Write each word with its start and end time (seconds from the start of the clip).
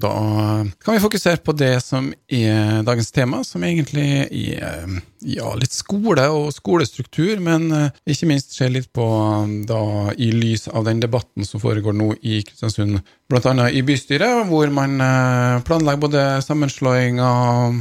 Da 0.00 0.66
kan 0.84 0.94
vi 0.94 1.00
fokusere 1.00 1.36
på 1.44 1.52
det 1.52 1.74
som 1.84 2.06
er 2.32 2.80
dagens 2.86 3.10
tema, 3.12 3.42
som 3.44 3.64
egentlig 3.66 4.06
er 4.30 4.86
ja, 5.20 5.50
litt 5.60 5.74
skole 5.76 6.24
og 6.32 6.48
skolestruktur, 6.56 7.40
men 7.44 7.66
eh, 7.76 7.98
ikke 8.08 8.28
minst 8.30 8.56
se 8.56 8.70
litt 8.72 8.88
på 8.96 9.06
da 9.68 9.82
i 10.16 10.30
lys 10.32 10.68
av 10.72 10.86
den 10.88 11.02
debatten 11.02 11.44
som 11.44 11.60
foregår 11.60 11.96
nå 11.96 12.14
i 12.22 12.40
Kristiansund, 12.46 13.02
bl.a. 13.28 13.68
i 13.68 13.84
bystyret, 13.84 14.46
hvor 14.48 14.72
man 14.72 14.96
eh, 15.04 15.60
planlegger 15.68 16.04
både 16.06 16.24
sammenslåinger 16.46 17.76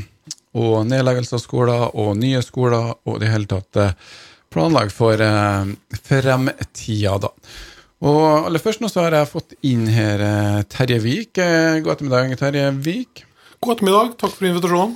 og 0.59 0.75
nedleggelse 0.89 1.38
av 1.38 1.45
skoler 1.45 1.88
og 1.93 2.17
nye 2.20 2.43
skoler, 2.43 2.97
og 3.07 3.15
i 3.15 3.23
det 3.23 3.31
hele 3.31 3.51
tatt 3.54 3.79
eh, 3.79 3.95
planlegger 4.51 4.91
for 4.91 5.27
fremtida, 6.09 7.20
da. 7.21 7.36
Og 8.00 8.47
aller 8.47 8.61
først 8.63 8.79
nå 8.79 8.88
så 8.91 9.04
har 9.04 9.18
jeg 9.18 9.27
fått 9.27 9.55
inn 9.68 9.84
her 9.91 10.21
eh, 10.23 10.59
Terje 10.71 11.00
Vik. 11.04 11.39
Eh, 11.43 11.79
god 11.84 11.97
ettermiddag, 11.97 12.36
Terje 12.39 12.70
Vik. 12.86 13.25
God 13.59 13.75
ettermiddag, 13.75 14.14
takk 14.21 14.36
for 14.37 14.47
invitasjonen. 14.47 14.93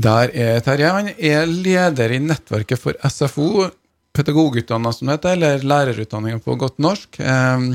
Der 0.00 0.32
er 0.32 0.62
Terje. 0.64 0.92
Han 0.94 1.10
er 1.12 1.50
leder 1.50 2.14
i 2.16 2.20
nettverket 2.24 2.80
for 2.80 2.96
SFO, 3.04 3.66
pedagogutdanna 4.16 4.94
som 4.96 5.10
heter, 5.12 5.36
eller 5.36 5.66
lærerutdanninga 5.66 6.40
på 6.44 6.56
godt 6.60 6.80
norsk. 6.80 7.20
Ehm, 7.20 7.74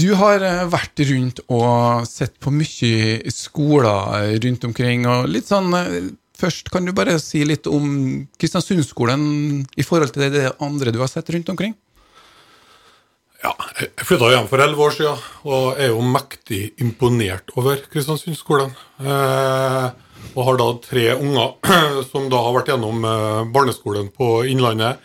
du 0.00 0.08
har 0.16 0.40
eh, 0.46 0.64
vært 0.72 1.04
rundt 1.10 1.42
og 1.44 2.08
sett 2.08 2.38
på 2.40 2.54
mye 2.54 3.34
skoler 3.34 4.32
rundt 4.46 4.64
omkring, 4.70 5.04
og 5.10 5.28
litt 5.34 5.50
sånn 5.50 5.74
Først, 6.38 6.68
kan 6.70 6.84
du 6.86 6.92
bare 6.94 7.16
si 7.18 7.40
litt 7.42 7.66
om 7.66 7.88
Kristiansundskolen 8.38 9.22
i 9.74 9.82
forhold 9.82 10.12
til 10.14 10.28
det 10.30 10.52
andre 10.62 10.92
du 10.94 11.00
har 11.02 11.10
sett 11.10 11.32
rundt 11.34 11.50
omkring? 11.50 11.72
Ja, 13.38 13.52
jeg 13.78 14.02
flytta 14.02 14.32
hjem 14.32 14.48
for 14.50 14.62
elleve 14.62 14.88
år 14.88 14.94
siden 14.96 15.20
og 15.46 15.78
er 15.78 15.92
jo 15.92 16.02
mektig 16.02 16.72
imponert 16.82 17.52
over 17.54 17.78
Kristiansundskolen. 17.92 18.72
Eh, 18.98 19.86
og 20.34 20.40
har 20.48 20.58
da 20.58 20.66
tre 20.82 21.04
unger 21.14 21.54
som 22.10 22.26
da 22.32 22.40
har 22.42 22.56
vært 22.56 22.72
gjennom 22.72 23.06
eh, 23.06 23.44
barneskolen 23.54 24.10
på 24.14 24.42
Innlandet. 24.50 24.98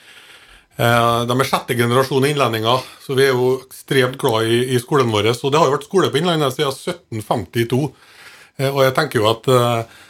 Eh, 0.81 1.19
de 1.29 1.37
er 1.37 1.45
sjette 1.45 1.77
generasjon 1.77 2.25
innlendinger, 2.25 2.81
så 3.05 3.13
vi 3.13 3.27
er 3.27 3.37
jo 3.37 3.59
ekstremt 3.67 4.17
glad 4.21 4.49
i, 4.49 4.63
i, 4.73 4.81
skolen 4.81 5.13
vår. 5.13 5.29
Og 5.35 5.53
det 5.53 5.61
har 5.61 5.69
jo 5.69 5.75
vært 5.77 5.85
skole 5.91 6.09
på 6.09 6.23
Innlandet 6.23 6.57
siden 6.57 6.73
1752. 6.73 7.83
Eh, 8.57 8.71
og 8.71 8.81
jeg 8.87 8.97
tenker 8.97 9.21
jo 9.21 9.29
at 9.29 9.53
Eh, 9.53 10.01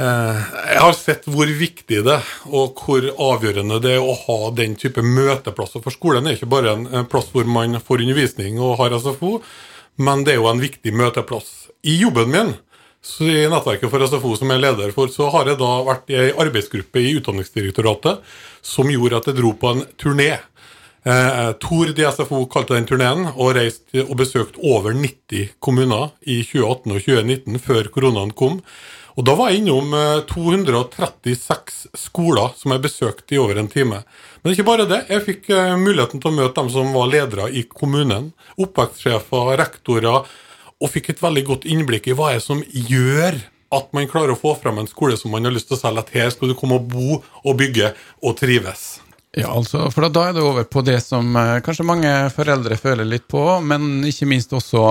jeg 0.00 0.80
har 0.80 0.94
sett 0.96 1.26
hvor 1.28 1.50
viktig 1.60 1.98
det 2.06 2.14
er, 2.14 2.28
og 2.48 2.78
hvor 2.80 3.04
avgjørende 3.10 3.80
det 3.84 3.96
er 3.98 4.04
å 4.04 4.14
ha 4.16 4.38
den 4.56 4.76
type 4.80 5.02
møteplasser. 5.04 5.82
For 5.84 5.92
skolen 5.92 6.28
er 6.28 6.38
ikke 6.38 6.48
bare 6.50 6.72
en 6.78 7.08
plass 7.10 7.28
hvor 7.34 7.48
man 7.48 7.76
får 7.84 8.06
undervisning 8.06 8.60
og 8.62 8.78
har 8.80 8.96
SFO, 8.96 9.38
men 10.00 10.24
det 10.24 10.34
er 10.34 10.40
jo 10.40 10.48
en 10.48 10.62
viktig 10.62 10.94
møteplass. 10.96 11.68
I 11.84 11.98
jobben 12.00 12.32
min 12.32 12.54
i 13.24 13.48
nettverket 13.48 13.88
for 13.88 14.04
SFO 14.04 14.34
som 14.36 14.50
jeg 14.52 14.60
er 14.60 14.66
leder 14.66 14.92
for, 14.92 15.08
så 15.08 15.30
har 15.32 15.48
jeg 15.48 15.60
da 15.60 15.70
vært 15.86 16.12
i 16.12 16.18
ei 16.20 16.30
arbeidsgruppe 16.32 17.00
i 17.00 17.14
Utdanningsdirektoratet 17.16 18.20
som 18.60 18.90
gjorde 18.92 19.20
at 19.22 19.30
jeg 19.30 19.38
dro 19.38 19.54
på 19.56 19.72
en 19.72 19.84
turné. 20.00 20.34
Eh, 21.08 21.52
Tor 21.64 21.94
SFO 21.96 22.42
kalte 22.52 22.76
den 22.76 22.88
turneen, 22.88 23.30
og 23.32 23.54
reiste 23.56 24.04
og 24.04 24.18
besøkte 24.20 24.60
over 24.60 24.92
90 24.92 25.56
kommuner 25.64 26.10
i 26.28 26.42
2018 26.44 26.92
og 26.92 27.00
2019, 27.06 27.60
før 27.64 27.88
koronaen 27.94 28.34
kom. 28.36 28.60
Og 29.18 29.26
Da 29.26 29.34
var 29.38 29.50
jeg 29.50 29.62
innom 29.62 29.94
236 30.30 31.50
eh, 31.54 31.94
skoler 31.98 32.54
som 32.58 32.74
jeg 32.74 32.84
besøkte 32.84 33.36
i 33.36 33.40
over 33.42 33.58
en 33.60 33.70
time. 33.70 34.02
Men 34.42 34.54
ikke 34.54 34.66
bare 34.68 34.88
det. 34.88 35.02
Jeg 35.10 35.26
fikk 35.26 35.50
eh, 35.54 35.76
muligheten 35.80 36.22
til 36.22 36.32
å 36.32 36.36
møte 36.36 36.56
dem 36.60 36.70
som 36.72 36.92
var 36.94 37.10
ledere 37.10 37.50
i 37.50 37.64
kommunen. 37.68 38.30
Oppvekstsjefer, 38.60 39.54
rektorer. 39.60 40.28
Og 40.80 40.92
fikk 40.92 41.12
et 41.12 41.22
veldig 41.22 41.44
godt 41.48 41.68
innblikk 41.68 42.08
i 42.08 42.16
hva 42.16 42.34
er 42.36 42.44
som 42.44 42.62
gjør 42.70 43.42
at 43.70 43.92
man 43.94 44.08
klarer 44.10 44.34
å 44.34 44.40
få 44.40 44.56
frem 44.58 44.80
en 44.82 44.88
skole 44.90 45.18
som 45.18 45.30
man 45.34 45.46
har 45.46 45.54
lyst 45.54 45.68
til 45.70 45.78
å 45.78 45.82
selge. 45.82 46.06
At 46.06 46.16
her 46.16 46.32
skal 46.34 46.50
du 46.50 46.56
komme 46.58 46.80
og 46.80 46.88
bo 46.90 47.20
og 47.20 47.60
bygge 47.60 47.92
og 48.24 48.38
trives. 48.40 48.98
Ja, 49.36 49.52
altså, 49.54 49.84
for 49.94 50.08
da 50.10 50.24
er 50.26 50.34
det 50.34 50.42
over 50.42 50.64
på 50.66 50.82
det 50.82 50.98
som 51.04 51.36
eh, 51.38 51.60
kanskje 51.62 51.86
mange 51.86 52.10
foreldre 52.34 52.78
føler 52.80 53.06
litt 53.06 53.28
på, 53.30 53.44
men 53.62 54.00
ikke 54.08 54.26
minst 54.26 54.50
også 54.56 54.82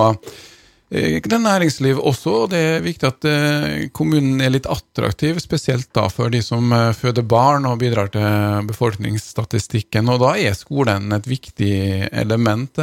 næringsliv 0.90 1.98
også, 2.02 2.30
og 2.30 2.50
det 2.50 2.58
er 2.58 2.82
viktig 2.82 3.06
at 3.06 3.24
eh, 3.24 3.88
kommunen 3.92 4.40
er 4.40 4.50
litt 4.50 4.66
attraktiv, 4.66 5.38
spesielt 5.38 5.92
da 5.94 6.08
for 6.10 6.30
de 6.30 6.42
som 6.42 6.72
eh, 6.72 6.92
føder 6.92 7.22
barn 7.22 7.66
og 7.66 7.78
bidrar 7.78 8.10
til 8.10 8.66
befolkningsstatistikken. 8.66 10.08
Og 10.08 10.20
da 10.20 10.34
er 10.36 10.54
skolen 10.58 11.12
et 11.12 11.26
viktig 11.30 12.08
element. 12.10 12.78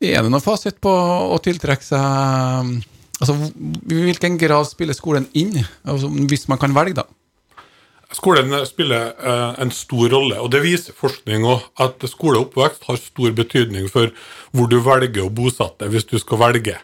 Er 0.00 0.22
det 0.22 0.30
noen 0.30 0.42
fasit 0.42 0.80
på 0.80 0.90
å 0.90 1.38
tiltrekke 1.38 1.84
seg 1.84 2.80
Altså, 3.20 3.34
I 3.92 3.98
hvilken 4.06 4.38
grad 4.40 4.64
spiller 4.64 4.96
skolen 4.96 5.26
inn, 5.36 5.58
altså, 5.84 6.08
hvis 6.08 6.46
man 6.48 6.56
kan 6.56 6.72
velge, 6.72 7.02
da? 7.02 7.04
Skolen 8.16 8.54
spiller 8.66 9.12
eh, 9.12 9.60
en 9.62 9.70
stor 9.70 10.08
rolle, 10.10 10.38
og 10.42 10.48
det 10.50 10.64
viser 10.64 10.96
forskning 10.96 11.44
òg, 11.46 11.68
at 11.84 12.02
skole 12.10 12.40
og 12.40 12.48
oppvekst 12.48 12.88
har 12.88 12.98
stor 12.98 13.36
betydning 13.36 13.86
for 13.92 14.10
hvor 14.56 14.70
du 14.70 14.78
velger 14.82 15.24
å 15.24 15.32
bosette 15.32 15.88
hvis 15.90 16.08
du 16.10 16.16
skal 16.20 16.40
velge. 16.42 16.76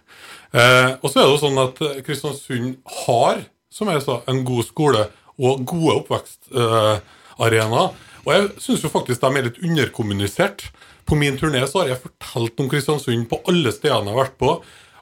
Eh, 0.56 0.90
og 1.00 1.10
så 1.10 1.20
er 1.20 1.26
det 1.26 1.32
jo 1.34 1.42
sånn 1.42 1.62
at 1.62 1.80
Kristiansund 2.06 2.76
har, 3.04 3.44
som 3.72 3.90
jeg 3.92 4.04
sa, 4.04 4.20
en 4.30 4.42
god 4.46 4.68
skole 4.68 5.06
og 5.36 5.64
gode 5.68 6.00
oppvekstarenaer. 6.00 7.88
Eh, 7.92 8.02
og 8.26 8.32
jeg 8.34 8.48
syns 8.62 8.82
jo 8.82 8.90
faktisk 8.90 9.22
de 9.22 9.38
er 9.38 9.48
litt 9.48 9.62
underkommunisert. 9.62 10.66
På 11.06 11.18
min 11.18 11.36
turné 11.38 11.62
så 11.70 11.82
har 11.82 11.92
jeg 11.92 12.02
fortalt 12.02 12.62
om 12.62 12.70
Kristiansund 12.70 13.28
på 13.30 13.38
alle 13.50 13.70
stedene 13.74 14.10
jeg 14.10 14.16
har 14.16 14.24
vært 14.24 14.40
på. 14.40 14.56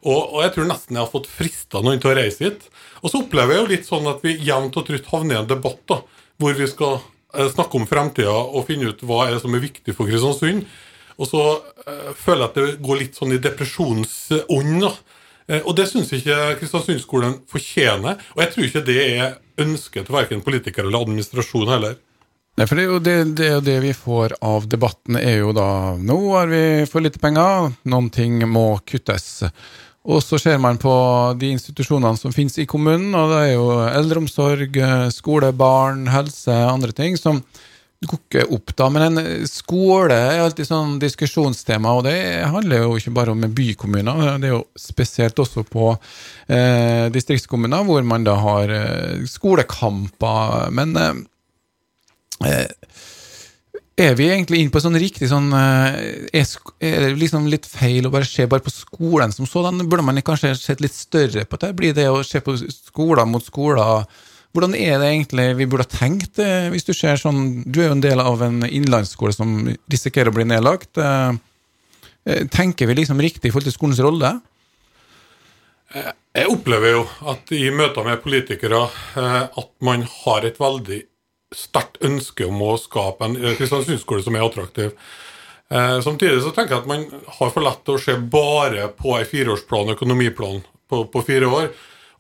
Og, 0.05 0.19
og, 0.21 0.41
jeg 0.45 0.53
tror 0.53 0.69
nesten 0.69 0.99
jeg 0.99 1.01
har 1.01 1.13
fått 1.13 1.31
frista 1.33 1.81
noen 1.81 2.01
til 2.03 2.13
å 2.13 2.19
reise 2.19 2.45
hit. 2.45 2.67
Og 3.01 3.09
så 3.09 3.23
opplever 3.23 3.55
jeg 3.55 3.63
jo 3.63 3.71
litt 3.71 3.89
sånn 3.89 4.11
at 4.11 4.21
vi 4.25 4.37
jevnt 4.45 4.77
og 4.77 4.85
trutt 4.89 5.09
havner 5.09 5.39
i 5.39 5.41
en 5.41 5.49
debatt 5.49 5.81
da, 5.89 6.03
hvor 6.41 6.59
vi 6.59 6.69
skal 6.69 6.99
eh, 6.99 7.49
snakke 7.49 7.81
om 7.81 7.89
fremtida 7.89 8.35
og 8.35 8.67
finne 8.69 8.93
ut 8.93 9.01
hva 9.07 9.25
er 9.25 9.37
det 9.37 9.41
som 9.45 9.57
er 9.57 9.65
viktig 9.65 9.97
for 9.97 10.11
Kristiansund. 10.11 10.69
Og 11.21 11.31
så 11.31 11.43
eh, 11.87 12.11
føler 12.19 12.45
jeg 12.45 12.51
at 12.51 12.57
det 12.59 12.85
går 12.85 13.01
litt 13.03 13.19
sånn 13.19 13.35
i 13.37 13.43
depresjonsånd. 13.43 14.89
Eh, 15.47 15.61
og 15.63 15.75
det 15.79 15.87
syns 15.91 16.13
ikke 16.17 16.57
Kristiansundskolen 16.61 17.39
fortjener. 17.51 18.19
Og 18.35 18.43
jeg 18.45 18.55
tror 18.55 18.69
ikke 18.69 18.85
det 18.89 18.99
er 19.05 19.39
ønsket 19.63 20.09
til 20.09 20.17
verken 20.17 20.43
politikere 20.45 20.89
eller 20.89 21.07
administrasjon 21.07 21.71
heller. 21.71 21.97
Nei, 22.55 22.67
for 22.71 22.79
det 22.79 22.85
er, 22.85 22.91
jo 22.91 22.99
det, 23.03 23.15
det 23.35 23.49
det, 23.67 23.81
vi 23.83 23.95
får 23.99 24.37
av 24.47 24.69
debatten, 24.71 25.17
er 25.19 25.41
jo 25.41 25.51
da 25.55 25.97
Nå 25.99 26.19
har 26.37 26.47
vi 26.47 26.61
for 26.87 27.03
lite 27.03 27.19
penger, 27.23 27.73
noen 27.91 28.13
ting 28.15 28.39
må 28.47 28.77
kuttes. 28.87 29.43
Og 30.05 30.21
så 30.23 30.39
ser 30.39 30.61
man 30.63 30.79
på 30.79 30.93
de 31.41 31.51
institusjonene 31.57 32.21
som 32.21 32.35
finnes 32.35 32.55
i 32.63 32.69
kommunen, 32.71 33.11
og 33.17 33.33
det 33.33 33.41
er 33.41 33.53
jo 33.57 33.67
eldreomsorg, 33.89 34.79
skole, 35.17 35.51
barn, 35.57 36.05
helse, 36.13 36.53
andre 36.53 36.95
ting 36.95 37.19
som 37.19 37.41
koker 38.09 38.53
opp, 38.53 38.75
da. 38.77 38.89
Men 38.93 39.19
en 39.19 39.49
skole 39.49 40.17
er 40.17 40.43
alltid 40.43 40.69
sånn 40.69 40.99
diskusjonstema, 41.03 41.95
og 41.97 42.05
det 42.09 42.19
handler 42.53 42.85
jo 42.85 42.99
ikke 43.01 43.15
bare 43.17 43.35
om 43.35 43.47
bykommuner. 43.57 44.39
Det 44.43 44.51
er 44.51 44.57
jo 44.57 44.65
spesielt 44.79 45.39
også 45.41 45.65
på 45.69 45.93
eh, 45.95 47.11
distriktskommuner, 47.15 47.87
hvor 47.87 48.05
man 48.07 48.27
da 48.27 48.37
har 48.43 48.75
eh, 48.75 49.25
skolekamper. 49.31 50.71
Men 50.75 50.97
eh, 51.01 51.13
eh 52.51 53.03
er 53.95 54.17
vi 54.19 54.25
egentlig 54.27 54.59
inne 54.59 54.75
på 54.75 54.81
sånn 54.83 54.99
riktig 54.99 55.29
sånn 55.31 55.53
eh, 55.55 55.99
er, 56.35 56.49
det 56.83 57.13
liksom 57.15 57.45
litt 57.47 57.67
feil 57.71 58.09
å 58.09 58.11
bare 58.11 58.27
se 58.27 58.47
bare 58.51 58.65
på 58.65 58.73
skolen 58.75 59.31
som 59.31 59.47
sådan? 59.47 59.85
Burde 59.87 60.03
man 60.03 60.19
kanskje 60.27 60.51
sett 60.59 60.83
litt 60.83 60.97
større 60.97 61.45
på 61.47 61.61
det? 61.63 61.71
Blir 61.79 61.95
det 61.95 62.09
å 62.11 62.25
se 62.27 62.43
på 62.43 62.57
skoler 62.59 63.29
mot 63.31 63.45
skoler 63.47 64.03
Hvordan 64.55 64.77
er 64.79 65.01
det 65.03 65.11
egentlig 65.11 65.49
vi 65.59 65.67
burde 65.67 65.87
ha 65.87 65.91
tenkt, 65.91 66.39
eh, 66.39 66.69
hvis 66.71 66.87
du 66.87 66.93
ser 66.95 67.19
sånn 67.19 67.65
Du 67.67 67.81
er 67.81 67.89
jo 67.89 67.97
en 67.97 68.05
del 68.05 68.23
av 68.23 68.43
en 68.47 68.63
innlandsskole 68.63 69.35
som 69.35 69.57
risikerer 69.91 70.31
å 70.31 70.37
bli 70.37 70.47
nedlagt. 70.47 70.97
Eh, 70.99 71.35
tenker 72.55 72.87
vi 72.87 73.01
liksom 73.01 73.21
riktig 73.21 73.51
i 73.51 73.53
forhold 73.53 73.69
til 73.69 73.77
skolens 73.77 74.01
rolle? 74.01 74.37
Jeg 75.95 76.51
opplever 76.51 76.95
jo 76.97 77.03
at 77.31 77.51
i 77.55 77.69
møter 77.71 78.07
med 78.07 78.23
politikere 78.25 78.81
at 79.15 79.69
man 79.85 80.03
har 80.25 80.47
et 80.49 80.57
veldig 80.59 81.03
sterkt 81.55 82.01
ønske 82.03 82.49
om 82.49 82.63
å 82.65 82.73
skape 82.81 83.29
en 83.29 83.37
Kristiansund-skole 83.59 84.25
som 84.25 84.35
er 84.35 84.47
attraktiv. 84.47 84.97
Eh, 85.71 86.01
samtidig 86.01 86.43
så 86.43 86.53
tenker 86.53 86.77
jeg 86.77 86.85
at 86.85 86.91
man 86.91 87.07
har 87.39 87.51
for 87.55 87.65
lett 87.65 87.89
å 87.91 87.99
se 88.01 88.17
bare 88.19 88.91
på 88.99 89.17
en 89.17 89.29
fireårsplan, 89.29 89.95
økonomiplan, 89.97 90.61
på, 90.91 91.05
på, 91.11 91.23
fire 91.27 91.49
år. 91.49 91.71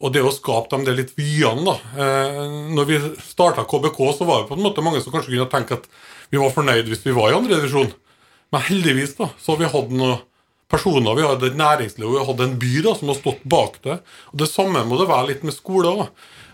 Og 0.05 0.12
det 0.12 0.21
å 0.21 0.33
skape 0.35 0.69
dem 0.75 0.85
det 0.85 0.97
litt 0.99 1.15
vyene, 1.17 1.65
da. 1.65 1.75
Eh, 1.97 2.43
når 2.77 2.89
vi 2.91 3.01
starta 3.25 3.65
KBK, 3.65 4.01
så 4.19 4.29
var 4.29 4.43
det 4.43 4.51
på 4.51 4.59
en 4.59 4.67
måte 4.67 4.85
mange 4.85 5.01
som 5.01 5.15
kanskje 5.15 5.33
kunne 5.33 5.49
tenke 5.53 5.79
at 5.79 5.89
vi 6.29 6.41
var 6.41 6.53
fornøyd 6.53 6.91
hvis 6.91 7.06
vi 7.06 7.17
var 7.17 7.33
i 7.33 7.39
andre 7.39 7.56
divisjon. 7.56 7.89
Men 8.53 8.67
heldigvis 8.69 9.17
da, 9.17 9.31
så 9.41 9.55
har 9.55 9.62
vi 9.62 9.73
hatt 9.73 9.95
noen 9.97 10.21
personer, 10.71 11.17
vi 11.17 11.27
hadde 11.27 11.51
et 11.51 11.59
næringsliv, 11.59 12.12
vi 12.12 12.29
hadde 12.29 12.49
en 12.49 12.56
by 12.61 12.73
da, 12.85 12.95
som 12.99 13.11
har 13.12 13.19
stått 13.19 13.43
bak 13.49 13.81
det. 13.87 13.99
Og 14.33 14.41
Det 14.43 14.51
samme 14.51 14.85
må 14.89 15.01
det 15.01 15.11
være 15.11 15.31
litt 15.33 15.45
med 15.47 15.56
skole 15.56 15.91
òg. 15.91 16.07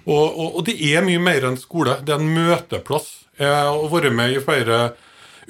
Og, 0.06 0.24
og, 0.24 0.46
og, 0.46 0.62
det 0.66 0.78
er 0.80 1.04
mye 1.04 1.20
mer 1.22 1.46
enn 1.48 1.58
skole. 1.60 1.98
Det 2.06 2.14
er 2.14 2.22
en 2.22 2.34
møteplass. 2.34 3.10
Jeg 3.40 3.50
har 3.50 3.92
vært 3.92 4.14
med 4.16 4.34
i 4.36 4.42
flere 4.44 4.80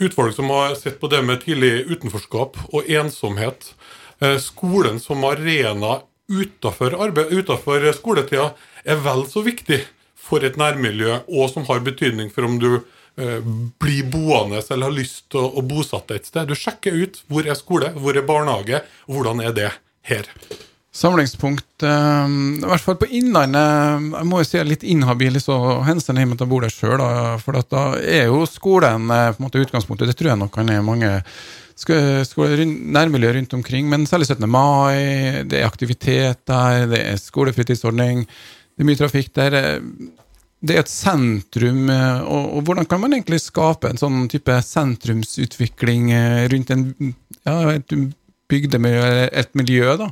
utvalg 0.00 0.34
som 0.34 0.50
har 0.52 0.74
sett 0.78 0.98
på 1.00 1.10
det 1.12 1.20
med 1.26 1.42
tidlig 1.44 1.84
utenforskap 1.90 2.58
og 2.70 2.88
ensomhet. 2.88 3.72
Eh, 4.20 4.38
skolen 4.42 5.00
som 5.02 5.24
arena 5.28 6.00
utenfor 6.30 7.90
skoletida, 7.96 8.52
er 8.84 9.02
vel 9.04 9.26
så 9.28 9.42
viktig 9.44 9.82
for 10.20 10.46
et 10.46 10.58
nærmiljø, 10.60 11.22
og 11.28 11.50
som 11.52 11.66
har 11.68 11.82
betydning 11.84 12.30
for 12.32 12.46
om 12.46 12.58
du 12.62 12.70
eh, 12.76 13.40
blir 13.82 14.08
boende 14.12 14.62
eller 14.62 14.88
har 14.88 14.96
lyst 14.96 15.26
til 15.32 15.42
å, 15.42 15.50
å 15.58 15.66
bosette 15.66 16.16
et 16.16 16.28
sted. 16.28 16.48
Du 16.48 16.54
sjekker 16.58 16.96
ut 16.96 17.22
hvor 17.28 17.46
er 17.46 17.58
skole, 17.58 17.92
hvor 17.98 18.16
er 18.16 18.26
barnehage, 18.26 18.84
og 19.08 19.20
hvordan 19.20 19.42
er 19.44 19.56
det 19.56 19.70
her. 20.06 20.28
Samlingspunkt, 20.90 21.84
eh, 21.86 22.32
i 22.58 22.66
hvert 22.66 22.82
fall 22.82 22.98
på 22.98 23.06
Innlandet. 23.14 24.10
Jeg 24.18 24.26
må 24.26 24.40
jo 24.40 24.46
si 24.48 24.56
jeg 24.58 24.64
er 24.64 24.72
litt 24.72 24.86
inhabil 24.86 25.38
i 25.38 25.42
så 25.42 25.56
henseende, 25.86 26.24
i 26.24 26.26
og 26.26 26.32
med 26.32 26.40
at 26.40 26.44
jeg 26.44 26.50
bor 26.50 26.66
der 26.66 26.74
sjøl. 26.74 27.04
For 27.44 27.60
da 27.74 27.84
er 28.02 28.26
jo 28.26 28.42
skolen 28.50 29.06
eh, 29.14 29.30
på 29.30 29.38
en 29.38 29.46
måte 29.46 29.62
utgangspunktet. 29.62 30.10
Det 30.10 30.18
tror 30.18 30.32
jeg 30.32 30.42
nok 30.42 30.54
kan 30.56 30.72
er 30.74 30.82
mange 30.86 31.12
nærmiljø 31.88 33.32
rundt 33.36 33.54
omkring. 33.54 33.88
Men 33.88 34.06
særlig 34.06 34.26
17. 34.26 34.48
mai, 34.50 35.44
det 35.48 35.60
er 35.60 35.66
aktivitet 35.66 36.42
der, 36.46 36.86
det 36.90 37.00
er 37.12 37.20
skolefritidsordning. 37.20 38.26
Det 38.26 38.84
er 38.84 38.88
mye 38.88 39.00
trafikk 39.00 39.32
der. 39.34 39.56
Det 40.60 40.76
er 40.76 40.82
et 40.82 40.92
sentrum, 40.92 41.88
og, 41.88 42.56
og 42.56 42.62
hvordan 42.66 42.84
kan 42.84 43.00
man 43.00 43.14
egentlig 43.16 43.40
skape 43.40 43.88
en 43.88 44.00
sånn 44.00 44.26
type 44.28 44.52
sentrumsutvikling 44.60 46.10
eh, 46.12 46.42
rundt 46.52 46.72
en, 46.74 47.14
ja, 47.48 47.54
et 47.78 47.94
bygdemiljø, 48.50 49.30
et 49.40 49.56
miljø, 49.56 49.94
da? 50.02 50.10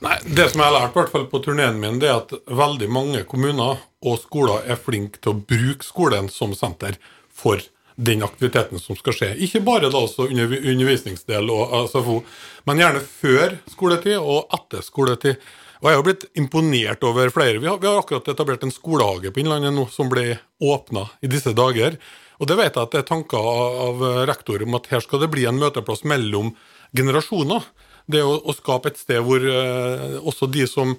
Nei, 0.00 0.16
Det 0.24 0.50
som 0.50 0.62
jeg 0.62 0.68
har 0.70 0.74
lært 0.74 0.96
hvert 0.96 1.12
fall 1.12 1.26
på 1.28 1.40
turneen 1.44 1.80
min, 1.80 1.98
det 2.00 2.08
er 2.08 2.22
at 2.22 2.32
veldig 2.48 2.88
mange 2.92 3.24
kommuner 3.28 3.82
og 4.06 4.20
skoler 4.22 4.64
er 4.68 4.80
flinke 4.80 5.20
til 5.20 5.34
å 5.34 5.40
bruke 5.40 5.84
skolen 5.84 6.30
som 6.32 6.54
senter 6.56 6.96
for 7.28 7.60
den 7.96 8.24
aktiviteten 8.24 8.80
som 8.80 8.96
skal 8.98 9.16
skje. 9.16 9.30
Ikke 9.46 9.62
bare 9.64 9.90
da 9.92 10.02
under 10.04 10.52
undervisningsdel 10.56 11.52
og 11.52 11.88
SFO, 11.90 12.20
men 12.68 12.82
gjerne 12.82 13.04
før 13.04 13.56
skoletid 13.72 14.18
og 14.18 14.52
etter 14.56 14.84
skoletid. 14.84 15.40
Og 15.80 15.90
Jeg 15.90 15.98
har 15.98 16.04
blitt 16.06 16.24
imponert 16.40 17.04
over 17.04 17.32
flere. 17.32 17.60
Vi 17.60 17.68
har, 17.68 17.80
vi 17.80 17.88
har 17.88 17.98
akkurat 18.00 18.28
etablert 18.32 18.64
en 18.64 18.72
skolehage 18.72 19.32
på 19.32 19.42
Innlandet 19.42 19.74
nå 19.76 19.84
som 19.92 20.08
ble 20.12 20.38
åpna 20.60 21.04
i 21.20 21.28
disse 21.28 21.52
dager. 21.56 21.98
Og 22.40 22.48
det 22.48 22.56
vet 22.58 22.72
jeg 22.72 22.82
at 22.82 22.94
det 22.94 23.02
er 23.02 23.10
tanker 23.10 23.50
av 23.50 24.06
rektor 24.28 24.64
om 24.64 24.76
at 24.76 24.88
her 24.92 25.04
skal 25.04 25.22
det 25.22 25.30
bli 25.32 25.44
en 25.48 25.60
møteplass 25.60 26.04
mellom 26.08 26.54
generasjoner. 26.96 27.64
Det 28.08 28.22
å, 28.24 28.36
å 28.40 28.56
skape 28.56 28.92
et 28.92 29.00
sted 29.00 29.22
hvor 29.24 29.42
eh, 29.42 30.18
også 30.22 30.48
de 30.52 30.66
som 30.70 30.94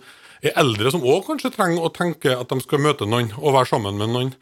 er 0.45 0.53
eldre, 0.59 0.91
som 0.93 1.05
òg 1.05 1.25
kanskje 1.25 1.53
trenger 1.55 1.85
å 1.85 1.93
tenke 1.93 2.33
at 2.37 2.49
de 2.51 2.61
skal 2.61 2.81
møte 2.83 3.07
noen 3.09 3.31
og 3.39 3.55
være 3.55 3.71
sammen 3.71 3.97
med 3.97 4.13
noen. 4.13 4.33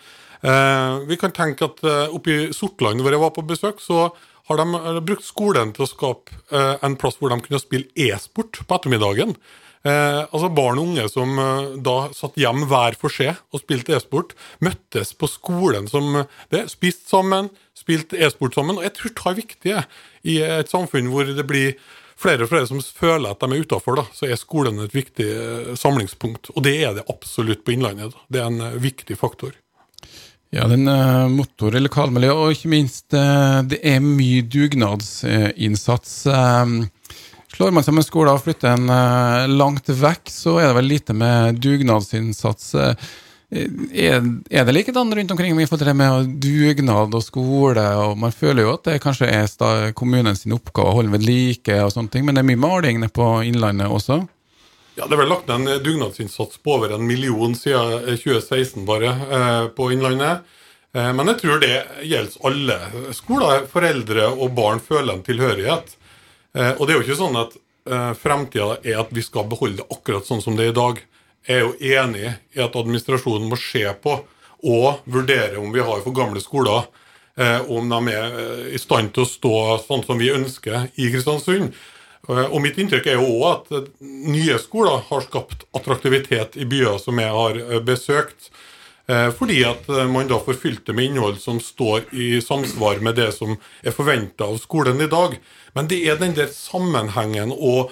Eh, 0.46 1.00
vi 1.10 1.18
kan 1.18 1.34
tenke 1.34 1.66
at 1.66 1.82
eh, 1.84 2.14
oppe 2.14 2.34
i 2.34 2.54
Sortland, 2.54 3.02
hvor 3.02 3.14
jeg 3.16 3.22
var 3.24 3.34
på 3.34 3.46
besøk, 3.50 3.80
så 3.82 4.10
har 4.50 4.60
de 4.62 4.66
eh, 4.78 5.02
brukt 5.06 5.26
skolen 5.26 5.72
til 5.74 5.88
å 5.88 5.90
skape 5.90 6.36
eh, 6.54 6.76
en 6.86 6.98
plass 7.02 7.18
hvor 7.18 7.34
de 7.34 7.40
kunne 7.42 7.62
spille 7.62 7.90
e-sport 7.98 8.62
på 8.62 8.78
ettermiddagen. 8.78 9.34
Eh, 9.86 10.22
altså 10.28 10.52
Barn 10.54 10.82
og 10.82 10.92
unge 10.92 11.08
som 11.10 11.34
eh, 11.42 11.74
da 11.88 11.98
satt 12.14 12.38
hjem 12.42 12.68
hver 12.70 12.98
for 13.02 13.14
seg 13.14 13.34
og 13.50 13.64
spilte 13.64 13.98
e-sport, 13.98 14.38
møttes 14.62 15.16
på 15.18 15.32
skolen 15.32 15.90
som 15.90 16.22
det, 16.54 16.68
spiste 16.74 17.10
sammen, 17.10 17.50
spilte 17.78 18.22
e-sport 18.22 18.58
sammen. 18.58 18.78
Og 18.78 18.86
jeg 18.86 18.98
tror 19.00 19.16
det 19.16 19.28
er 19.32 19.42
viktig 19.42 19.76
i 20.30 20.40
et 20.46 20.74
samfunn 20.74 21.10
hvor 21.14 21.26
det 21.26 21.50
blir 21.50 21.74
flere 22.22 22.46
og 22.46 22.54
flere 22.54 22.70
som 22.70 22.80
føler 22.80 23.34
at 23.34 23.42
de 23.42 23.50
er 23.50 23.66
utafor, 23.66 24.06
så 24.16 24.30
er 24.30 24.38
skolen 24.40 24.78
et 24.86 24.94
viktig 24.96 25.28
samlingspunkt. 25.82 26.54
Og 26.54 26.64
det 26.70 26.78
er 26.86 26.94
det 26.96 27.10
absolutt 27.12 27.66
på 27.66 27.74
Innlandet. 27.74 28.14
Da. 28.14 28.28
Det 28.30 28.44
er 28.46 28.52
en 28.54 28.82
viktig 28.82 29.18
faktor. 29.20 29.58
Ja, 30.54 30.68
den 30.70 30.88
uh, 30.88 31.28
motor 31.32 31.76
i 31.76 31.82
lokalmiljøet, 31.82 32.38
og 32.38 32.54
ikke 32.56 32.72
minst 32.72 33.16
uh, 33.18 33.60
det 33.66 33.82
er 33.84 34.04
mye 34.04 34.44
dugnadsinnsats. 34.46 36.14
Uh, 36.30 37.20
slår 37.56 37.74
man 37.76 37.86
sammen 37.86 38.06
skoler 38.06 38.36
og 38.36 38.44
flytter 38.46 38.76
en 38.76 38.90
langt 39.56 39.88
vekk, 39.88 40.28
så 40.32 40.58
er 40.60 40.70
det 40.70 40.78
vel 40.80 40.92
lite 40.92 41.16
med 41.16 41.62
dugnadsinnsats. 41.64 42.74
Er, 42.76 44.26
er, 44.50 44.66
det 44.68 44.74
likedan 44.74 45.14
rundt 45.16 45.32
omkring 45.32 45.54
i 45.54 45.68
forhold 45.70 45.80
til 45.80 45.88
det 45.88 45.96
med 45.96 46.34
dugnad 46.44 47.16
og 47.16 47.24
skole? 47.24 47.86
og 48.02 48.18
Man 48.20 48.36
føler 48.36 48.66
jo 48.66 48.74
at 48.74 48.90
det 48.90 48.98
kanskje 49.04 49.30
er 49.32 49.94
kommunens 49.96 50.44
oppgave 50.52 50.92
å 50.92 50.98
holde 50.98 51.14
ved 51.14 51.24
like, 51.24 51.78
og 51.80 51.94
sånne 51.96 52.12
ting, 52.12 52.26
men 52.28 52.36
det 52.36 52.44
er 52.44 52.50
mye 52.50 52.64
maling 52.66 53.00
nede 53.00 53.16
på 53.16 53.30
Innlandet 53.48 53.88
også? 53.88 54.26
Ja, 54.96 55.06
Det 55.08 55.16
er 55.16 55.20
vel 55.20 55.28
lagt 55.28 55.50
ned 55.50 55.68
en 55.68 55.84
dugnadsinnsats 55.84 56.62
på 56.64 56.78
over 56.78 56.94
en 56.96 57.08
million 57.08 57.56
siden 57.56 58.06
2016 58.16 58.86
bare 58.88 59.10
eh, 59.12 59.66
på 59.76 59.90
Innlandet. 59.92 60.46
Eh, 60.96 61.10
men 61.14 61.28
jeg 61.34 61.42
tror 61.42 61.60
det 61.60 61.74
gjelder 62.08 62.46
alle 62.48 62.78
skoler. 63.18 63.66
Foreldre 63.72 64.30
og 64.32 64.54
barn 64.56 64.80
føler 64.80 65.18
en 65.18 65.26
tilhørighet. 65.26 65.98
Eh, 66.56 66.72
og 66.78 66.88
det 66.88 66.94
er 66.96 67.02
jo 67.02 67.06
ikke 67.10 67.20
sånn 67.20 67.36
at 67.42 67.58
eh, 67.60 68.14
fremtida 68.22 68.78
er 68.88 69.02
at 69.04 69.12
vi 69.12 69.26
skal 69.26 69.50
beholde 69.52 69.82
det 69.84 69.90
akkurat 69.98 70.30
sånn 70.30 70.44
som 70.46 70.56
det 70.56 70.70
er 70.70 70.72
i 70.72 70.78
dag. 70.80 71.02
Jeg 71.46 71.58
er 71.58 71.66
jo 71.66 71.76
enig 72.00 72.30
i 72.56 72.64
at 72.64 72.80
administrasjonen 72.80 73.52
må 73.52 73.60
se 73.60 73.84
på 74.00 74.16
og 74.66 75.04
vurdere 75.12 75.60
om 75.60 75.76
vi 75.76 75.84
har 75.84 76.00
for 76.06 76.16
gamle 76.16 76.40
skoler. 76.40 76.88
Eh, 77.36 77.68
om 77.68 77.92
de 77.92 78.16
er 78.16 78.40
eh, 78.40 78.64
i 78.78 78.80
stand 78.80 79.12
til 79.12 79.26
å 79.26 79.28
stå 79.28 79.54
sånn 79.84 80.08
som 80.08 80.24
vi 80.24 80.32
ønsker 80.32 80.88
i 80.96 81.12
Kristiansund. 81.12 81.76
Eh, 82.30 82.46
og 82.46 82.62
Mitt 82.64 82.80
inntrykk 82.82 83.10
er 83.10 83.20
jo 83.20 83.34
òg 83.38 83.48
at 83.52 83.74
eh, 83.76 83.90
nye 84.32 84.58
skoler 84.62 85.04
har 85.10 85.26
skapt 85.26 85.68
attraktivitet 85.78 86.58
i 86.58 86.68
byer 86.70 86.98
som 87.02 87.20
jeg 87.22 87.34
har 87.36 87.60
eh, 87.62 87.82
besøkt. 87.84 88.52
Fordi 89.06 89.60
at 89.62 89.84
man 90.10 90.26
da 90.26 90.40
får 90.42 90.56
fylt 90.58 90.88
det 90.88 90.96
med 90.98 91.06
innhold 91.06 91.36
som 91.38 91.60
står 91.62 92.08
i 92.18 92.40
samsvar 92.42 93.04
med 93.06 93.14
det 93.20 93.28
som 93.36 93.52
er 93.86 93.94
forventa 93.94 94.48
av 94.50 94.56
skolen 94.58 94.98
i 94.98 95.06
dag. 95.12 95.36
Men 95.78 95.92
det 95.92 96.00
er 96.10 96.18
den 96.18 96.34
der 96.34 96.50
sammenhengen 96.50 97.54
å, 97.54 97.92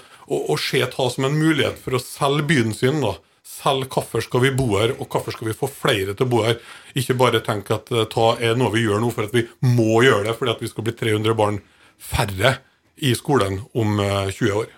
se 0.57 0.81
ta 0.89 1.06
som 1.13 1.27
en 1.30 1.38
mulighet 1.38 1.77
for 1.77 2.00
å 2.00 2.01
selge 2.01 2.47
byen 2.50 2.74
sin. 2.74 2.97
da. 3.06 3.13
Selge 3.45 3.91
hvorfor 3.94 4.25
skal 4.25 4.41
vi 4.47 4.56
bo 4.57 4.71
her, 4.71 4.95
og 4.97 5.06
hvorfor 5.06 5.38
skal 5.38 5.51
vi 5.51 5.57
få 5.62 5.69
flere 5.69 6.18
til 6.18 6.25
å 6.25 6.31
bo 6.33 6.41
her. 6.47 6.57
Ikke 6.97 7.13
bare 7.21 7.45
tenke 7.45 7.77
at 7.77 7.94
ta 8.09 8.27
er 8.41 8.57
noe 8.57 8.74
vi 8.74 8.88
gjør 8.88 9.06
nå 9.06 9.13
for 9.13 9.30
at 9.30 9.38
vi 9.38 9.45
må 9.62 10.01
gjøre 10.01 10.31
det 10.31 10.38
fordi 10.41 10.57
at 10.57 10.65
vi 10.65 10.74
skal 10.74 10.89
bli 10.89 10.97
300 10.97 11.38
barn 11.38 11.62
færre 12.01 12.57
i 13.04 13.16
skolen 13.16 13.60
om 13.74 13.98
20 14.32 14.50
eh, 14.50 14.58
år. 14.58 14.72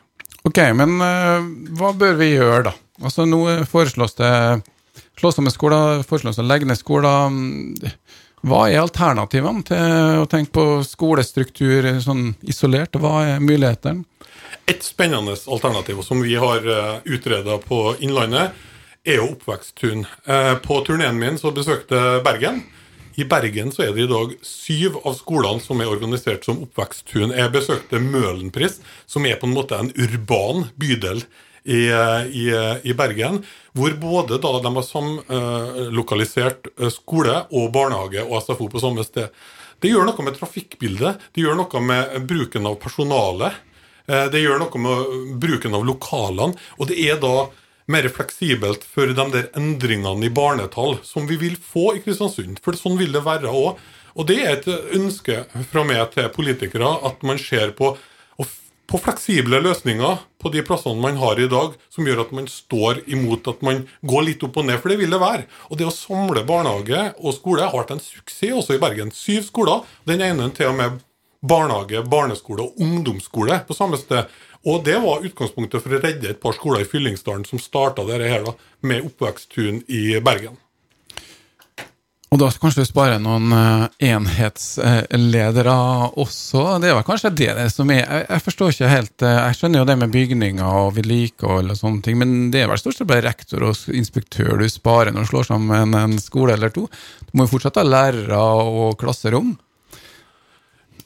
Ok, 0.45 0.60
men 0.77 0.98
uh, 1.01 1.45
hva 1.77 1.92
bør 1.98 2.18
vi 2.19 2.33
gjøre, 2.36 2.69
da? 2.69 2.74
Altså 3.01 3.25
Nå 3.27 3.42
foreslås 3.69 4.16
det 4.18 4.31
slå 5.19 5.31
sammen 5.33 5.54
skoler, 5.54 6.04
foreslås 6.07 6.39
å 6.39 6.45
legge 6.45 6.68
ned 6.69 6.80
skoler. 6.80 7.33
Hva 8.45 8.66
er 8.69 8.83
alternativene 8.83 9.66
til 9.66 10.22
å 10.22 10.27
tenke 10.30 10.54
på 10.56 10.66
skolestruktur 10.86 11.88
sånn 12.04 12.30
isolert? 12.45 12.98
Hva 13.01 13.24
er 13.25 13.44
mulighetene? 13.44 14.06
Et 14.69 14.81
spennende 14.86 15.33
alternativ 15.33 16.00
som 16.06 16.22
vi 16.25 16.38
har 16.42 16.66
eh, 16.66 16.94
utreda 17.18 17.57
på 17.62 17.98
Innlandet, 18.06 18.54
er 19.06 19.19
jo 19.19 19.27
oppveksttun. 19.36 20.00
På 20.65 20.79
turneen 20.82 21.20
min 21.22 21.36
så 21.38 21.51
besøkte 21.53 22.24
Bergen. 22.25 22.63
I 23.15 23.25
Bergen 23.31 23.72
så 23.72 23.86
er 23.86 23.93
det 23.95 24.05
i 24.05 24.12
dag 24.12 24.34
syv 24.43 25.00
av 25.07 25.15
skolene 25.15 25.63
som 25.63 25.79
er 25.79 25.91
organisert 25.91 26.43
som 26.48 26.60
oppveksttun. 26.65 27.31
Jeg 27.36 27.53
besøkte 27.53 28.01
Møhlenpris, 28.03 28.81
som 29.07 29.25
er 29.27 29.39
på 29.39 29.48
en 29.48 29.55
måte 29.55 29.79
en 29.79 29.91
urban 29.95 30.65
bydel 30.75 31.24
i, 31.63 31.88
i, 31.88 32.45
i 32.84 32.95
Bergen. 32.98 33.39
Hvor 33.75 33.95
både 34.01 34.39
da 34.43 34.51
de 34.60 34.74
har 34.77 34.88
samlokalisert 34.88 36.69
eh, 36.75 36.91
skole 36.93 37.41
og 37.55 37.72
barnehage 37.75 38.25
og 38.25 38.41
SFO 38.43 38.67
på 38.72 38.84
samme 38.84 39.07
sted. 39.07 39.31
Det 39.84 39.91
gjør 39.91 40.07
noe 40.07 40.25
med 40.25 40.38
trafikkbildet, 40.38 41.25
det 41.36 41.43
gjør 41.43 41.60
noe 41.60 41.81
med 41.84 42.27
bruken 42.27 42.67
av 42.67 42.77
personalet. 42.84 43.55
Eh, 44.07 44.27
det 44.31 44.43
gjør 44.43 44.60
noe 44.63 44.81
med 44.81 45.38
bruken 45.41 45.75
av 45.77 45.88
lokalene. 45.88 46.55
Og 46.79 46.91
det 46.91 47.00
er 47.07 47.19
da 47.24 47.48
mer 47.92 48.08
fleksibelt 48.10 48.84
for 48.88 49.12
de 49.12 49.27
der 49.34 49.51
endringene 49.58 50.25
i 50.25 50.34
barnetall 50.34 50.98
som 51.06 51.27
vi 51.30 51.38
vil 51.42 51.58
få 51.62 51.96
i 51.96 52.01
Kristiansund. 52.06 52.60
For 52.65 52.77
sånn 52.77 52.98
vil 53.00 53.13
det 53.15 53.25
være 53.25 53.51
òg. 53.51 53.80
Og 54.15 54.27
det 54.30 54.39
er 54.42 54.54
et 54.56 54.68
ønske 54.96 55.44
fra 55.70 55.84
meg 55.88 56.01
til 56.13 56.32
politikere 56.34 56.94
at 57.06 57.24
man 57.27 57.39
ser 57.42 57.74
på, 57.75 57.92
på 58.86 59.01
fleksible 59.01 59.60
løsninger 59.60 60.22
på 60.39 60.51
de 60.54 60.63
plassene 60.65 61.01
man 61.04 61.20
har 61.20 61.42
i 61.42 61.50
dag, 61.51 61.74
som 61.92 62.08
gjør 62.08 62.24
at 62.24 62.32
man 62.38 62.48
står 62.50 63.04
imot 63.12 63.50
at 63.51 63.65
man 63.65 63.84
går 64.08 64.27
litt 64.30 64.46
opp 64.48 64.62
og 64.62 64.70
ned, 64.70 64.80
for 64.80 64.94
det 64.94 65.01
vil 65.01 65.12
det 65.12 65.20
være. 65.20 65.50
Og 65.68 65.82
det 65.82 65.89
å 65.89 65.94
samle 65.94 66.46
barnehage 66.48 67.10
og 67.20 67.36
skole 67.36 67.68
har 67.68 67.75
vært 67.75 67.98
en 67.98 68.04
suksess 68.04 68.56
også 68.62 68.77
i 68.77 68.82
Bergen. 68.82 69.12
Syv 69.12 69.50
skoler. 69.50 69.84
Den 70.08 70.24
ene 70.24 70.48
til 70.56 70.72
og 70.72 70.80
med 70.80 71.04
barnehage, 71.47 72.03
barneskole 72.09 72.67
og 72.67 72.81
ungdomsskole 72.81 73.61
på 73.67 73.77
samme 73.77 73.99
sted. 74.01 74.29
Og 74.65 74.83
det 74.85 74.97
var 75.01 75.25
utgangspunktet 75.25 75.83
for 75.83 75.93
å 75.93 76.01
redde 76.01 76.31
et 76.31 76.41
par 76.41 76.55
skoler 76.57 76.81
i 76.81 76.89
Fyllingsdalen 76.89 77.45
som 77.45 77.61
starta 77.61 78.05
dette 78.07 78.29
her 78.31 78.47
med 78.81 79.05
oppveksttun 79.05 79.83
i 79.85 80.07
Bergen. 80.25 80.57
Og 82.33 82.39
da 82.41 82.49
kanskje 82.59 82.83
du 82.83 82.89
spare 82.89 83.15
noen 83.21 83.53
uh, 83.53 83.85
enhetsledere 84.03 85.75
også. 86.19 86.63
Det 86.83 86.89
er 86.89 86.97
vel 86.97 87.05
kanskje 87.07 87.31
det, 87.31 87.51
det 87.55 87.67
som 87.71 87.91
er 87.93 88.01
jeg, 88.01 88.41
forstår 88.43 88.73
ikke 88.73 88.89
helt 88.91 89.23
uh, 89.23 89.35
Jeg 89.45 89.59
skjønner 89.59 89.79
jo 89.79 89.87
det 89.87 89.95
med 90.01 90.11
bygninger 90.11 90.79
og 90.81 90.97
vedlikehold 90.97 91.71
og 91.71 91.79
sånne 91.79 92.03
ting, 92.03 92.17
men 92.19 92.33
det 92.51 92.65
er 92.65 92.71
vel 92.71 92.81
stort 92.81 92.97
sett 92.97 93.07
bare 93.07 93.23
rektor 93.29 93.63
og 93.69 93.95
inspektør 93.95 94.59
du 94.59 94.65
sparer 94.67 95.15
når 95.15 95.29
du 95.29 95.31
slår 95.31 95.47
sammen 95.47 95.95
en 95.95 96.17
skole 96.19 96.57
eller 96.57 96.73
to. 96.75 96.89
Du 97.29 97.37
må 97.37 97.45
jo 97.45 97.53
fortsatt 97.53 97.79
ha 97.79 97.85
lærere 97.87 98.41
og 98.41 98.97
klasserom. 98.99 99.53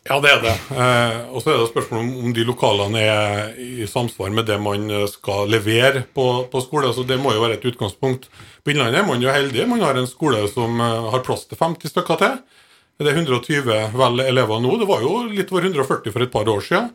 Ja, 0.08 0.16
det 0.24 0.30
er 0.32 0.40
det. 0.42 0.54
Eh, 0.72 1.18
og 1.36 1.44
så 1.44 1.52
er 1.52 1.60
det 1.60 1.68
spørsmål 1.70 2.00
om, 2.02 2.12
om 2.24 2.34
de 2.34 2.46
lokalene 2.48 3.02
er 3.04 3.58
i 3.60 3.88
samsvar 3.90 4.32
med 4.34 4.48
det 4.48 4.56
man 4.64 4.88
skal 5.12 5.52
levere 5.52 6.06
på, 6.16 6.26
på 6.50 6.62
skole. 6.64 6.94
Så 6.96 7.04
Det 7.08 7.20
må 7.20 7.34
jo 7.36 7.44
være 7.44 7.60
et 7.60 7.68
utgangspunkt. 7.68 8.30
På 8.64 8.74
Innlandet 8.74 9.02
er 9.02 9.10
man 9.10 9.22
jo 9.22 9.34
heldig. 9.34 9.68
Man 9.70 9.84
har 9.84 10.00
en 10.00 10.10
skole 10.10 10.46
som 10.52 10.80
eh, 10.82 11.12
har 11.14 11.26
plass 11.28 11.46
til 11.50 11.60
50 11.60 11.94
stykker 11.94 12.22
til. 12.24 12.40
Det 13.00 13.12
er 13.12 13.22
120 13.22 13.96
vel 13.96 14.24
elever 14.26 14.60
nå. 14.64 14.76
Det 14.80 14.88
var 14.90 15.04
jo 15.04 15.24
litt 15.30 15.52
over 15.54 15.68
140 15.70 16.16
for 16.16 16.26
et 16.26 16.34
par 16.34 16.50
år 16.52 16.64
siden. 16.66 16.90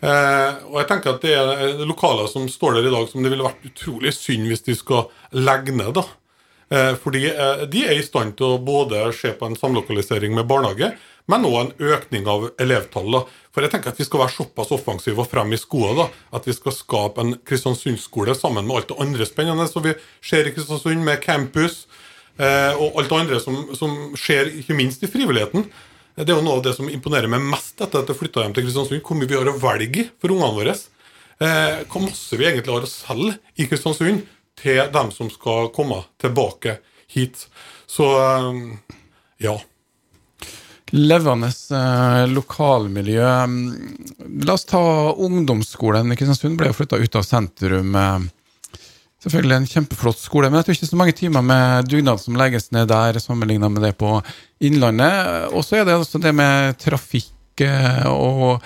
Eh, 0.00 0.62
og 0.70 0.80
jeg 0.80 0.88
tenker 0.90 1.14
at 1.14 1.22
det 1.24 1.34
er 1.34 1.84
lokaler 1.88 2.28
som 2.28 2.48
står 2.50 2.78
der 2.78 2.88
i 2.88 2.94
dag 2.94 3.06
som 3.10 3.22
det 3.24 3.30
ville 3.32 3.46
vært 3.46 3.68
utrolig 3.68 4.12
synd 4.12 4.48
hvis 4.50 4.64
de 4.66 4.74
skal 4.76 5.06
legge 5.34 5.74
ned. 5.74 5.92
da. 5.96 6.04
Eh, 6.68 6.94
fordi 6.98 7.28
eh, 7.30 7.60
de 7.70 7.84
er 7.86 7.94
i 7.94 8.04
stand 8.04 8.34
til 8.38 8.56
å 8.56 8.62
både 8.62 9.04
se 9.14 9.30
på 9.38 9.46
en 9.46 9.58
samlokalisering 9.58 10.34
med 10.34 10.48
barnehage, 10.50 10.90
men 11.30 11.46
òg 11.46 11.58
en 11.60 11.92
økning 11.94 12.26
av 12.30 12.48
elevtallet. 12.62 13.30
For 13.54 13.62
jeg 13.62 13.72
tenker 13.72 13.92
at 13.92 14.00
vi 14.00 14.06
skal 14.06 14.24
være 14.24 14.34
såpass 14.34 14.72
offensive 14.74 15.22
og 15.22 15.30
frem 15.30 15.54
i 15.54 15.60
skoene 15.60 15.94
da, 16.00 16.08
at 16.38 16.46
vi 16.46 16.54
skal 16.54 16.74
skape 16.74 17.22
en 17.22 17.36
Kristiansund-skole 17.46 18.34
sammen 18.38 18.66
med 18.66 18.80
alt 18.80 18.90
det 18.90 18.98
andre 19.02 19.28
spennende 19.28 19.68
som 19.70 19.86
vi 19.86 19.94
ser 20.18 20.46
i 20.46 20.54
Kristiansund, 20.54 21.06
med 21.06 21.22
campus 21.22 21.84
eh, 22.38 22.74
og 22.74 22.98
alt 22.98 23.12
det 23.12 23.20
andre 23.22 23.42
som, 23.42 23.62
som, 23.78 23.96
skjer, 24.18 24.50
ikke 24.62 24.78
minst 24.78 25.06
i 25.06 25.10
frivilligheten. 25.10 25.66
Det 26.18 26.30
er 26.30 26.38
jo 26.38 26.44
noe 26.46 26.58
av 26.58 26.66
det 26.66 26.74
som 26.74 26.90
imponerer 26.90 27.30
meg 27.30 27.44
mest 27.46 27.78
etter 27.78 28.02
at 28.02 28.10
jeg 28.10 28.18
flytta 28.18 28.42
hjem 28.42 28.54
til 28.56 28.66
Kristiansund. 28.66 29.02
Hvor 29.06 29.18
mye 29.18 29.30
vi 29.30 29.38
har 29.38 29.50
å 29.50 29.58
velge 29.60 30.08
for 30.18 30.34
ungene 30.34 30.54
våre. 30.56 30.78
Hvor 31.36 32.00
masse 32.06 32.38
vi 32.40 32.46
egentlig 32.48 32.72
har 32.72 32.86
å 32.86 32.88
selge 32.88 33.34
i 33.60 33.66
Kristiansund 33.68 34.24
til 34.60 34.82
dem 34.92 35.12
som 35.14 35.30
skal 35.32 35.70
komme 35.76 36.02
tilbake 36.22 36.78
hit. 37.12 37.46
Så 37.86 38.10
eh, 38.18 38.60
ja 39.44 39.58
levende 40.94 41.50
eh, 41.70 42.28
lokalmiljø. 42.30 43.26
La 44.46 44.54
oss 44.54 44.64
ta 44.64 45.12
ungdomsskolen 45.12 46.12
i 46.12 46.16
Kristiansund. 46.18 46.58
Ble 46.58 46.70
jo 46.70 46.78
flytta 46.78 47.00
ut 47.00 47.18
av 47.18 47.26
sentrum. 47.26 47.94
Eh, 47.98 48.80
selvfølgelig 49.26 49.56
en 49.56 49.68
kjempeflott 49.70 50.22
skole, 50.22 50.50
men 50.50 50.60
jeg 50.60 50.68
tror 50.68 50.78
ikke 50.78 50.90
så 50.92 51.00
mange 51.00 51.16
timer 51.18 51.46
med 51.46 51.90
dugnad 51.90 52.22
som 52.22 52.38
legges 52.38 52.70
ned 52.74 52.90
der, 52.92 53.18
sammenligna 53.22 53.70
med 53.72 53.82
det 53.88 53.96
på 53.98 54.20
Innlandet. 54.64 55.50
Og 55.52 55.66
så 55.66 55.80
er 55.80 55.88
det 55.88 55.98
også 55.98 56.22
det 56.22 56.34
med 56.36 56.78
trafikk 56.82 57.66
eh, 57.66 58.06
og 58.12 58.62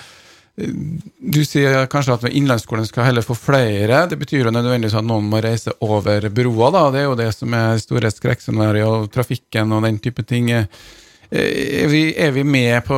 du 0.55 1.41
sier 1.47 1.85
kanskje 1.89 2.17
at 2.17 2.25
innlandsskolen 2.27 2.85
skal 2.87 3.07
heller 3.07 3.25
få 3.25 3.35
flere. 3.39 4.05
Det 4.11 4.17
betyr 4.19 4.45
jo 4.45 4.53
nødvendigvis 4.53 4.97
at 4.99 5.07
noen 5.07 5.29
må 5.31 5.39
reise 5.41 5.73
over 5.85 6.27
broa. 6.29 6.71
da, 6.71 6.83
Det 6.91 6.99
er 6.99 7.07
jo 7.07 7.19
det 7.19 7.31
som 7.35 7.53
er 7.53 7.79
store 7.79 8.11
skrekkscenarioer, 8.11 9.07
trafikken 9.13 9.71
og 9.71 9.83
den 9.87 9.99
type 9.99 10.23
ting. 10.27 10.51
Er 10.51 11.87
vi, 11.87 12.11
er 12.17 12.31
vi, 12.35 12.43
med 12.43 12.83
på 12.83 12.97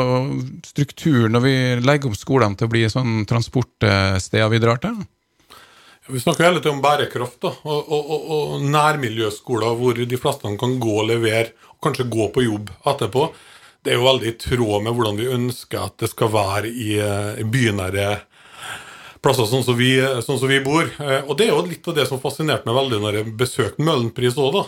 strukturen 0.66 1.36
når 1.36 1.42
vi 1.44 1.56
legger 1.86 2.10
opp 2.10 2.18
skolene 2.18 2.58
til 2.58 2.66
å 2.66 2.74
bli 2.74 2.88
sånn 2.90 3.28
transportsteder 3.30 4.50
vi 4.50 4.62
drar 4.64 4.82
til? 4.82 4.98
Vi 6.10 6.20
snakker 6.20 6.50
hele 6.50 6.60
tiden 6.60 6.80
om 6.80 6.84
bærekraft 6.84 7.38
da, 7.46 7.54
og, 7.64 7.92
og, 7.94 8.24
og, 8.36 8.64
nærmiljøskoler 8.66 9.78
hvor 9.80 10.02
de 10.02 10.20
fleste 10.20 10.50
kan 10.60 10.74
gå 10.82 10.96
og 11.00 11.08
levere, 11.14 11.54
og 11.70 11.78
kanskje 11.86 12.10
gå 12.12 12.28
på 12.34 12.44
jobb 12.44 12.74
etterpå. 12.90 13.30
Det 13.84 13.92
er 13.92 14.00
jo 14.00 14.08
veldig 14.08 14.30
i 14.32 14.38
tråd 14.40 14.86
med 14.86 14.96
hvordan 14.96 15.18
vi 15.20 15.32
ønsker 15.34 15.82
at 15.84 15.98
det 16.00 16.08
skal 16.14 16.32
være 16.32 16.70
i, 16.72 16.94
i 17.00 17.44
bynære 17.44 18.08
plasser 19.24 19.48
sånn 19.48 19.64
som, 19.64 19.78
vi, 19.80 19.96
sånn 20.24 20.40
som 20.40 20.52
vi 20.52 20.60
bor. 20.64 20.88
Eh, 20.88 21.24
og 21.24 21.38
det 21.40 21.48
er 21.48 21.54
jo 21.54 21.66
litt 21.68 21.88
av 21.88 21.98
det 21.98 22.08
som 22.10 22.22
fascinerte 22.22 22.68
meg 22.68 22.78
veldig 22.80 23.02
når 23.04 23.20
jeg 23.20 23.36
besøkte 23.40 23.86
Møhlenpris 23.86 24.40
òg, 24.40 24.58
da. 24.58 24.64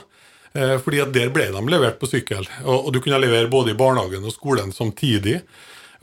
Eh, 0.56 0.76
fordi 0.84 1.02
at 1.04 1.14
der 1.16 1.32
ble 1.36 1.50
de 1.52 1.64
levert 1.72 2.00
på 2.00 2.10
sykkel. 2.10 2.48
Og, 2.64 2.92
du 2.96 3.02
kunne 3.04 3.20
levere 3.24 3.52
både 3.52 3.74
i 3.74 3.80
barnehagen 3.80 4.24
og 4.24 4.36
skolen 4.36 4.72
samtidig. 4.76 5.42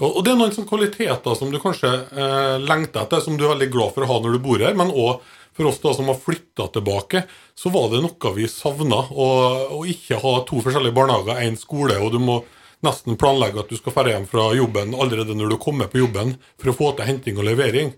Og, 0.03 0.21
det 0.25 0.33
er 0.33 0.41
noen 0.41 0.53
sånne 0.53 0.69
kvaliteter 0.69 1.37
som 1.39 1.53
du 1.53 1.61
kanskje 1.63 1.91
eh, 1.93 2.57
lengter 2.61 3.07
etter, 3.07 3.23
som 3.25 3.39
du 3.39 3.47
er 3.47 3.55
veldig 3.55 3.71
glad 3.73 3.95
for 3.97 4.05
å 4.05 4.11
ha 4.11 4.19
når 4.21 4.37
du 4.37 4.45
bor 4.45 4.61
her. 4.61 4.77
Men 4.77 4.93
òg 4.93 5.23
for 5.53 5.69
oss 5.69 5.81
da 5.83 5.93
som 5.97 6.09
har 6.09 6.21
flytta 6.21 6.71
tilbake, 6.73 7.27
så 7.57 7.69
var 7.73 7.91
det 7.93 8.01
noe 8.05 8.33
vi 8.37 8.49
savna. 8.49 9.03
Å 9.13 9.83
ikke 9.89 10.21
ha 10.21 10.39
to 10.49 10.61
forskjellige 10.65 10.97
barnehager, 10.97 11.41
én 11.45 11.61
skole, 11.61 11.99
og 12.01 12.13
du 12.15 12.21
må 12.21 12.39
nesten 12.87 13.19
planlegger 13.21 13.63
at 13.63 13.73
du 13.73 13.79
skal 13.79 13.95
dra 13.97 14.15
hjem 14.15 14.29
fra 14.31 14.49
jobben 14.59 14.95
allerede 14.95 15.37
når 15.39 15.55
du 15.55 15.61
kommer 15.63 15.91
på 15.91 16.03
jobben 16.03 16.37
for 16.61 16.73
å 16.73 16.77
få 16.77 16.93
til 16.99 17.09
henting 17.09 17.39
og 17.39 17.47
levering. 17.49 17.93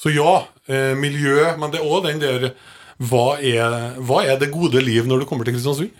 Så 0.00 0.12
ja, 0.14 0.44
eh, 0.70 0.94
miljø, 0.96 1.50
men 1.60 1.72
det 1.72 1.80
er 1.80 1.88
òg 1.88 2.06
den 2.06 2.22
der 2.22 2.52
hva 3.00 3.38
er, 3.40 3.96
hva 4.04 4.20
er, 4.26 4.36
det 4.40 4.50
gode 4.52 4.80
liv 4.84 5.06
når 5.08 5.22
du 5.22 5.28
kommer 5.28 5.48
til 5.48 5.56
Kristiansund? 5.56 5.92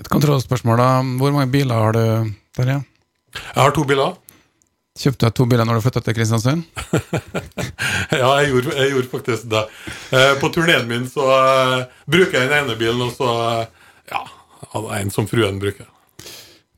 Et 0.00 0.08
kontrollspørsmål, 0.08 0.80
da. 0.80 0.88
Hvor 1.20 1.34
mange 1.34 1.50
biler 1.52 1.76
har 1.76 1.92
du, 1.96 2.32
Terje? 2.56 2.78
Jeg 3.34 3.60
har 3.60 3.74
to 3.76 3.84
biler. 3.88 4.16
Kjøpte 4.98 5.28
du 5.28 5.36
to 5.36 5.46
biler 5.50 5.68
når 5.68 5.78
du 5.78 5.84
flytta 5.84 6.00
til 6.06 6.16
Kristiansund? 6.16 6.64
ja, 8.22 8.30
jeg 8.40 8.48
gjorde, 8.54 8.72
jeg 8.78 8.94
gjorde, 8.94 9.10
faktisk 9.12 9.50
det. 9.52 9.66
Eh, 10.16 10.32
på 10.40 10.50
turneen 10.54 10.88
min 10.88 11.04
så 11.12 11.28
eh, 11.34 11.84
bruker 12.08 12.40
jeg 12.40 12.48
den 12.48 12.56
ene 12.62 12.78
bilen, 12.80 13.04
og 13.04 13.12
så 13.14 13.28
eh, 13.44 13.92
ja, 14.14 14.24
en 14.96 15.12
som 15.14 15.28
fruen 15.28 15.60
bruker. 15.60 15.86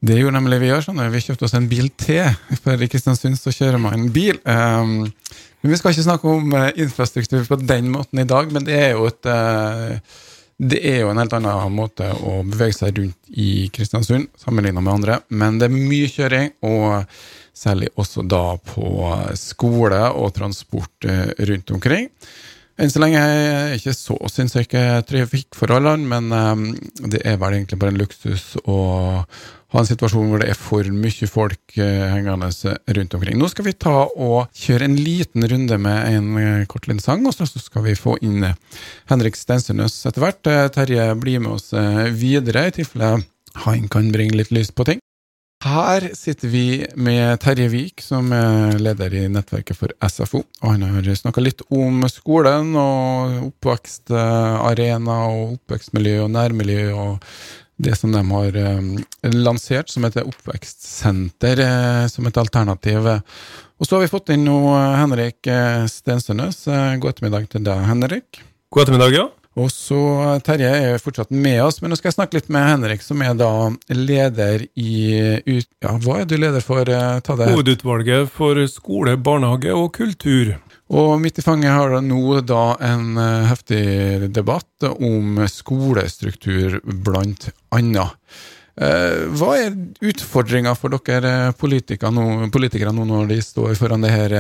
Det 0.01 0.17
gjorde 0.17 0.39
nemlig 0.39 0.63
vi 0.63 0.71
gjør, 0.71 0.85
sånn. 0.87 1.03
Vi 1.13 1.21
kjøpte 1.21 1.45
oss 1.45 1.55
en 1.59 1.69
bil 1.69 1.91
til. 2.01 2.25
For 2.65 2.81
i 2.81 2.89
Kristiansund 2.89 3.37
så 3.37 3.53
kjører 3.53 3.81
man 3.83 4.09
bil. 4.15 4.39
Um, 4.49 5.11
men 5.61 5.75
Vi 5.75 5.77
skal 5.77 5.93
ikke 5.93 6.07
snakke 6.07 6.31
om 6.31 6.55
uh, 6.57 6.71
infrastruktur 6.73 7.45
på 7.45 7.59
den 7.61 7.91
måten 7.93 8.23
i 8.23 8.29
dag, 8.29 8.49
men 8.53 8.65
det 8.65 8.79
er 8.79 8.95
jo 8.95 9.05
et 9.11 9.29
uh, 9.29 9.99
det 10.61 10.81
er 10.85 10.99
jo 11.03 11.11
en 11.13 11.21
helt 11.21 11.33
annen 11.37 11.73
måte 11.73 12.05
å 12.13 12.41
bevege 12.45 12.77
seg 12.77 12.97
rundt 12.97 13.31
i 13.33 13.69
Kristiansund 13.73 14.29
sammenlignet 14.41 14.85
med 14.85 14.93
andre. 14.93 15.19
Men 15.33 15.61
det 15.61 15.69
er 15.69 15.77
mye 15.77 16.09
kjøring, 16.13 16.51
og 16.65 17.05
særlig 17.57 17.89
også 18.01 18.25
da 18.29 18.45
på 18.57 19.09
skole 19.41 20.01
og 20.17 20.33
transport 20.37 21.09
uh, 21.09 21.29
rundt 21.49 21.77
omkring. 21.77 22.09
Enn 22.81 22.89
så 22.93 23.03
lenge 23.03 23.21
er 23.21 23.39
jeg 23.75 23.81
ikke 23.81 23.93
så 23.93 24.15
sinnssyke 24.33 24.83
trafikkforholdene, 25.05 26.07
men 26.09 26.77
det 27.13 27.21
er 27.29 27.37
vel 27.41 27.59
egentlig 27.59 27.77
bare 27.81 27.93
en 27.93 28.01
luksus 28.01 28.55
å 28.65 28.79
ha 29.71 29.83
en 29.83 29.87
situasjon 29.87 30.31
hvor 30.31 30.43
det 30.43 30.51
er 30.51 30.59
for 30.59 30.87
mye 30.95 31.29
folk 31.31 31.77
eh, 31.79 32.07
hengende 32.11 32.51
rundt 32.97 33.17
omkring. 33.17 33.39
Nå 33.39 33.51
skal 33.53 33.69
vi 33.69 33.77
ta 33.79 33.95
og 34.09 34.51
kjøre 34.57 34.89
en 34.89 34.97
liten 34.99 35.47
runde 35.53 35.79
med 35.83 35.99
en 36.11 36.31
eh, 36.41 36.65
kort 36.71 36.89
liten 36.91 37.03
sang, 37.03 37.23
og 37.27 37.37
så 37.37 37.47
skal 37.51 37.87
vi 37.87 37.99
få 37.99 38.17
inn 38.27 38.49
eh, 38.49 38.57
Henrik 39.13 39.39
Stensønøs 39.39 40.01
etter 40.11 40.25
hvert. 40.25 40.43
Terje 40.75 41.07
blir 41.21 41.45
med 41.45 41.59
oss 41.59 41.71
videre, 42.17 42.67
i 42.69 42.75
tilfelle 42.81 43.21
han 43.67 43.87
kan 43.91 44.11
bringe 44.15 44.39
litt 44.39 44.53
lys 44.55 44.75
på 44.75 44.87
ting. 44.89 45.01
Her 45.61 46.07
sitter 46.17 46.49
vi 46.49 46.87
med 46.97 47.37
Terje 47.43 47.69
Vik, 47.69 48.01
som 48.01 48.31
er 48.33 48.79
leder 48.81 49.13
i 49.13 49.27
nettverket 49.29 49.77
for 49.77 49.93
SFO. 50.09 50.41
og 50.63 50.71
Han 50.71 50.87
har 50.89 51.09
snakka 51.15 51.43
litt 51.45 51.61
om 51.69 52.01
skolen 52.09 52.73
og 52.81 53.51
oppvekstarena 53.51 55.17
og 55.29 55.59
oppvekstmiljø 55.59 56.23
og 56.25 56.31
nærmiljø 56.33 56.87
og 56.95 57.27
det 57.77 57.97
som 57.97 58.13
de 58.13 58.23
har 58.25 58.57
eh, 58.57 58.89
lansert 59.37 59.93
som 59.93 60.05
et 60.09 60.17
oppvekstsenter 60.21 61.61
eh, 61.65 62.07
som 62.13 62.29
et 62.29 62.41
alternativ. 62.41 63.11
Og 63.81 63.89
så 63.89 63.97
har 63.99 64.05
vi 64.05 64.13
fått 64.13 64.33
inn 64.33 64.49
noe 64.49 64.81
Henrik 64.97 65.45
Stensønes. 65.93 66.65
Eh, 66.69 66.97
god 67.01 67.13
ettermiddag 67.13 67.53
til 67.53 67.69
deg, 67.69 67.85
Henrik. 67.89 68.41
God 68.73 68.87
ettermiddag, 68.87 69.17
ja. 69.17 69.29
Og 69.61 69.69
så 69.73 69.99
eh, 70.25 70.41
Terje 70.47 70.71
er 70.71 71.03
fortsatt 71.03 71.33
med 71.35 71.61
oss, 71.65 71.81
men 71.81 71.93
nå 71.93 71.99
skal 71.99 72.11
jeg 72.11 72.19
snakke 72.19 72.39
litt 72.39 72.51
med 72.53 72.67
Henrik, 72.69 73.05
som 73.05 73.21
er 73.25 73.37
da 73.39 73.53
leder 73.93 74.65
i 74.79 74.93
Ja, 75.45 75.97
hva 76.01 76.21
er 76.21 76.29
du 76.31 76.37
leder 76.39 76.65
for? 76.65 76.87
Eh, 76.89 77.21
ta 77.27 77.37
det. 77.39 77.51
Hovedutvalget 77.51 78.31
for 78.33 78.61
skole, 78.71 79.17
barnehage 79.21 79.75
og 79.77 79.93
kultur. 79.99 80.55
Og 80.91 81.13
midt 81.23 81.39
i 81.39 81.45
fanget 81.45 81.75
har 81.75 81.93
det 81.95 82.03
nå 82.09 82.41
da 82.47 82.65
en 82.87 83.19
eh, 83.21 83.51
heftig 83.51 84.31
debatt 84.35 84.89
om 84.97 85.43
skolestruktur, 85.51 86.81
blant 87.05 87.51
annet. 87.75 88.17
Hva 88.81 89.49
er 89.61 89.75
utfordringa 90.09 90.71
for 90.79 90.95
dere 90.95 91.51
politikere 91.59 92.09
nå, 92.17 92.47
politikere 92.55 92.95
nå, 92.97 93.03
når 93.05 93.27
de 93.29 93.37
står 93.45 93.75
foran 93.77 94.07
det 94.07 94.13
her 94.15 94.35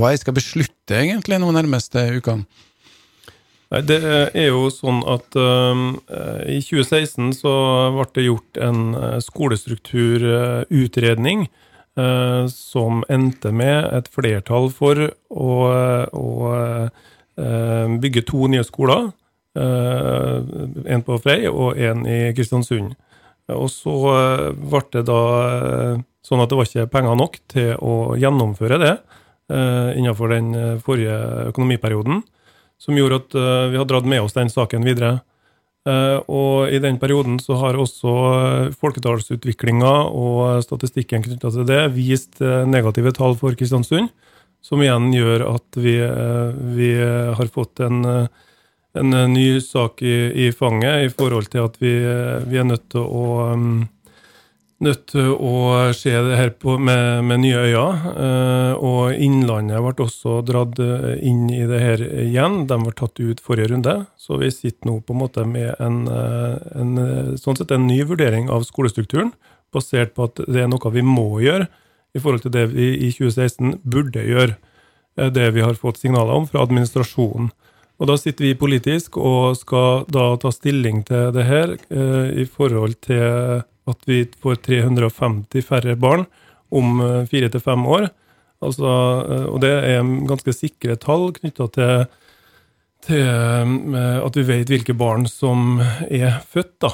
Hva 0.00 0.10
jeg 0.10 0.22
skal 0.24 0.34
beslutte 0.34 0.96
egentlig 0.98 1.38
nå 1.38 1.52
nærmeste 1.54 2.08
ukene? 2.16 2.48
Det 3.70 4.04
er 4.04 4.48
jo 4.48 4.70
sånn 4.70 5.02
at 5.08 5.34
uh, 5.34 5.74
i 6.46 6.60
2016 6.62 7.32
så 7.40 7.54
ble 7.96 8.04
det 8.14 8.22
gjort 8.28 8.56
en 8.62 8.94
skolestrukturutredning. 9.24 11.40
Uh, 11.48 11.52
Eh, 11.94 12.46
som 12.50 13.04
endte 13.08 13.52
med 13.54 13.86
et 13.94 14.08
flertall 14.10 14.66
for 14.74 14.98
å, 15.30 15.50
å 16.10 16.30
uh, 17.38 17.86
bygge 18.02 18.24
to 18.26 18.48
nye 18.50 18.64
skoler. 18.66 19.12
Uh, 19.54 20.42
en 20.90 21.04
på 21.06 21.20
Frei 21.22 21.46
og 21.46 21.78
en 21.78 22.02
i 22.10 22.32
Kristiansund. 22.34 22.96
Og 23.54 23.68
så 23.70 23.94
ble 24.58 24.82
det 24.96 25.04
da 25.06 25.20
sånn 26.24 26.42
at 26.42 26.50
det 26.50 26.58
var 26.58 26.66
ikke 26.66 26.90
penger 26.90 27.18
nok 27.20 27.38
til 27.52 27.74
å 27.76 28.16
gjennomføre 28.16 28.78
det 28.80 28.94
innenfor 29.52 30.32
den 30.32 30.46
forrige 30.80 31.18
økonomiperioden, 31.50 32.22
som 32.80 32.96
gjorde 32.98 33.22
at 33.22 33.36
vi 33.72 33.78
har 33.78 33.86
dratt 33.88 34.06
med 34.08 34.24
oss 34.24 34.36
den 34.36 34.50
saken 34.52 34.84
videre. 34.84 35.20
Eh, 35.88 36.18
og 36.32 36.72
i 36.72 36.80
den 36.80 36.96
perioden 37.00 37.36
så 37.42 37.58
har 37.60 37.76
også 37.76 38.12
folketallsutviklinga 38.80 39.92
og 40.08 40.64
statistikken 40.64 41.24
knytta 41.26 41.52
til 41.52 41.68
det 41.68 41.82
vist 41.96 42.40
negative 42.40 43.12
tall 43.16 43.36
for 43.40 43.56
Kristiansund, 43.58 44.08
som 44.64 44.80
igjen 44.80 45.10
gjør 45.12 45.44
at 45.50 45.76
vi, 45.76 45.98
vi 46.76 46.90
har 46.96 47.50
fått 47.52 47.84
en, 47.84 48.00
en 48.96 49.18
ny 49.34 49.60
sak 49.60 50.00
i, 50.00 50.46
i, 50.46 50.52
fanget 50.56 51.04
i 51.04 51.10
forhold 51.12 51.50
til 51.52 51.66
at 51.66 51.76
vi, 51.84 51.92
vi 52.48 52.60
er 52.62 52.70
nødt 52.70 52.88
til 52.94 53.04
å 53.04 53.26
nødt 54.84 55.06
til 55.10 55.32
å 55.32 55.54
se 55.96 56.12
det 56.12 56.36
her 56.38 56.50
på, 56.60 56.76
med, 56.78 57.24
med, 57.26 57.40
nye 57.42 57.62
øyne. 57.66 58.12
Eh, 58.12 58.84
og 58.84 59.16
Innlandet 59.24 59.82
ble 59.82 60.04
også 60.04 60.38
dratt 60.46 60.78
eh, 60.82 61.16
inn 61.26 61.48
i 61.52 61.64
det 61.68 61.80
her 61.82 62.04
igjen. 62.24 62.62
De 62.70 62.78
ble 62.82 62.94
tatt 62.96 63.20
ut 63.20 63.42
forrige 63.44 63.72
runde. 63.72 63.96
Så 64.20 64.38
vi 64.40 64.52
sitter 64.54 64.90
nå 64.90 64.98
på 65.04 65.16
en 65.16 65.22
måte 65.22 65.46
med 65.48 65.72
en, 65.82 66.04
eh, 66.10 66.54
en, 66.80 66.94
sånn 67.40 67.58
sett 67.58 67.74
en 67.74 67.88
ny 67.88 68.00
vurdering 68.08 68.48
av 68.52 68.66
skolestrukturen, 68.68 69.34
basert 69.74 70.14
på 70.14 70.28
at 70.28 70.44
det 70.46 70.64
er 70.64 70.70
noe 70.70 70.94
vi 70.94 71.02
må 71.06 71.28
gjøre 71.42 71.68
i 72.14 72.22
forhold 72.22 72.44
til 72.44 72.54
det 72.54 72.68
vi 72.72 72.92
i 73.08 73.10
2016 73.10 73.80
burde 73.82 74.22
gjøre. 74.22 74.56
Det 75.14 75.50
vi 75.54 75.62
har 75.62 75.76
fått 75.78 76.00
signaler 76.02 76.34
om 76.34 76.46
fra 76.50 76.64
administrasjonen. 76.66 77.52
Og 78.02 78.08
Da 78.10 78.16
sitter 78.18 78.48
vi 78.48 78.56
politisk 78.58 79.16
og 79.16 79.54
skal 79.54 80.02
da 80.10 80.32
ta 80.42 80.50
stilling 80.50 81.04
til 81.06 81.30
det 81.34 81.44
her 81.46 81.76
i 82.34 82.46
forhold 82.50 82.98
til 83.06 83.62
at 83.90 84.08
vi 84.08 84.24
får 84.42 84.60
350 84.64 85.66
færre 85.66 85.96
barn 86.00 86.26
om 86.74 87.00
eh, 87.04 87.22
fire 87.30 87.50
til 87.52 87.62
fem 87.64 87.86
år. 87.86 88.08
Altså, 88.64 88.90
eh, 89.28 89.46
og 89.50 89.60
det 89.64 89.72
er 89.72 90.12
ganske 90.28 90.54
sikre 90.56 90.96
tall 91.00 91.28
knytta 91.36 91.68
til, 91.74 92.06
til, 93.04 93.20
eh, 93.20 94.18
at 94.24 94.38
vi 94.40 94.46
vet 94.48 94.72
hvilke 94.72 94.96
barn 94.98 95.28
som 95.30 95.78
er 96.08 96.40
født, 96.48 96.74
da. 96.86 96.92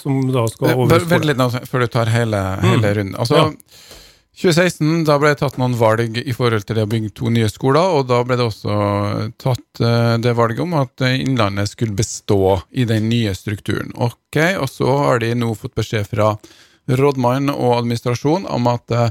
Som 0.00 0.20
da 0.32 0.46
skal 0.52 0.74
over 0.74 1.06
Vent 1.08 1.28
litt 1.28 1.40
nå, 1.40 1.50
før 1.68 1.84
du 1.84 1.92
tar 1.92 2.12
hele, 2.12 2.42
hele 2.64 2.82
mm. 2.82 2.92
runden. 3.00 3.18
Altså, 3.20 3.44
ja. 3.44 3.94
2016 4.38 5.02
da 5.08 5.16
ble 5.18 5.32
det 5.32 5.40
tatt 5.40 5.56
noen 5.58 5.74
valg 5.74 6.20
i 6.20 6.34
forhold 6.36 6.62
til 6.66 6.78
det 6.78 6.84
å 6.86 6.90
bygge 6.90 7.10
to 7.18 7.30
nye 7.34 7.48
skoler, 7.50 7.96
og 7.98 8.06
da 8.06 8.20
ble 8.22 8.36
det 8.38 8.46
også 8.46 8.76
tatt 9.34 9.82
det 10.22 10.34
valget 10.38 10.62
om 10.62 10.76
at 10.78 11.02
Innlandet 11.08 11.72
skulle 11.72 11.96
bestå 11.98 12.60
i 12.70 12.86
den 12.86 13.08
nye 13.10 13.34
strukturen. 13.34 13.90
Ok, 13.98 14.38
Og 14.62 14.68
så 14.70 14.94
har 15.02 15.18
de 15.24 15.32
nå 15.34 15.50
fått 15.58 15.74
beskjed 15.74 16.06
fra 16.06 16.36
rådmann 16.88 17.50
og 17.52 17.78
administrasjon 17.78 18.46
om 18.48 18.68
at 18.70 18.94
eh, 18.94 19.08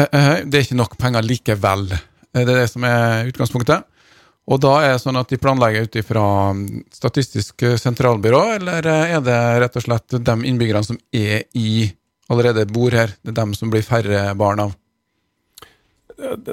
uh, 0.00 0.36
det 0.44 0.58
er 0.58 0.66
ikke 0.66 0.78
nok 0.78 0.98
penger 1.00 1.26
likevel. 1.26 1.88
Det 2.30 2.44
er 2.44 2.60
det 2.62 2.68
som 2.70 2.84
er 2.86 3.30
utgangspunktet. 3.30 3.86
Og 4.50 4.58
da 4.62 4.72
er 4.82 4.94
det 4.94 5.02
sånn 5.02 5.18
at 5.20 5.30
de 5.30 5.38
planlegger 5.38 5.86
ut 5.86 5.96
ifra 6.00 6.24
Statistisk 6.94 7.62
sentralbyrå, 7.78 8.40
eller 8.56 8.86
er 8.86 9.20
det 9.22 9.38
rett 9.62 9.76
og 9.78 9.84
slett 9.84 10.16
de 10.16 10.36
innbyggerne 10.48 10.86
som 10.86 10.98
er 11.14 11.44
i 11.54 11.90
allerede 12.30 12.66
bor 12.70 12.94
her. 12.94 13.16
Det 13.22 13.34
er 13.34 13.40
dem 13.42 13.56
som 13.58 13.72
blir 13.72 13.84
færre 13.86 14.30
barn 14.38 14.62
av. 14.66 14.76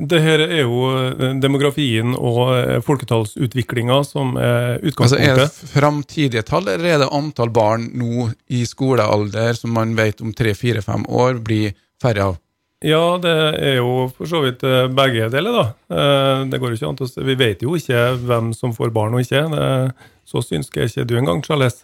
Det 0.07 0.19
her 0.23 0.41
er 0.45 0.61
jo 0.61 0.87
eh, 0.95 1.33
demografien 1.43 2.13
og 2.15 2.41
eh, 2.55 2.77
folketallsutviklinga 2.85 3.99
som 4.07 4.35
er 4.39 4.77
utgangspunktet. 4.79 5.11
Altså 5.11 5.19
Er 5.19 5.41
det 5.41 5.71
framtidige 5.73 6.43
tall, 6.47 6.69
eller 6.71 6.93
er 6.93 7.01
det 7.03 7.09
antall 7.13 7.51
barn 7.53 7.89
nå 7.99 8.29
i 8.47 8.63
skolealder 8.67 9.57
som 9.59 9.75
man 9.75 9.95
vet 9.97 10.23
om 10.23 10.31
tre, 10.35 10.55
fire, 10.57 10.83
fem 10.85 11.03
år 11.09 11.41
blir 11.43 11.75
færre 12.01 12.29
av? 12.31 12.39
Ja, 12.85 13.17
det 13.17 13.33
er 13.57 13.79
jo 13.79 14.07
for 14.15 14.29
så 14.29 14.43
vidt 14.45 14.63
eh, 14.67 14.85
begge 14.93 15.27
deler, 15.33 15.59
da. 15.59 15.67
Det 16.47 16.61
går 16.61 16.73
jo 16.73 16.79
ikke 16.79 16.91
an 16.93 16.99
å 17.03 17.27
Vi 17.27 17.37
vet 17.39 17.63
jo 17.65 17.75
ikke 17.75 18.07
hvem 18.23 18.51
som 18.55 18.75
får 18.77 18.93
barn 18.95 19.17
og 19.17 19.25
ikke. 19.25 19.43
Så 20.27 20.45
synsk 20.45 20.77
er 20.77 20.87
ikke 20.87 21.07
du 21.09 21.17
engang, 21.17 21.41
Charles. 21.43 21.81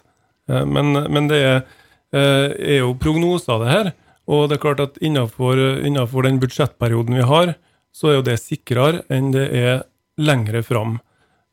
Men, 0.48 0.94
men 1.10 1.30
det 1.32 1.40
er 1.40 1.64
er 2.14 2.80
jo 2.80 2.94
prognoser, 3.02 3.60
det 3.64 3.72
her. 3.72 3.92
Og 4.32 4.46
det 4.48 4.58
er 4.58 4.64
klart 4.64 4.84
at 4.84 5.00
innenfor, 5.04 5.60
innenfor 5.84 6.28
den 6.28 6.40
budsjettperioden 6.40 7.18
vi 7.20 7.26
har, 7.28 7.56
så 7.94 8.10
er 8.10 8.20
jo 8.20 8.28
det 8.28 8.40
sikrere 8.42 9.04
enn 9.12 9.34
det 9.34 9.48
er 9.58 9.84
lengre 10.22 10.64
fram. 10.66 10.98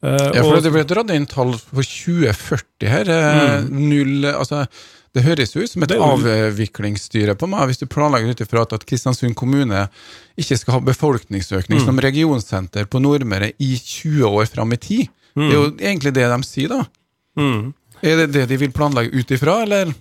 Uh, 0.01 0.31
ja, 0.33 0.45
for 0.47 0.63
Det 0.65 0.73
ble 0.73 0.87
dratt 0.89 1.13
inn 1.13 1.29
tall 1.29 1.53
for 1.59 1.85
2040 1.85 2.89
her. 2.89 3.11
Eh, 3.13 3.57
mm. 3.67 3.81
Null 3.91 4.29
altså, 4.31 4.63
Det 5.13 5.27
høres 5.27 5.53
jo 5.53 5.61
ut 5.61 5.69
som 5.69 5.85
et 5.85 5.93
avviklingsstyre 5.93 7.35
på 7.37 7.49
meg, 7.51 7.67
hvis 7.69 7.83
du 7.83 7.89
planlegger 7.91 8.33
ut 8.33 8.41
ifra 8.45 8.63
at 8.65 8.87
Kristiansund 8.89 9.37
kommune 9.37 9.89
ikke 10.41 10.57
skal 10.57 10.79
ha 10.79 10.85
befolkningsøkning 10.87 11.83
mm. 11.83 11.85
som 11.89 12.01
regionsenter 12.01 12.89
på 12.89 13.03
Nordmøre 13.03 13.53
i 13.59 13.75
20 13.77 14.25
år 14.31 14.49
fram 14.49 14.73
i 14.73 14.81
tid. 14.81 15.11
Mm. 15.35 15.43
Det 15.43 15.51
er 15.51 15.59
jo 15.59 15.67
egentlig 15.75 16.15
det 16.17 16.31
de 16.31 16.41
sier, 16.47 16.73
da. 16.73 16.87
Mm. 17.37 17.75
Er 18.01 18.23
det 18.23 18.31
det 18.39 18.47
de 18.49 18.61
vil 18.63 18.73
planlegge 18.73 19.19
ut 19.19 19.35
ifra, 19.37 19.59
eller? 19.67 19.93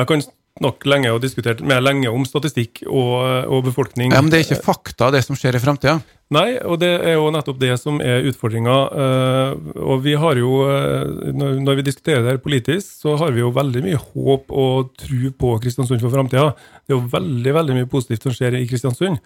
Jeg 0.00 0.08
kan 0.08 0.22
nok 0.60 0.84
lenge 0.88 1.10
og 1.14 1.20
diskutert 1.22 1.60
mer 1.64 1.80
lenge 1.82 2.10
om 2.10 2.24
statistikk 2.28 2.82
og, 2.86 3.14
og, 3.46 3.62
befolkning. 3.68 4.12
Ja, 4.12 4.20
Men 4.20 4.32
det 4.32 4.40
er 4.40 4.46
ikke 4.48 4.64
fakta, 4.64 5.10
det 5.14 5.22
som 5.24 5.38
skjer 5.38 5.56
i 5.56 5.62
framtida? 5.62 5.98
Nei, 6.34 6.60
og 6.62 6.78
det 6.82 6.90
er 7.08 7.16
jo 7.16 7.30
nettopp 7.34 7.58
det 7.58 7.72
som 7.80 7.98
er 8.04 8.26
utfordringa. 8.28 8.76
Eh, 9.02 9.70
og 9.82 10.04
vi 10.04 10.14
har 10.20 10.38
jo, 10.38 10.60
eh, 10.70 11.30
når 11.34 11.80
vi 11.80 11.86
diskuterer 11.88 12.22
det 12.22 12.34
her 12.34 12.42
politisk, 12.44 12.90
så 13.02 13.16
har 13.18 13.32
vi 13.34 13.42
jo 13.42 13.52
veldig 13.54 13.82
mye 13.86 14.02
håp 14.02 14.52
og 14.52 14.92
tro 15.00 15.32
på 15.42 15.54
Kristiansund 15.64 16.02
for 16.04 16.14
framtida. 16.14 16.52
Det 16.84 16.94
er 16.94 16.98
jo 16.98 17.08
veldig, 17.14 17.54
veldig 17.56 17.78
mye 17.80 17.90
positivt 17.90 18.28
som 18.28 18.36
skjer 18.36 18.60
i 18.60 18.66
Kristiansund. 18.70 19.18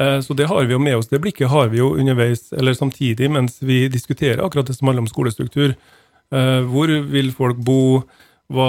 Eh, 0.00 0.16
så 0.24 0.34
det 0.38 0.48
har 0.50 0.64
vi 0.64 0.74
jo 0.74 0.82
med 0.82 0.98
oss. 0.98 1.10
Det 1.12 1.22
blikket 1.22 1.52
har 1.52 1.70
vi 1.70 1.82
jo 1.82 1.92
underveis, 1.98 2.48
eller 2.56 2.78
samtidig, 2.78 3.30
mens 3.30 3.60
vi 3.62 3.84
diskuterer 3.92 4.42
akkurat 4.42 4.70
det 4.70 4.78
som 4.78 4.90
handler 4.90 5.06
om 5.06 5.12
skolestruktur. 5.12 5.74
Hvor 6.30 6.86
vil 7.10 7.32
folk 7.34 7.58
bo? 7.66 8.04
Hva, 8.50 8.68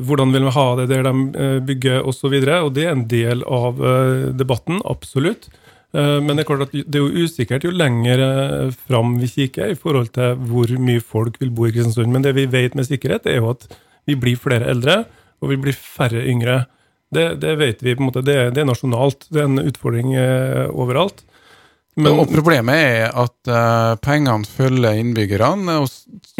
hvordan 0.00 0.32
vil 0.32 0.46
vi 0.48 0.54
ha 0.56 0.66
det 0.80 0.88
der 0.90 1.04
de 1.04 1.12
eh, 1.36 1.58
bygger 1.68 2.06
osv. 2.08 2.32
Og, 2.32 2.48
og 2.48 2.70
det 2.76 2.86
er 2.86 2.94
en 2.94 3.08
del 3.10 3.44
av 3.44 3.82
eh, 3.84 4.28
debatten, 4.38 4.80
absolutt. 4.88 5.48
Eh, 5.92 6.18
men 6.24 6.34
det 6.34 6.44
er 6.44 6.48
klart 6.48 6.66
at 6.68 6.76
det 6.76 6.98
er 6.98 7.04
jo 7.04 7.26
usikkert 7.26 7.66
jo 7.66 7.74
lenger 7.76 8.22
fram 8.86 9.18
vi 9.20 9.30
kikker 9.34 9.74
i 9.74 9.78
forhold 9.78 10.14
til 10.16 10.38
hvor 10.48 10.72
mye 10.80 11.02
folk 11.04 11.36
vil 11.42 11.52
bo 11.52 11.68
i 11.68 11.74
Kristiansund. 11.74 12.12
Men 12.12 12.24
det 12.24 12.36
vi 12.38 12.48
vet 12.50 12.78
med 12.78 12.88
sikkerhet, 12.88 13.28
er 13.28 13.42
jo 13.42 13.52
at 13.52 13.68
vi 14.08 14.16
blir 14.18 14.40
flere 14.40 14.70
eldre, 14.72 15.02
og 15.42 15.52
vi 15.52 15.60
blir 15.60 15.76
færre 15.76 16.24
yngre. 16.24 16.62
Det, 17.12 17.34
det 17.42 17.58
vet 17.60 17.84
vi 17.84 17.92
på 17.92 18.00
en 18.00 18.08
måte, 18.08 18.24
det, 18.24 18.38
det, 18.56 18.62
er 18.62 18.70
nasjonalt. 18.70 19.28
Det 19.28 19.42
er 19.42 19.50
en 19.50 19.66
utfordring 19.66 20.14
overalt. 20.72 21.20
Men, 22.00 22.14
og 22.16 22.30
problemet 22.32 22.78
er 22.80 23.10
at 23.20 23.50
uh, 23.52 23.98
pengene 24.00 24.48
følger 24.48 24.96
innbyggerne, 24.96 25.74
og 25.82 25.90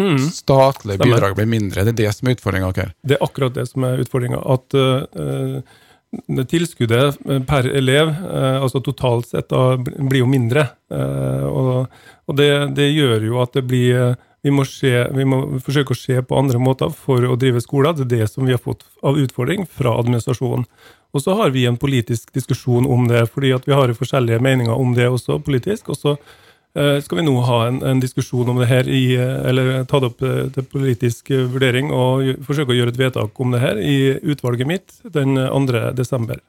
mm, 0.01 0.27
statlige 0.33 1.03
bidrag 1.03 1.37
blir 1.39 1.49
mindre. 1.51 1.87
Det 1.87 1.95
er 1.95 2.01
det 2.03 2.13
som 2.17 2.29
er 2.29 2.37
utfordringa 2.37 2.73
Okay? 2.73 2.93
Det 3.03 3.17
er 3.17 3.25
akkurat 3.25 3.57
det 3.57 3.69
som 3.71 3.87
er 3.89 4.03
utfordringa. 4.05 4.43
At 4.55 4.77
uh, 4.77 6.45
tilskuddet 6.49 7.23
per 7.49 7.67
elev, 7.73 8.11
altså 8.29 8.83
totalt 8.85 9.31
sett, 9.31 9.49
da, 9.49 9.79
blir 9.81 10.21
jo 10.21 10.27
mindre. 10.29 10.67
og, 10.93 11.87
det, 12.37 12.51
det, 12.77 12.91
gjør 12.93 13.25
jo 13.31 13.39
at 13.41 13.57
det 13.57 13.63
blir 13.65 14.13
vi 14.43 14.51
må, 14.51 14.65
se, 14.67 14.91
vi 15.15 15.25
må, 15.25 15.39
forsøke 15.63 15.95
å 15.95 15.99
se 15.99 16.19
på 16.27 16.39
andre 16.39 16.59
måter 16.59 16.91
for 16.91 17.23
å 17.25 17.37
drive 17.39 17.63
skoler. 17.63 17.95
Det 17.95 18.05
er 18.09 18.13
det 18.17 18.31
som 18.33 18.47
vi 18.47 18.55
har 18.55 18.63
fått 18.63 18.83
av 19.07 19.19
utfordring 19.23 19.69
fra 19.71 19.95
administrasjonen. 20.01 20.67
Og 21.13 21.23
så 21.23 21.37
har 21.39 21.53
vi 21.55 21.67
en 21.69 21.79
politisk 21.79 22.33
diskusjon 22.35 22.89
om 22.91 23.07
det, 23.11 23.27
fordi 23.31 23.53
vi 23.67 23.77
har 23.77 23.93
forskjellige 23.95 24.43
meninger 24.43 24.75
om 24.75 24.97
det 24.97 25.11
også 25.13 25.39
politisk. 25.47 25.93
Og 25.93 26.01
så 26.01 26.17
eh, 26.17 26.19
skal 26.73 27.19
vi 27.19 27.25
nå 27.27 27.35
ha 27.45 27.59
en, 27.69 27.83
en, 27.85 27.99
diskusjon 28.01 28.49
om 28.49 28.61
det 28.63 28.69
her, 28.71 28.89
i, 28.89 29.17
eller 29.21 29.83
ta 29.85 30.01
det 30.01 30.09
opp 30.09 30.23
til 30.55 30.69
politisk 30.73 31.29
vurdering 31.53 31.91
og 31.93 32.45
forsøke 32.47 32.73
å 32.73 32.79
gjøre 32.79 32.95
et 32.95 33.01
vedtak 33.03 33.43
om 33.45 33.53
det 33.53 33.61
her 33.61 33.81
i 33.83 33.99
utvalget 34.23 34.71
mitt 34.71 34.97
den 35.13 35.37
2. 35.37 35.91
desember. 35.99 36.41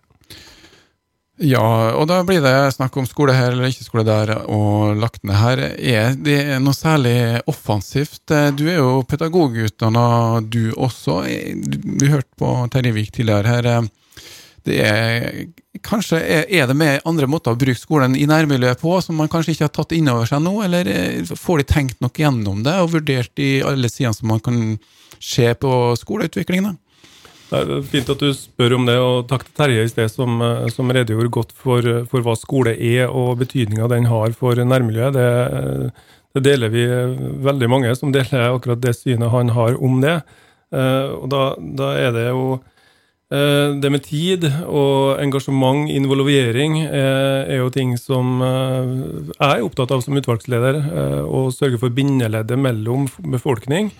Ja, 1.41 1.95
og 1.97 2.05
da 2.11 2.19
blir 2.23 2.43
det 2.45 2.75
snakk 2.75 2.93
om 2.99 3.07
skole 3.09 3.33
her 3.33 3.55
eller 3.55 3.71
ikke 3.71 3.87
skole 3.87 4.03
der, 4.05 4.35
og 4.45 4.99
lagt 5.01 5.23
ned 5.25 5.39
her. 5.39 5.61
Er 5.75 6.13
det 6.13 6.59
noe 6.61 6.77
særlig 6.77 7.41
offensivt? 7.49 8.29
Du 8.53 8.67
er 8.67 8.77
jo 8.77 9.01
pedagogutdanna, 9.09 10.43
du 10.45 10.75
også. 10.77 11.23
Vi 11.25 12.11
hørte 12.11 12.29
på 12.37 12.53
Terje 12.71 12.93
Vik 12.93 13.11
tidligere 13.17 13.57
her 13.57 13.69
det 14.67 14.79
er 14.87 15.45
Kanskje 15.83 16.19
er, 16.21 16.67
det 16.69 16.75
med 16.77 17.01
andre 17.09 17.27
måter 17.27 17.51
å 17.51 17.59
bruke 17.59 17.75
skolen 17.75 18.13
i 18.15 18.27
nærmiljøet 18.29 18.79
på 18.79 18.93
som 19.03 19.17
man 19.19 19.27
kanskje 19.27 19.55
ikke 19.55 19.65
har 19.65 19.71
tatt 19.73 19.91
inn 19.97 20.07
over 20.07 20.29
seg 20.29 20.39
nå, 20.45 20.53
eller 20.63 20.87
eh, 20.87 21.25
får 21.27 21.59
de 21.59 21.65
tenkt 21.67 21.97
nok 21.99 22.21
gjennom 22.21 22.61
det 22.63 22.75
og 22.79 22.93
vurdert 22.93 23.41
i 23.41 23.57
alle 23.67 23.89
sidene 23.91 24.15
som 24.15 24.29
man 24.31 24.39
kan 24.45 24.61
se 25.17 25.49
på 25.59 25.73
skoleutviklingen? 25.99 26.77
Det 27.49 27.59
er 27.59 27.83
fint 27.89 28.11
at 28.13 28.21
du 28.21 28.29
spør 28.37 28.77
om 28.77 28.87
det, 28.87 28.95
og 29.01 29.27
takk 29.27 29.43
til 29.49 29.57
Terje 29.59 29.83
i 29.83 29.91
sted, 29.91 30.13
som, 30.13 30.39
eh, 30.45 30.69
som 30.71 30.93
redegjorde 30.93 31.35
godt 31.41 31.55
for, 31.57 31.89
for, 32.07 32.23
hva 32.23 32.37
skole 32.39 32.77
er 32.77 33.09
og 33.09 33.41
betydninga 33.41 33.89
den 33.91 34.07
har 34.13 34.37
for 34.37 34.61
nærmiljøet. 34.61 35.17
Det, 35.17 35.89
det, 36.37 36.45
deler 36.47 36.71
vi 36.71 36.85
veldig 37.49 37.71
mange 37.73 37.95
som 37.99 38.13
deler 38.13 38.53
akkurat 38.53 38.85
det 38.85 38.95
synet 39.01 39.33
han 39.33 39.51
har 39.57 39.75
om 39.83 39.99
det. 40.05 40.21
Eh, 40.71 41.17
og 41.17 41.27
da, 41.33 41.47
da 41.81 41.97
er 41.97 42.15
det 42.15 42.29
jo 42.29 42.45
Eh, 42.53 42.72
det 43.33 43.89
med 43.89 44.03
tid 44.05 44.43
og 44.67 45.19
engasjement, 45.23 45.87
involvering, 45.89 46.79
eh, 46.85 47.53
er 47.55 47.61
jo 47.63 47.71
ting 47.73 47.95
som 47.97 48.41
eh, 48.45 48.91
jeg 49.31 49.47
er 49.47 49.63
opptatt 49.65 49.93
av 49.95 50.03
som 50.05 50.17
utvalgsleder. 50.19 50.81
Å 51.25 51.47
sørge 51.55 51.79
for 51.81 51.93
bindeleddet 51.93 52.59
mellom 52.59 53.07
befolkning, 53.33 53.91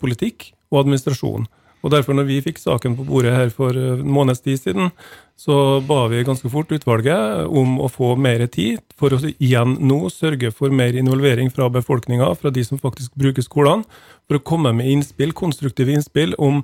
politikk 0.00 0.52
og 0.70 0.84
administrasjon. 0.84 1.46
Og 1.84 1.92
derfor, 1.92 2.16
når 2.16 2.26
vi 2.30 2.40
fikk 2.40 2.58
saken 2.62 2.94
på 2.96 3.04
bordet 3.04 3.34
her 3.36 3.50
for 3.52 3.76
en 3.76 4.06
måneds 4.08 4.40
tid 4.40 4.56
siden, 4.56 4.88
så 5.36 5.82
ba 5.84 6.06
vi 6.08 6.22
ganske 6.24 6.48
fort 6.48 6.72
utvalget 6.72 7.44
om 7.44 7.76
å 7.82 7.90
få 7.92 8.14
mer 8.16 8.46
tid 8.48 8.80
for 8.96 9.12
å 9.12 9.20
igjen 9.34 9.76
nå 9.84 9.98
sørge 10.12 10.48
for 10.54 10.72
mer 10.72 10.96
involvering 10.96 11.52
fra 11.52 11.68
befolkninga, 11.72 12.30
fra 12.40 12.52
de 12.54 12.64
som 12.64 12.80
faktisk 12.80 13.12
bruker 13.20 13.44
skolene, 13.44 13.84
for 14.24 14.40
å 14.40 14.46
komme 14.46 14.72
med 14.78 14.88
innspill, 14.88 15.36
konstruktive 15.36 15.92
innspill 15.92 16.32
om 16.40 16.62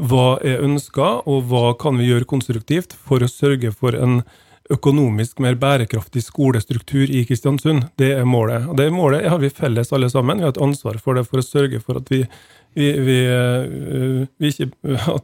hva 0.00 0.38
er 0.46 0.62
ønska, 0.64 1.20
og 1.28 1.50
hva 1.50 1.74
kan 1.80 1.98
vi 2.00 2.08
gjøre 2.08 2.28
konstruktivt 2.28 2.94
for 2.96 3.22
å 3.22 3.28
sørge 3.30 3.72
for 3.76 3.96
en 3.96 4.22
økonomisk 4.70 5.40
mer 5.42 5.56
bærekraftig 5.58 6.22
skolestruktur 6.22 7.10
i 7.10 7.24
Kristiansund. 7.26 7.88
Det 7.98 8.12
er 8.14 8.28
målet. 8.28 8.68
Og 8.70 8.78
det 8.78 8.86
målet 8.94 9.26
har 9.28 9.42
vi 9.42 9.50
felles 9.50 9.90
alle 9.92 10.10
sammen. 10.12 10.38
Vi 10.38 10.46
har 10.46 10.54
et 10.54 10.62
ansvar 10.62 11.00
for 11.02 11.18
det 11.18 11.26
for 11.26 11.42
å 11.42 11.46
sørge 11.46 11.82
for 11.82 12.00
at 12.00 12.10
vi 12.12 12.24
vi, 12.74 12.92
vi, 13.02 13.16
vi, 14.38 14.48
ikke, 14.48 14.68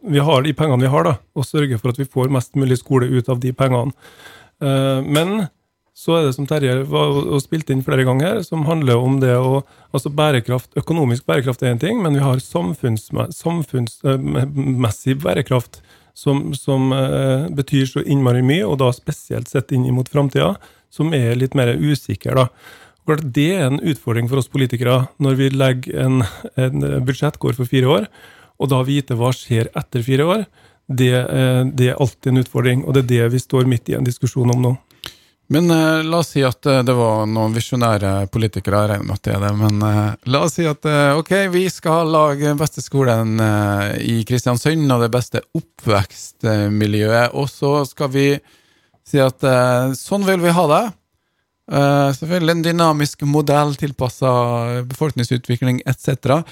vi, 0.03 0.19
har 0.19 0.41
de 0.43 0.55
pengene 0.59 0.83
vi 0.83 0.91
har, 0.91 1.07
da, 1.07 1.13
og 1.39 1.47
sørge 1.47 1.79
for 1.79 1.93
at 1.93 2.01
vi 2.01 2.09
får 2.11 2.33
mest 2.35 2.57
mulig 2.59 2.81
skole 2.81 3.07
ut 3.07 3.29
av 3.31 3.39
de 3.39 3.53
pengene. 3.55 3.95
Eh, 4.59 4.99
men 5.07 5.47
så 5.97 6.19
er 6.19 6.27
det 6.27 6.35
som 6.37 6.45
Terje 6.49 6.75
har 6.91 7.41
spilt 7.41 7.71
inn 7.73 7.81
flere 7.85 8.05
ganger, 8.05 8.43
som 8.45 8.67
handler 8.69 9.01
om 9.01 9.17
det 9.23 9.33
å 9.33 9.63
altså 9.97 10.13
bærekraft, 10.13 10.75
Økonomisk 10.77 11.25
bærekraft 11.25 11.65
er 11.65 11.73
én 11.73 11.81
ting, 11.81 12.03
men 12.05 12.19
vi 12.19 12.25
har 12.25 12.43
samfunnsmessig 12.43 13.39
samfunns, 13.39 14.03
bærekraft 15.25 15.81
som, 16.17 16.51
som, 16.57 16.93
betyr 17.57 17.89
så 17.89 18.05
innmari 18.05 18.45
mye, 18.45 18.67
og 18.69 18.77
da 18.85 18.91
spesielt 18.93 19.49
sett 19.49 19.73
inn 19.73 19.89
mot 19.97 20.09
framtida, 20.09 20.55
som 20.93 21.17
er 21.17 21.37
litt 21.41 21.57
mer 21.57 21.73
usikker. 21.73 22.37
da. 22.37 23.17
Det 23.25 23.51
er 23.55 23.67
en 23.71 23.81
utfordring 23.81 24.29
for 24.29 24.41
oss 24.41 24.53
politikere 24.53 25.07
når 25.23 25.41
vi 25.41 25.51
legger 25.55 26.01
en, 26.05 26.23
en 26.61 26.87
budsjett 27.07 27.41
for 27.41 27.65
fire 27.65 27.89
år, 27.89 28.09
og 28.61 28.73
da 28.73 28.83
vite 28.85 29.17
hva 29.17 29.33
skjer 29.37 29.71
etter 29.77 30.05
fire 30.05 30.25
år. 30.27 30.47
Det, 30.87 31.13
eh, 31.19 31.63
det, 31.67 31.89
er 31.91 32.01
alltid 32.01 32.33
en 32.33 32.45
utfordring, 32.45 32.85
og 32.85 32.95
det 32.95 33.05
er 33.05 33.09
det 33.11 33.33
vi 33.35 33.43
står 33.43 33.67
midt 33.67 33.89
i 33.91 33.97
en 33.99 34.07
diskusjon 34.07 34.53
om 34.55 34.63
nå. 34.63 34.75
Men 35.49 35.71
uh, 35.71 36.03
la 36.03 36.19
oss 36.19 36.33
si 36.35 36.43
at 36.43 36.67
uh, 36.67 36.81
det 36.83 36.95
var 36.97 37.27
noen 37.31 37.55
visjonære 37.55 38.27
politikere, 38.35 38.81
jeg 38.83 38.91
regner 38.91 39.07
med 39.07 39.19
at 39.19 39.27
det 39.27 39.35
er 39.37 39.45
det. 39.45 39.53
Men 39.61 39.85
uh, 39.85 40.29
la 40.33 40.43
oss 40.47 40.57
si 40.59 40.67
at 40.67 40.89
ok, 41.21 41.33
vi 41.55 41.67
skal 41.71 42.11
lage 42.11 42.49
den 42.49 42.59
beste 42.61 42.83
skolen 42.83 43.39
i 44.03 44.19
Kristiansund 44.27 44.91
og 44.91 45.05
det 45.05 45.11
beste 45.15 45.43
oppvekstmiljøet. 45.57 47.37
Og 47.39 47.51
så 47.53 47.79
skal 47.89 48.11
vi 48.15 48.29
si 49.07 49.23
at 49.23 49.45
sånn 49.95 50.27
vil 50.27 50.43
vi 50.43 50.55
ha 50.55 50.65
det. 50.73 50.85
Selvfølgelig 52.19 52.55
en 52.57 52.65
dynamisk 52.65 53.23
modell 53.27 53.75
tilpassa 53.79 54.31
befolkningsutvikling 54.87 55.81
etc. 55.87 56.43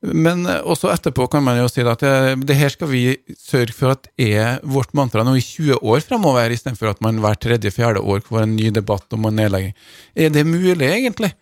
Men 0.00 0.46
også 0.48 0.88
etterpå 0.94 1.26
kan 1.28 1.44
man 1.44 1.58
jo 1.60 1.66
si 1.68 1.82
at 1.84 2.00
det, 2.00 2.12
det, 2.48 2.56
her 2.56 2.72
skal 2.72 2.88
vi 2.88 3.02
sørge 3.36 3.74
for 3.76 3.92
at 3.92 4.08
er 4.16 4.62
vårt 4.64 4.94
mantra 4.96 5.24
nå 5.26 5.34
i 5.36 5.44
20 5.44 5.82
år 5.84 6.00
fremover, 6.06 6.54
istedenfor 6.54 6.94
at 6.94 7.02
man 7.04 7.20
hver 7.20 7.36
tredje-fjerde 7.36 8.00
år 8.00 8.24
får 8.24 8.46
en 8.46 8.56
ny 8.56 8.70
debatt 8.72 9.12
om 9.12 9.28
en 9.28 9.36
nedlegging. 9.36 9.74
Er 10.16 10.32
det 10.32 10.46
mulig, 10.48 10.88
egentlig? 10.88 11.34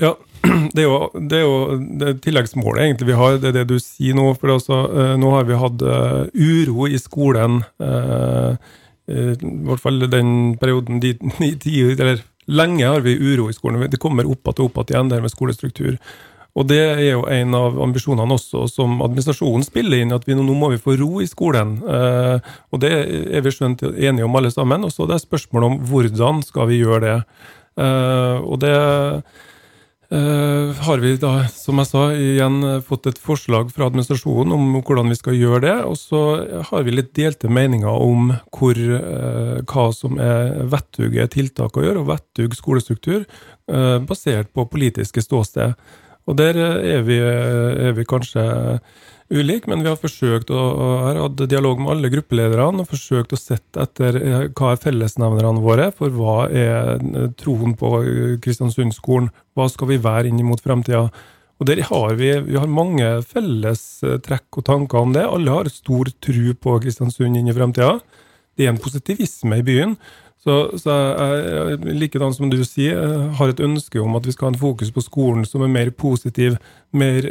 Ja, 0.00 0.14
det 0.74 0.82
er 0.82 0.88
jo, 0.88 0.98
det 1.14 1.38
er 1.38 1.44
jo 1.44 1.78
det 2.00 2.14
tilleggsmålet 2.24 2.86
egentlig 2.86 3.10
vi 3.10 3.18
har, 3.20 3.38
det 3.38 3.50
er 3.50 3.58
det 3.60 3.66
du 3.70 3.76
sier 3.82 4.16
nå. 4.16 4.30
For 4.40 4.54
altså, 4.56 4.80
uh, 4.88 5.14
nå 5.20 5.32
har 5.34 5.46
vi 5.48 5.60
hatt 5.60 5.84
uh, 5.84 6.24
uro 6.32 6.88
i 6.88 7.00
skolen. 7.00 7.60
Eh, 7.80 8.54
i 9.10 9.34
hvert 9.66 9.82
fall 9.82 10.04
den 10.06 10.54
perioden 10.60 11.00
de, 11.02 11.16
de, 11.18 11.72
eller 11.96 12.20
Lenge 12.50 12.86
har 12.86 13.02
vi 13.02 13.14
uro 13.14 13.48
i 13.50 13.54
skolen. 13.54 13.82
Det 13.90 13.98
kommer 14.02 14.26
opp 14.26 14.48
igjen 14.48 14.64
og 14.64 14.78
opp 14.78 14.90
igjen, 14.90 15.10
det 15.10 15.20
med 15.22 15.30
skolestruktur. 15.30 15.98
Og 16.58 16.66
det 16.66 16.80
er 16.82 17.04
jo 17.12 17.26
en 17.30 17.54
av 17.54 17.78
ambisjonene 17.84 18.34
også 18.34 18.64
som 18.70 18.98
administrasjonen 19.04 19.66
spiller 19.66 20.02
inn, 20.02 20.14
at 20.14 20.26
vi 20.26 20.34
nå, 20.34 20.44
nå 20.46 20.56
må 20.58 20.72
vi 20.72 20.80
få 20.82 20.96
ro 20.98 21.22
i 21.22 21.28
skolen. 21.30 21.78
Eh, 21.84 22.56
og 22.74 22.82
det 22.82 22.90
er 22.90 23.44
vi 23.46 23.54
skjønt 23.54 23.86
enige 23.92 24.26
om 24.26 24.38
alle 24.38 24.50
sammen. 24.54 24.86
Og 24.86 24.94
så 24.94 25.06
er 25.06 25.14
det 25.14 25.22
spørsmål 25.22 25.68
om 25.68 25.78
hvordan 25.90 26.42
skal 26.46 26.70
vi 26.72 26.82
gjøre 26.82 27.04
det. 27.06 27.20
Eh, 27.78 28.42
og 28.42 28.58
det 28.64 28.74
eh, 30.10 30.82
har 30.88 31.04
vi 31.06 31.14
da, 31.22 31.32
som 31.54 31.78
jeg 31.78 31.90
sa, 31.92 32.04
igjen 32.18 32.58
fått 32.88 33.06
et 33.12 33.22
forslag 33.22 33.70
fra 33.70 33.86
administrasjonen 33.86 34.56
om 34.58 34.82
hvordan 34.82 35.14
vi 35.14 35.20
skal 35.22 35.38
gjøre 35.38 35.62
det. 35.68 35.78
Og 35.86 35.96
så 36.02 36.26
har 36.72 36.82
vi 36.82 36.98
litt 36.98 37.14
delte 37.14 37.46
meninger 37.46 37.94
om 38.10 38.34
hvor, 38.50 38.74
uh, 38.74 39.62
hva 39.70 39.88
som 39.94 40.18
er 40.18 40.64
vettuge 40.74 41.30
tiltak 41.30 41.78
å 41.78 41.86
gjøre, 41.86 42.02
og 42.02 42.10
vettug 42.10 42.58
skolestruktur, 42.58 43.26
basert 44.02 44.48
på 44.50 44.64
politiske 44.66 45.22
ståsted. 45.22 45.78
Og 46.28 46.36
der 46.38 46.58
er 46.60 47.06
vi, 47.06 47.16
er 47.20 47.94
vi 47.96 48.04
kanskje 48.08 48.44
ulike, 49.30 49.70
men 49.70 49.84
vi 49.84 49.90
har 49.90 49.98
forsøkt 49.98 50.50
å, 50.50 50.60
har 51.06 51.18
hatt 51.22 51.42
dialog 51.50 51.80
med 51.80 51.94
alle 51.94 52.10
gruppelederne 52.12 52.82
og 52.82 52.90
forsøkt 52.90 53.34
å 53.34 53.38
sette 53.38 53.84
etter 53.84 54.18
eh, 54.18 54.46
hva 54.50 54.72
er 54.74 54.80
fellesnevnerne 54.82 55.62
våre 55.62 55.90
for 55.96 56.14
hva 56.14 56.36
er 56.48 56.96
eh, 56.98 57.28
troen 57.38 57.76
på 57.78 57.92
Kristiansundskolen. 58.42 59.30
Hva 59.54 59.68
skal 59.70 59.92
vi 59.92 60.00
være 60.02 60.30
inn 60.30 60.42
mot 60.46 60.62
framtida? 60.62 61.06
Og 61.60 61.68
der 61.68 61.82
har 61.86 62.16
vi, 62.18 62.32
vi 62.46 62.58
har 62.58 62.70
mange 62.72 63.12
felles 63.28 63.84
eh, 64.06 64.18
trekk 64.24 64.62
og 64.62 64.66
tanker 64.66 65.04
om 65.04 65.14
det. 65.14 65.28
Alle 65.28 65.60
har 65.60 65.70
stor 65.72 66.10
tro 66.24 66.56
på 66.66 66.80
Kristiansund 66.82 67.38
inn 67.38 67.52
i 67.52 67.56
framtida. 67.56 68.00
Det 68.58 68.66
er 68.66 68.74
en 68.74 68.82
positivisme 68.82 69.60
i 69.60 69.66
byen. 69.66 69.94
Så, 70.40 70.54
så 70.80 70.94
jeg, 70.96 71.78
likedan 72.00 72.32
som 72.32 72.48
du 72.48 72.56
sier, 72.64 72.96
har 73.36 73.50
et 73.52 73.60
ønske 73.60 74.00
om 74.00 74.14
at 74.16 74.24
vi 74.24 74.32
skal 74.32 74.48
ha 74.48 74.54
en 74.54 74.62
fokus 74.62 74.92
på 74.94 75.02
skolen 75.04 75.44
som 75.44 75.66
er 75.66 75.72
mer 75.72 75.90
positiv. 75.92 76.56
Mer, 76.96 77.28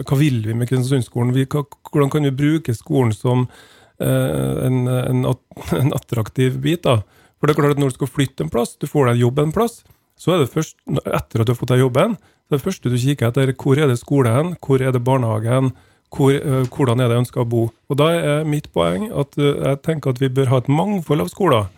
hva 0.00 0.16
vil 0.16 0.40
vi 0.46 0.56
med 0.56 0.70
Kristiansundskolen? 0.70 1.34
Hvordan 1.36 2.12
kan 2.14 2.24
vi 2.24 2.32
bruke 2.38 2.74
skolen 2.76 3.12
som 3.12 3.44
uh, 3.44 4.54
en, 4.64 4.86
en, 4.88 5.26
en, 5.82 5.92
attraktiv 5.92 6.56
bit? 6.64 6.86
da? 6.88 7.02
For 7.36 7.44
det 7.46 7.56
er 7.56 7.60
klart 7.60 7.76
at 7.76 7.84
Når 7.84 7.92
du 7.92 7.98
skal 7.98 8.12
flytte 8.14 8.46
en 8.46 8.52
plass, 8.52 8.72
du 8.80 8.88
får 8.88 9.12
deg 9.12 9.26
jobb 9.26 9.44
en 9.44 9.52
plass, 9.52 9.82
så 10.16 10.32
er 10.32 10.42
det 10.42 10.54
først, 10.54 10.78
etter 10.88 11.42
at 11.42 11.44
du 11.44 11.52
har 11.52 11.60
fått 11.60 11.74
deg 11.74 11.84
jobben, 11.84 12.16
så 12.16 12.54
er 12.54 12.56
det 12.56 12.64
første 12.64 12.88
du 12.88 12.96
kikker 12.96 13.28
etter 13.28 13.52
hvor 13.52 13.76
er 13.76 13.92
det 13.92 14.00
skole 14.00 14.32
hen, 14.32 14.54
hvor 14.64 14.80
er 14.80 14.96
det 14.96 15.04
barnehage 15.04 15.52
hen, 15.52 15.74
hvor, 16.08 16.32
uh, 16.32 16.64
hvordan 16.72 17.04
er 17.04 17.10
det 17.10 17.18
jeg 17.18 17.26
ønsker 17.26 17.44
å 17.44 17.50
bo. 17.52 17.68
Og 17.92 18.00
Da 18.00 18.14
er 18.16 18.48
mitt 18.48 18.72
poeng 18.72 19.10
at 19.12 19.36
jeg 19.36 19.84
tenker 19.84 20.16
at 20.16 20.24
vi 20.24 20.32
bør 20.32 20.54
ha 20.54 20.64
et 20.64 20.72
mangfold 20.72 21.28
av 21.28 21.34
skoler. 21.36 21.68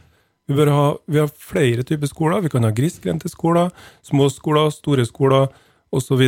Vi, 0.49 0.57
bør 0.57 0.71
ha, 0.73 0.87
vi 1.07 1.21
har 1.21 1.29
flere 1.29 1.85
typer 1.85 2.09
skoler. 2.09 2.41
Vi 2.45 2.51
kan 2.53 2.65
ha 2.65 2.73
grisgrendte 2.73 3.29
skoler, 3.29 3.69
små 4.07 4.31
skoler, 4.33 4.73
store 4.73 5.05
skoler 5.09 5.53
osv. 5.93 6.25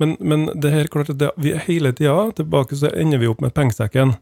Men, 0.00 0.16
men 0.20 0.48
det 0.56 0.72
er 0.72 0.90
klart 0.92 1.12
at 1.12 1.20
det, 1.20 1.30
vi 1.36 1.52
hele 1.68 1.92
tida 1.92 2.30
tilbake 2.36 2.78
så 2.80 2.92
ender 2.96 3.20
vi 3.20 3.28
opp 3.28 3.44
med 3.44 3.54
pengesekken. 3.56 4.16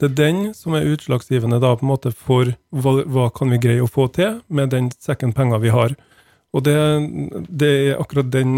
Det 0.00 0.10
er 0.10 0.16
den 0.16 0.38
som 0.56 0.76
er 0.76 0.88
utslagsgivende 0.88 1.60
da 1.60 1.74
på 1.76 1.84
en 1.84 1.92
måte 1.92 2.12
for 2.12 2.52
hva, 2.72 3.00
hva 3.04 3.26
kan 3.36 3.52
vi 3.52 3.60
greie 3.60 3.84
å 3.84 3.88
få 3.88 4.06
til 4.12 4.38
med 4.48 4.72
den 4.72 4.88
sekken 5.00 5.34
penger 5.36 5.60
vi 5.64 5.72
har. 5.72 5.96
Og 6.56 6.64
det, 6.66 6.76
det 7.48 7.70
er 7.70 8.00
akkurat 8.00 8.30
den 8.32 8.56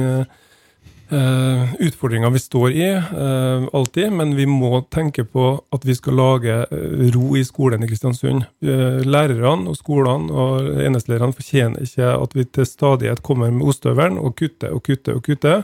uh, 1.13 1.43
Uh, 1.53 1.75
utfordringer 1.79 2.31
vi 2.31 2.39
står 2.39 2.71
i, 2.71 2.89
uh, 2.95 3.69
alltid, 3.73 4.13
men 4.13 4.35
vi 4.37 4.47
må 4.47 4.81
tenke 4.91 5.25
på 5.25 5.45
at 5.73 5.85
vi 5.85 5.95
skal 5.95 6.17
lage 6.19 6.57
uh, 6.71 7.05
ro 7.15 7.37
i 7.37 7.45
skolen 7.45 7.85
i 7.85 7.89
Kristiansund. 7.91 8.45
lærerne 8.61 9.71
og 9.71 9.77
skolene 9.77 10.33
og 10.33 10.69
enhetslærerne 10.83 11.37
fortjener 11.37 11.85
ikke 11.85 12.11
at 12.17 12.37
vi 12.37 12.45
til 12.45 12.67
stadighet 12.67 13.23
kommer 13.23 13.51
med 13.51 13.67
ostehøvelen 13.69 14.19
og 14.19 14.37
kutter 14.39 14.75
og 14.75 14.83
kutter 14.87 15.19
og 15.19 15.25
kutter, 15.27 15.63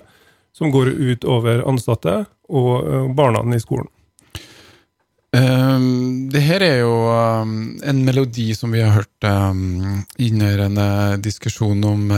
som 0.52 0.72
går 0.74 0.92
ut 0.94 1.24
over 1.24 1.62
ansatte 1.68 2.24
og 2.48 3.14
barna 3.16 3.42
i 3.54 3.60
skolen. 3.62 3.88
Um, 5.32 6.28
det 6.32 6.40
her 6.40 6.64
er 6.64 6.78
jo 6.80 6.94
um, 7.12 7.76
en 7.84 8.04
melodi 8.04 8.54
som 8.56 8.72
vi 8.72 8.80
har 8.80 8.94
hørt 8.96 9.28
um, 9.28 10.04
under 10.18 10.64
en 10.66 10.80
diskusjon 11.22 11.84
om 11.84 12.10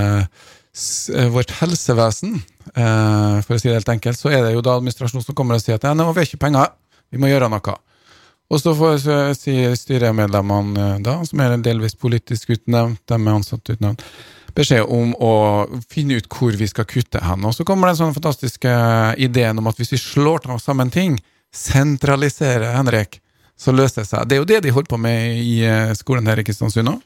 vårt 1.34 1.50
helsevesen. 1.60 2.40
Eh, 2.74 3.38
for 3.42 3.56
å 3.56 3.60
si 3.60 3.68
det 3.68 3.78
helt 3.80 3.94
enkelt, 3.94 4.18
så 4.18 4.30
er 4.30 4.44
det 4.44 4.54
jo 4.54 4.64
da 4.64 4.76
administrasjonen 4.78 5.24
som 5.26 5.36
kommer 5.36 5.58
og 5.58 5.64
sier 5.64 5.80
at 5.80 5.86
nei, 5.90 6.06
vi 6.06 6.20
har 6.22 6.28
ikke 6.28 6.44
penger, 6.44 6.74
vi 7.10 7.22
må 7.22 7.30
gjøre 7.30 7.50
noe. 7.50 7.76
Og 8.50 8.58
så 8.58 8.74
får 8.74 9.00
si 9.38 9.54
styremedlemmene 9.78 10.84
eh, 10.86 11.00
da, 11.06 11.20
som 11.26 11.42
er 11.42 11.56
delvis 11.62 11.98
politisk 11.98 12.54
utnevnt, 12.56 13.02
de 13.06 13.18
er 13.18 13.32
ansatt 13.32 13.74
utnevnt, 13.74 14.04
beskjed 14.54 14.86
om 14.90 15.12
å 15.22 15.32
finne 15.90 16.18
ut 16.18 16.30
hvor 16.30 16.56
vi 16.58 16.66
skal 16.70 16.88
kutte 16.90 17.22
hen. 17.22 17.46
Og 17.46 17.54
så 17.54 17.66
kommer 17.66 17.90
den 17.90 18.00
sånn 18.00 18.16
fantastiske 18.16 18.70
ideen 19.22 19.58
om 19.62 19.70
at 19.70 19.78
hvis 19.78 19.94
vi 19.94 20.02
slår 20.02 20.50
sammen 20.62 20.90
ting, 20.90 21.18
sentraliserer 21.54 22.74
Henrik, 22.76 23.20
så 23.58 23.74
løser 23.74 24.02
det 24.02 24.08
seg. 24.08 24.26
Det 24.26 24.36
er 24.36 24.40
jo 24.40 24.48
det 24.48 24.60
de 24.64 24.72
holder 24.74 24.90
på 24.90 24.98
med 25.00 25.40
i 25.42 25.60
eh, 25.66 25.94
skolen 25.98 26.30
her 26.30 26.40
i 26.40 26.46
Kristiansund 26.46 26.88
nå. 26.88 26.96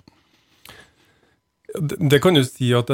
Det 1.74 2.20
kan 2.22 2.36
jo 2.38 2.44
si 2.46 2.68
at 2.76 2.90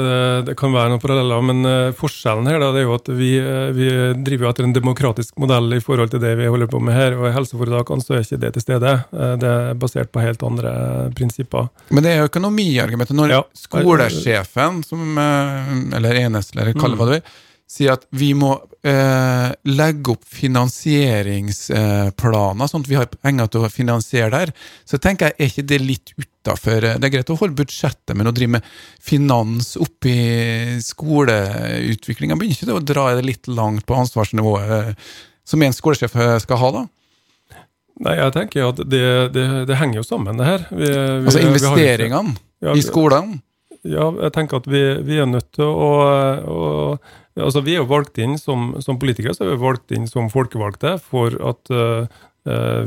det, 0.47 0.55
kan 0.57 0.73
være 0.73 0.89
noen 0.89 1.01
paralleller, 1.03 1.43
men 1.45 1.67
uh, 1.67 1.91
forskjellen 1.93 2.47
her 2.49 2.57
da, 2.63 2.71
det 2.73 2.81
er 2.81 2.87
jo 2.87 2.95
at 2.97 3.11
vi, 3.13 3.29
uh, 3.37 3.67
vi 3.77 3.89
driver 4.25 4.49
etter 4.49 4.65
en 4.65 4.73
demokratisk 4.73 5.37
modell 5.41 5.77
i 5.77 5.81
forhold 5.83 6.09
til 6.13 6.23
det 6.23 6.31
vi 6.39 6.49
holder 6.49 6.71
på 6.71 6.81
med 6.81 6.97
her. 6.97 7.17
og 7.19 7.27
I 7.29 7.35
helseforetakene 7.35 8.01
så 8.01 8.17
er 8.17 8.25
ikke 8.25 8.41
det 8.41 8.53
til 8.55 8.65
stede. 8.65 8.95
Uh, 9.13 9.35
det 9.41 9.51
er 9.51 9.77
basert 9.77 10.09
på 10.09 10.23
helt 10.25 10.41
andre 10.47 10.73
prinsipper. 11.17 11.69
Men 11.93 12.07
det 12.07 12.15
er 12.15 12.25
økonomiargumentet. 12.25 13.17
Når 13.17 13.35
ja. 13.35 13.45
skolesjefen, 13.67 14.81
som, 14.87 15.21
eller 15.21 16.23
enhetslærer, 16.25 16.73
kall 16.73 16.95
det 16.95 17.01
hva 17.01 17.09
du 17.11 17.15
vil, 17.19 17.39
sier 17.71 17.93
at 17.93 18.01
vi 18.11 18.33
må 18.35 18.57
eh, 18.83 19.51
legge 19.71 20.11
opp 20.11 20.25
finansieringsplaner, 20.27 22.67
sånn 22.67 22.83
at 22.83 22.89
vi 22.89 22.97
har 22.99 23.07
penger 23.13 23.47
til 23.53 23.61
å 23.63 23.69
finansiere 23.71 24.29
der, 24.33 24.51
så 24.87 24.97
tenker 24.99 25.25
jeg, 25.29 25.35
er 25.37 25.45
ikke 25.51 25.69
det 25.69 25.79
litt 25.79 26.13
utafor 26.17 26.81
Det 26.81 27.05
er 27.05 27.13
greit 27.13 27.29
å 27.31 27.39
holde 27.39 27.59
budsjettet, 27.61 28.15
men 28.17 28.27
å 28.27 28.35
drive 28.35 28.51
med 28.57 28.63
finans 28.99 29.77
oppi 29.79 30.17
skoleutviklinga, 30.83 32.35
begynner 32.35 32.55
ikke 32.57 32.69
det 32.71 32.79
å 32.79 32.89
dra 32.93 33.03
det 33.15 33.29
litt 33.29 33.45
langt 33.47 33.85
på 33.87 33.99
ansvarsnivået 34.01 34.69
eh, 34.79 34.93
som 35.47 35.63
en 35.63 35.75
skolesjef 35.75 36.13
skal 36.43 36.57
ha, 36.61 36.69
da? 36.75 36.83
Nei, 38.01 38.15
jeg 38.17 38.33
tenker 38.33 38.65
at 38.71 38.79
det, 38.89 39.05
det, 39.35 39.45
det 39.69 39.75
henger 39.77 39.97
jo 40.01 40.05
sammen, 40.07 40.37
det 40.39 40.45
her. 40.47 40.61
Vi, 40.71 40.87
vi, 40.89 41.27
altså 41.27 41.39
investeringene 41.43 42.31
ja, 42.63 42.71
i 42.73 42.81
skolene? 42.83 43.39
Ja, 43.81 44.11
jeg 44.27 44.33
tenker 44.35 44.59
at 44.61 44.67
vi, 44.69 44.81
vi 45.05 45.17
er 45.21 45.29
nødt 45.29 45.49
til 45.57 45.65
å, 45.65 45.91
å 46.45 46.57
altså 47.45 47.63
Vi 47.65 47.75
er 47.75 47.81
jo 47.81 47.89
valgt 47.89 48.19
inn 48.21 48.37
som, 48.39 48.73
som, 48.83 48.99
politikere, 49.01 49.35
så 49.35 49.45
er 49.45 49.53
vi 49.53 49.63
valgt 49.63 49.93
inn 49.95 50.07
som 50.09 50.29
folkevalgte 50.31 50.97
for 51.03 51.35
at 51.51 51.73
uh, 51.73 52.05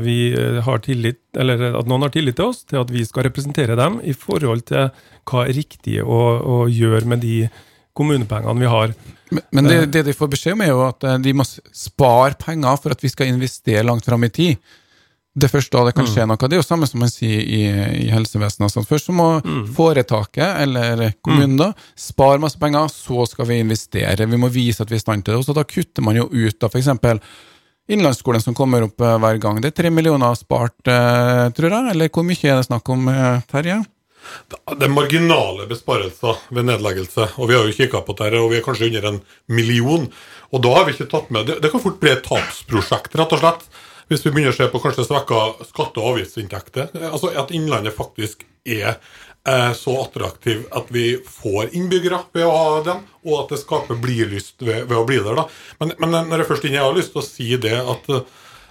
vi 0.03 0.35
har 0.65 0.81
tillit, 0.83 1.21
eller 1.39 1.77
at 1.79 1.87
noen 1.87 2.03
har 2.03 2.11
tillit 2.11 2.35
til 2.35 2.49
oss, 2.51 2.65
til 2.67 2.81
at 2.81 2.89
vi 2.91 3.05
skal 3.07 3.23
representere 3.29 3.77
dem 3.79 4.01
i 4.03 4.11
forhold 4.11 4.65
til 4.67 4.89
hva 5.23 5.45
er 5.45 5.55
riktig 5.55 6.01
å, 6.03 6.17
å 6.43 6.57
gjøre 6.67 7.07
med 7.07 7.23
de 7.23 7.37
kommunepengene 7.95 8.59
vi 8.59 8.71
har. 8.73 8.91
Men, 9.31 9.45
men 9.55 9.69
det, 9.71 9.77
det, 9.95 10.01
de 10.09 10.17
får 10.17 10.33
beskjed 10.33 10.57
om, 10.57 10.65
er 10.65 10.73
jo 10.73 10.81
at 10.89 11.07
de 11.23 11.35
må 11.39 11.47
spare 11.47 12.35
penger 12.41 12.81
for 12.83 12.91
at 12.91 13.05
vi 13.05 13.13
skal 13.13 13.31
investere 13.31 13.85
langt 13.87 14.03
fram 14.11 14.27
i 14.27 14.33
tid 14.35 14.75
det 15.35 15.49
første 15.51 15.75
da 15.75 15.89
det 15.89 15.95
kan 15.97 16.07
skje 16.07 16.23
mm. 16.23 16.31
noe. 16.31 16.47
Det 16.47 16.55
er 16.55 16.61
jo 16.61 16.65
samme 16.65 16.87
som 16.87 17.01
man 17.03 17.11
sier 17.11 17.41
i, 17.43 17.63
i 18.05 18.11
helsevesenet. 18.13 18.71
Sånn. 18.71 18.87
Først 18.87 19.09
så 19.09 19.15
må 19.15 19.27
mm. 19.43 19.65
foretaket, 19.75 20.61
eller 20.63 21.09
kommunen, 21.25 21.57
da, 21.59 21.71
spare 21.99 22.39
masse 22.41 22.59
penger, 22.61 22.87
så 22.91 23.25
skal 23.27 23.49
vi 23.49 23.59
investere. 23.63 24.29
Vi 24.31 24.39
må 24.39 24.51
vise 24.53 24.85
at 24.85 24.91
vi 24.91 24.95
er 24.95 25.03
i 25.03 25.05
stand 25.05 25.25
til 25.25 25.35
det. 25.35 25.41
Og 25.41 25.49
så 25.49 25.57
da 25.57 25.65
kutter 25.67 26.05
man 26.07 26.15
jo 26.15 26.29
ut 26.31 26.59
da 26.61 26.71
f.eks. 26.71 26.93
Innlandsskolen 27.91 28.41
som 28.41 28.55
kommer 28.57 28.87
opp 28.87 29.03
uh, 29.03 29.17
hver 29.21 29.37
gang. 29.43 29.59
Det 29.61 29.73
er 29.73 29.75
tre 29.83 29.91
millioner 29.93 30.39
spart, 30.39 30.79
uh, 30.87 31.51
tror 31.53 31.75
jeg. 31.75 31.91
Eller 31.91 32.09
hvor 32.09 32.25
mye 32.25 32.39
er 32.39 32.61
det 32.61 32.69
snakk 32.69 32.95
om, 32.95 33.11
uh, 33.11 33.43
Terje? 33.51 33.83
Det 34.49 34.87
er 34.87 34.89
marginale 34.89 35.67
besparelser 35.69 36.39
ved 36.55 36.65
nedleggelse. 36.71 37.27
og 37.37 37.51
Vi 37.51 37.57
har 37.57 37.67
jo 37.67 37.75
kikka 37.75 38.01
på 38.07 38.15
dette, 38.17 38.39
og 38.39 38.49
vi 38.53 38.57
er 38.57 38.65
kanskje 38.65 38.87
under 38.89 39.09
en 39.11 39.19
million. 39.51 40.07
Og 40.55 40.63
da 40.63 40.71
har 40.77 40.87
vi 40.87 40.95
ikke 40.95 41.11
tatt 41.11 41.29
med 41.33 41.45
Det, 41.45 41.59
det 41.61 41.69
kan 41.73 41.83
fort 41.83 41.99
bli 42.01 42.13
et 42.15 42.23
tapsprosjekt, 42.25 43.19
rett 43.19 43.35
og 43.35 43.43
slett. 43.43 43.67
Hvis 44.09 44.25
vi 44.25 44.31
begynner 44.31 44.53
å 44.53 44.57
se 44.57 44.67
på 44.69 44.81
kanskje 44.83 45.07
svekka 45.07 45.39
skatte- 45.65 46.01
og 46.01 46.11
avgiftsinntekter, 46.13 46.91
altså 47.09 47.31
at 47.33 47.53
Innlandet 47.55 47.95
faktisk 47.97 48.43
er 48.65 48.97
eh, 49.47 49.71
så 49.77 49.95
attraktiv 50.03 50.65
at 50.77 50.89
vi 50.93 51.15
får 51.25 51.73
innbyggere 51.77 52.21
ved 52.35 52.45
å 52.45 52.53
ha 52.53 52.81
dem, 52.85 53.03
og 53.25 53.39
at 53.43 53.53
det 53.55 53.61
skaper 53.63 53.97
blidlyst 54.01 54.61
ved, 54.61 54.85
ved, 54.85 54.97
å 54.99 55.05
bli 55.09 55.21
der. 55.25 55.41
da. 55.41 55.47
Men, 55.81 55.95
men 56.01 56.17
når 56.29 56.43
jeg 56.43 56.51
først 56.51 56.67
inn, 56.69 56.77
jeg 56.77 56.85
har 56.85 56.97
lyst 56.97 57.15
til 57.15 57.23
å 57.23 57.27
si 57.27 57.49
det 57.61 57.79
at 57.81 58.11
uh, 58.13 58.21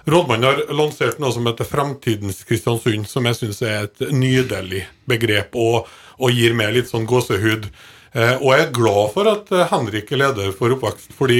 Rådmannen 0.05 0.45
har 0.45 0.73
lansert 0.77 1.17
noe 1.17 1.33
som 1.33 1.47
heter 1.49 1.65
Fremtidens 1.65 2.43
Kristiansund, 2.45 3.07
som 3.09 3.25
jeg 3.25 3.39
syns 3.39 3.61
er 3.65 3.87
et 3.87 4.03
nydelig 4.13 4.83
begrep 5.09 5.55
og, 5.57 5.87
og 6.21 6.35
gir 6.35 6.53
meg 6.53 6.75
litt 6.75 6.91
sånn 6.91 7.07
gåsehud. 7.09 7.65
Eh, 8.13 8.35
og 8.37 8.51
jeg 8.53 8.67
er 8.67 8.75
glad 8.75 9.15
for 9.15 9.31
at 9.31 9.49
eh, 9.49 9.65
Henrik 9.71 10.13
er 10.13 10.21
leder 10.21 10.53
for 10.53 10.75
Oppvekst, 10.75 11.09
fordi 11.17 11.39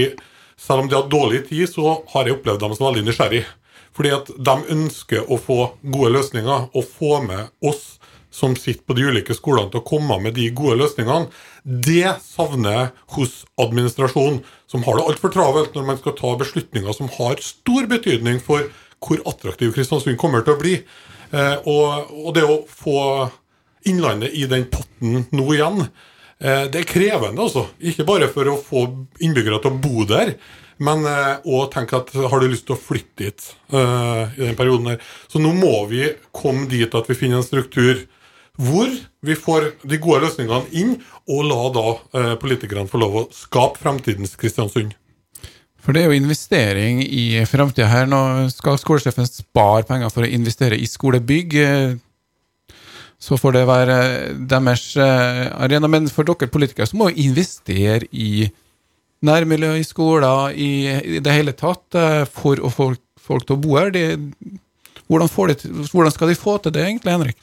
selv 0.57 0.81
om 0.81 0.89
de 0.89 0.97
har 0.97 1.11
dårlig 1.11 1.43
tid, 1.51 1.69
så 1.69 1.99
har 2.15 2.25
jeg 2.25 2.39
opplevd 2.39 2.65
dem 2.65 2.73
som 2.73 2.87
veldig 2.89 3.05
nysgjerrig. 3.05 3.43
Fordi 3.95 4.11
at 4.11 4.31
de 4.35 4.55
ønsker 4.75 5.29
å 5.31 5.39
få 5.39 5.59
gode 5.83 6.11
løsninger 6.17 6.69
og 6.75 6.89
få 6.97 7.21
med 7.23 7.53
oss 7.65 7.95
som 8.35 8.55
sitter 8.59 8.83
på 8.83 8.95
de 8.97 9.05
ulike 9.07 9.35
skolene 9.37 9.71
til 9.71 9.79
å 9.79 9.87
komme 9.87 10.17
med 10.19 10.35
de 10.35 10.49
gode 10.55 10.75
løsningene. 10.81 11.29
Det 11.63 12.17
savner 12.23 12.75
jeg 12.75 12.89
hos 13.15 13.35
administrasjonen, 13.63 14.41
som 14.67 14.83
har 14.83 14.99
det 14.99 15.05
altfor 15.07 15.31
travelt 15.31 15.77
når 15.77 15.87
man 15.87 16.01
skal 16.01 16.17
ta 16.17 16.33
beslutninger 16.41 16.97
som 16.97 17.11
har 17.15 17.39
stor 17.43 17.87
betydning 17.91 18.41
for 18.43 18.67
hvor 19.05 19.21
attraktiv 19.29 19.71
Kristiansund 19.75 20.19
kommer 20.19 20.43
til 20.43 20.55
å 20.55 20.59
bli. 20.59 20.75
Eh, 21.31 21.55
og, 21.63 22.11
og, 22.11 22.33
det 22.35 22.43
å 22.47 22.63
få 22.69 22.99
Innlandet 23.85 24.33
i 24.33 24.47
den 24.49 24.63
potten 24.73 25.27
nå 25.29 25.43
igjen, 25.53 25.83
eh, 26.41 26.63
det 26.73 26.79
er 26.79 26.87
krevende, 26.89 27.43
altså. 27.43 27.67
Ikke 27.77 28.07
bare 28.07 28.31
for 28.33 28.49
å 28.49 28.55
få 28.57 28.87
innbyggere 29.21 29.59
til 29.61 29.75
å 29.75 29.81
bo 29.83 30.07
der, 30.09 30.33
men 30.83 31.05
òg 31.07 31.61
eh, 31.61 31.69
tenke 31.73 31.99
at 32.01 32.11
har 32.15 32.41
du 32.41 32.49
lyst 32.49 32.65
til 32.67 32.75
å 32.75 32.81
flytte 32.81 33.23
dit 33.23 33.47
uh, 33.73 34.27
i 34.35 34.43
den 34.43 34.57
perioden 34.59 34.91
her. 34.91 35.07
Så 35.31 35.39
nå 35.39 35.53
må 35.55 35.85
vi 35.91 36.09
komme 36.35 36.67
dit 36.71 36.91
at 36.91 37.07
vi 37.09 37.17
finner 37.17 37.39
en 37.39 37.47
struktur 37.47 38.05
hvor 38.59 38.91
vi 39.25 39.35
får 39.35 39.69
de 39.83 39.99
gode 39.99 40.21
løsningene 40.23 40.71
inn, 40.79 40.93
og 41.27 41.47
la 41.47 41.61
da 41.75 41.87
uh, 41.91 42.33
politikerne 42.39 42.87
få 42.91 43.01
lov 43.01 43.17
å 43.19 43.25
skape 43.35 43.81
fremtidens 43.81 44.35
Kristiansund. 44.39 44.95
For 45.83 45.95
det 45.95 46.01
er 46.01 46.09
jo 46.09 46.17
investering 46.17 47.01
i 47.03 47.43
framtida 47.45 47.87
her. 47.91 48.07
Nå 48.09 48.49
skal 48.49 48.79
skolesjefen 48.81 49.27
spare 49.29 49.85
penger 49.85 50.09
for 50.09 50.25
å 50.25 50.31
investere 50.33 50.79
i 50.81 50.87
skolebygg. 50.89 51.53
Så 53.21 53.37
får 53.37 53.53
det 53.53 53.67
være 53.69 53.97
deres 54.49 54.87
arena. 54.97 55.85
Men 55.91 56.09
for 56.09 56.25
dere 56.25 56.49
politikere 56.49 56.89
så 56.89 56.97
må 56.97 57.11
jo 57.11 57.27
investere 57.27 58.09
i 58.09 58.47
nærmiljø 59.25 59.73
i 59.79 59.87
skoler, 59.87 60.53
i, 60.53 60.69
i, 61.17 61.23
det 61.23 61.33
hele 61.33 61.55
tatt, 61.57 61.85
eh, 61.97 62.21
for 62.29 62.61
å 62.61 62.71
få 62.73 62.93
folk 63.25 63.47
til 63.47 63.57
å 63.57 63.61
bo 63.61 63.79
her. 63.79 63.91
De, 63.95 64.05
hvordan, 65.09 65.29
de, 65.51 65.73
hvordan, 65.91 66.13
skal 66.13 66.31
de 66.31 66.37
få 66.39 66.59
til 66.61 66.75
det, 66.75 66.85
egentlig, 66.85 67.15
Henrik? 67.15 67.41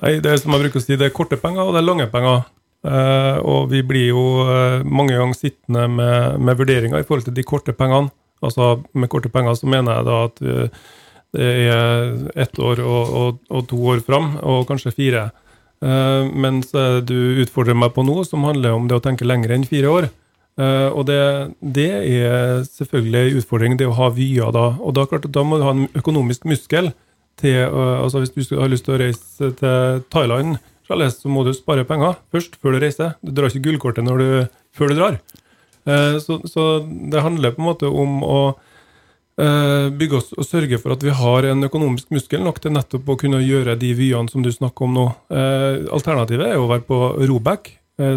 Nei, 0.00 0.18
Det 0.18 0.32
er 0.32 0.42
som 0.42 0.54
jeg 0.54 0.64
bruker 0.64 0.82
å 0.82 0.84
si, 0.84 0.98
det 0.98 1.08
er 1.08 1.14
korte 1.14 1.38
penger 1.38 1.68
og 1.68 1.76
det 1.76 1.82
er 1.82 1.88
lange 1.88 2.10
penger. 2.10 2.44
Eh, 2.84 3.38
og 3.40 3.70
vi 3.72 3.80
blir 3.86 4.10
jo 4.10 4.24
eh, 4.44 4.82
mange 4.84 5.16
ganger 5.16 5.38
sittende 5.38 5.86
med, 5.88 6.40
med, 6.40 6.58
vurderinger 6.58 7.00
i 7.00 7.06
forhold 7.06 7.24
til 7.28 7.36
de 7.36 7.46
korte 7.46 7.72
pengene. 7.76 8.12
Altså 8.44 8.82
Med 8.92 9.08
korte 9.08 9.30
penger 9.32 9.56
så 9.56 9.68
mener 9.70 9.94
jeg 9.94 10.04
da 10.04 10.16
at 10.26 10.40
uh, 10.44 10.82
det 11.32 11.46
er 11.64 12.10
ett 12.44 12.58
år 12.60 12.82
og, 12.82 13.12
og, 13.16 13.38
og, 13.48 13.62
to 13.70 13.78
år 13.88 14.02
fram, 14.04 14.34
og 14.44 14.66
kanskje 14.68 14.92
fire. 14.92 15.22
Uh, 15.80 16.28
mens 16.28 16.74
du 17.08 17.40
utfordrer 17.40 17.78
meg 17.78 17.94
på 17.96 18.04
noe 18.04 18.26
som 18.28 18.44
handler 18.44 18.76
om 18.76 18.90
det 18.90 18.98
å 18.98 19.04
tenke 19.06 19.24
lenger 19.24 19.54
enn 19.54 19.64
fire 19.70 19.94
år. 19.94 20.10
Uh, 20.54 20.86
og 20.94 21.08
det, 21.08 21.18
det, 21.74 21.88
er 21.90 22.60
selvfølgelig 22.68 23.20
en 23.20 23.38
utfordring, 23.40 23.72
det 23.78 23.88
å 23.90 23.96
ha 23.98 24.10
vyer 24.14 24.52
da. 24.54 24.68
Og 24.78 24.94
da, 24.94 25.06
klart, 25.10 25.26
da 25.34 25.42
må 25.42 25.58
du 25.58 25.64
ha 25.66 25.72
en 25.74 25.88
økonomisk 25.98 26.46
muskel 26.46 26.92
til 27.40 27.64
uh, 27.66 28.04
altså 28.04 28.22
Hvis 28.22 28.52
du 28.52 28.60
har 28.60 28.70
lyst 28.70 28.86
til 28.86 28.94
å 28.94 29.00
reise 29.00 29.50
til 29.58 30.04
Thailand, 30.14 30.60
så 30.86 31.32
må 31.32 31.42
du 31.42 31.50
spare 31.56 31.86
penger 31.88 32.20
først, 32.30 32.60
før 32.62 32.76
du 32.76 32.84
reiser. 32.84 33.16
Du 33.24 33.32
drar 33.34 33.50
ikke 33.50 33.64
gullkortet 33.64 34.06
du, 34.06 34.46
før 34.76 34.92
du 34.92 35.00
drar. 35.00 35.18
Uh, 35.88 36.22
så, 36.22 36.38
så, 36.46 36.68
det 36.86 37.24
handler 37.24 37.56
på 37.56 37.64
en 37.64 37.70
måte 37.72 37.90
om 37.90 38.22
å 38.22 38.38
bygge 39.34 40.14
oss 40.14 40.28
og 40.38 40.46
sørge 40.46 40.78
for 40.78 40.94
at 40.94 41.02
vi 41.02 41.10
har 41.10 41.46
en 41.48 41.66
økonomisk 41.66 42.12
muskel 42.14 42.44
nok 42.44 42.60
til 42.62 42.70
nettopp 42.70 43.08
å 43.10 43.16
kunne 43.18 43.40
gjøre 43.42 43.74
de 43.80 43.88
vyene 43.98 44.30
som 44.30 44.44
du 44.44 44.52
snakker 44.54 44.86
om 44.86 44.92
nå. 44.94 45.06
Alternativet 45.90 46.52
er 46.52 46.60
å 46.62 46.68
være 46.70 46.84
på 46.86 46.98
Robek, 47.26 47.72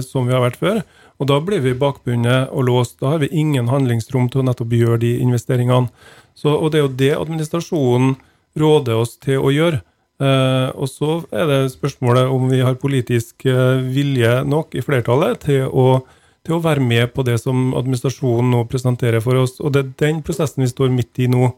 som 0.06 0.30
vi 0.30 0.36
har 0.38 0.44
vært 0.46 0.60
før. 0.62 0.84
Og 1.18 1.30
da 1.30 1.40
blir 1.42 1.64
vi 1.66 1.74
bakbundet 1.78 2.52
og 2.54 2.68
låst. 2.68 3.00
Da 3.02 3.16
har 3.16 3.24
vi 3.24 3.32
ingen 3.34 3.70
handlingsrom 3.72 4.30
til 4.30 4.44
å 4.44 4.48
nettopp 4.48 4.74
gjøre 4.78 5.02
de 5.02 5.16
investeringene. 5.24 5.90
Så, 6.38 6.54
og 6.54 6.72
det 6.72 6.80
er 6.80 6.86
jo 6.86 6.98
det 7.00 7.14
administrasjonen 7.18 8.18
råder 8.58 9.02
oss 9.02 9.16
til 9.22 9.42
å 9.42 9.54
gjøre. 9.54 9.82
Eh, 10.18 10.70
og 10.74 10.90
så 10.90 11.20
er 11.30 11.50
det 11.50 11.58
spørsmålet 11.74 12.30
om 12.34 12.48
vi 12.50 12.62
har 12.66 12.78
politisk 12.82 13.46
eh, 13.50 13.82
vilje 13.86 14.40
nok 14.50 14.78
i 14.78 14.82
flertallet 14.86 15.44
til 15.46 15.68
å, 15.70 16.00
til 16.46 16.58
å, 16.58 16.62
være 16.64 16.82
med 16.82 17.12
på 17.14 17.26
det 17.26 17.36
som 17.42 17.76
administrasjonen 17.78 18.54
nå 18.54 18.64
presenterer 18.70 19.22
for 19.26 19.38
oss. 19.44 19.60
Og 19.62 19.74
det 19.74 19.84
er 19.84 19.92
den 20.06 20.24
prosessen 20.26 20.66
vi 20.66 20.72
står 20.72 20.94
midt 20.94 21.22
i 21.22 21.30
nå. 21.30 21.52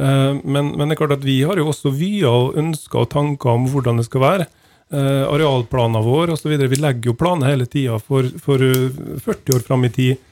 Eh, 0.00 0.32
men, 0.40 0.72
men, 0.76 0.86
det 0.86 0.96
er 0.96 1.02
klart 1.02 1.18
at 1.18 1.26
vi 1.26 1.40
har 1.48 1.60
jo 1.60 1.68
også 1.72 1.92
vyer 1.96 2.28
og 2.28 2.56
ønsker 2.60 3.04
og 3.04 3.12
tanker 3.16 3.56
om 3.56 3.68
hvordan 3.72 4.00
det 4.00 4.08
skal 4.08 4.24
være 4.24 4.48
eh, 4.92 5.24
arealplaner 5.28 6.02
våre 6.02 6.34
osv. 6.34 6.54
Vi 6.56 6.80
legger 6.80 7.10
jo 7.10 7.16
planer 7.18 7.52
hele 7.52 7.66
tida 7.66 7.98
for, 7.98 8.28
for, 8.42 8.62
40 8.62 9.20
eh, 9.28 9.56
år 9.56 9.64
fram 9.66 9.86
i 9.86 9.92
tid. 9.94 10.24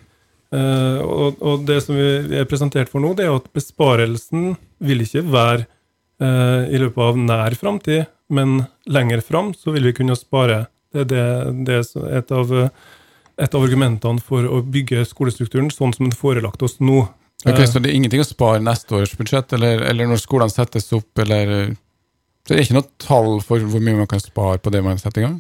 Eh, 0.55 0.99
og, 1.03 1.40
og, 1.42 1.64
det 1.66 1.81
som 1.85 1.97
vi 1.99 2.38
er 2.38 2.49
presentert 2.49 2.92
for 2.92 3.03
nå, 3.03 3.14
det 3.19 3.27
er 3.27 3.35
at 3.35 3.49
besparelsen 3.57 4.55
vil 4.79 5.03
ikke 5.05 5.25
være 5.27 5.64
eh, 6.23 6.69
i 6.73 6.83
løpet 6.83 7.03
av 7.09 7.19
nær 7.21 7.59
framtid, 7.59 8.07
men 8.33 8.62
lenger 8.90 9.25
fram 9.25 9.53
så 9.55 9.75
vil 9.75 9.90
vi 9.90 9.97
kunne 10.01 10.19
spare. 10.19 10.66
Det 10.95 11.05
er 11.05 11.11
det, 11.11 11.27
det 11.66 11.81
er 11.81 12.19
et, 12.21 12.33
av, 12.33 12.53
et 13.42 13.55
av 13.55 13.64
argumentene 13.66 14.23
for 14.23 14.47
å 14.49 14.62
bygge 14.62 15.05
skolestrukturen 15.09 15.69
sånn 15.75 15.95
som 15.97 16.07
den 16.07 16.16
forelagt 16.16 16.62
oss 16.64 16.79
nå. 16.81 17.05
Ok, 17.47 17.61
Så 17.69 17.83
det 17.83 17.90
er 17.90 17.99
ingenting 17.99 18.23
å 18.23 18.27
spare 18.27 18.62
neste 18.64 18.97
års 18.97 19.12
budsjett, 19.19 19.53
eller, 19.55 19.83
eller 19.87 20.09
når 20.09 20.23
skolene 20.23 20.51
settes 20.51 20.88
opp, 20.97 21.11
eller 21.23 21.75
det 22.54 22.61
er 22.61 22.64
ikke 22.66 22.78
noe 22.78 22.88
tall 23.02 23.37
for 23.44 23.62
hvor 23.66 23.82
mye 23.82 23.98
man 23.98 24.11
kan 24.11 24.22
spare 24.22 24.61
på 24.62 24.70
det 24.74 24.85
man 24.85 25.00
setter 25.02 25.22
i 25.22 25.26
gang? 25.26 25.37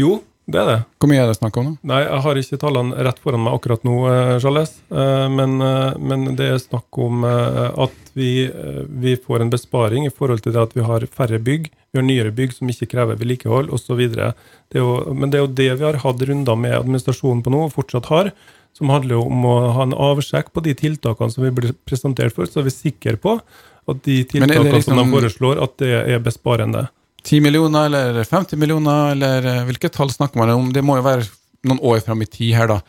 Jo, 0.00 0.18
det 0.48 0.56
er 0.62 0.68
det. 0.70 0.76
Hvor 0.96 1.10
mye 1.10 1.20
er 1.20 1.28
det 1.28 1.36
snakk 1.36 1.58
om? 1.60 1.66
nå? 1.66 1.72
Nei, 1.90 1.98
Jeg 2.06 2.20
har 2.24 2.38
ikke 2.40 2.58
tallene 2.62 3.02
rett 3.04 3.18
foran 3.20 3.42
meg 3.44 3.56
akkurat 3.58 3.82
nå, 3.84 3.96
eh, 4.08 4.38
Charles. 4.40 4.70
Eh, 4.88 5.26
men, 5.28 5.60
eh, 5.60 5.98
men 6.00 6.36
det 6.38 6.46
er 6.48 6.62
snakk 6.62 6.88
om 6.96 7.24
at 7.24 7.98
vi, 8.14 8.48
vi, 8.88 9.16
får 9.16 9.44
en 9.44 9.52
besparing 9.52 10.06
i 10.06 10.10
forhold 10.14 10.40
til 10.42 10.54
det 10.56 10.62
at 10.62 10.72
vi 10.74 10.86
har 10.88 11.04
færre 11.04 11.38
bygg. 11.38 11.68
Vi 11.92 12.00
har 12.00 12.06
nyere 12.06 12.32
bygg 12.32 12.56
som 12.56 12.68
ikke 12.72 12.88
krever 12.88 13.20
vedlikehold 13.20 13.68
osv. 13.68 14.00
Men 14.08 15.28
det 15.30 15.36
er 15.36 15.44
jo 15.44 15.52
det 15.52 15.70
vi 15.76 15.84
har 15.84 16.00
hatt 16.00 16.22
runder 16.22 16.56
med 16.56 16.78
administrasjonen 16.80 17.44
på 17.44 17.52
nå, 17.52 17.66
og 17.68 17.76
fortsatt 17.76 18.08
har. 18.08 18.32
som 18.78 18.90
handler 18.90 19.18
om 19.18 19.42
å 19.42 19.72
ha 19.74 19.82
en 19.82 19.92
avsjekk 19.92 20.52
på 20.54 20.62
de 20.62 20.72
tiltakene 20.74 21.32
som 21.32 21.42
vi 21.42 21.50
blir 21.50 21.72
presentert 21.88 22.30
for, 22.32 22.46
så 22.46 22.60
er 22.60 22.68
vi 22.68 22.70
sikre 22.70 23.16
på 23.18 23.40
at 23.88 24.04
de 24.04 24.20
tiltakene 24.28 24.72
liksom, 24.74 24.94
som 24.94 25.02
de 25.02 25.16
foreslår, 25.16 25.60
at 25.64 25.76
det 25.80 25.92
er 25.98 26.22
besparende. 26.22 26.86
10 27.24 27.42
millioner 27.44 27.88
eller 27.88 28.24
50 28.24 28.56
millioner, 28.60 29.12
eller 29.12 29.42
hvilket 29.42 29.66
hvilke 29.68 29.92
tall 29.96 30.10
snakker 30.12 30.40
man 30.40 30.54
om? 30.54 30.72
Det 30.72 30.84
må 30.84 30.98
jo 30.98 31.06
være 31.06 31.26
noen 31.68 31.80
år 31.82 32.00
fram 32.04 32.22
i 32.22 32.28
tid 32.30 32.54
her, 32.56 32.70
da. 32.70 32.80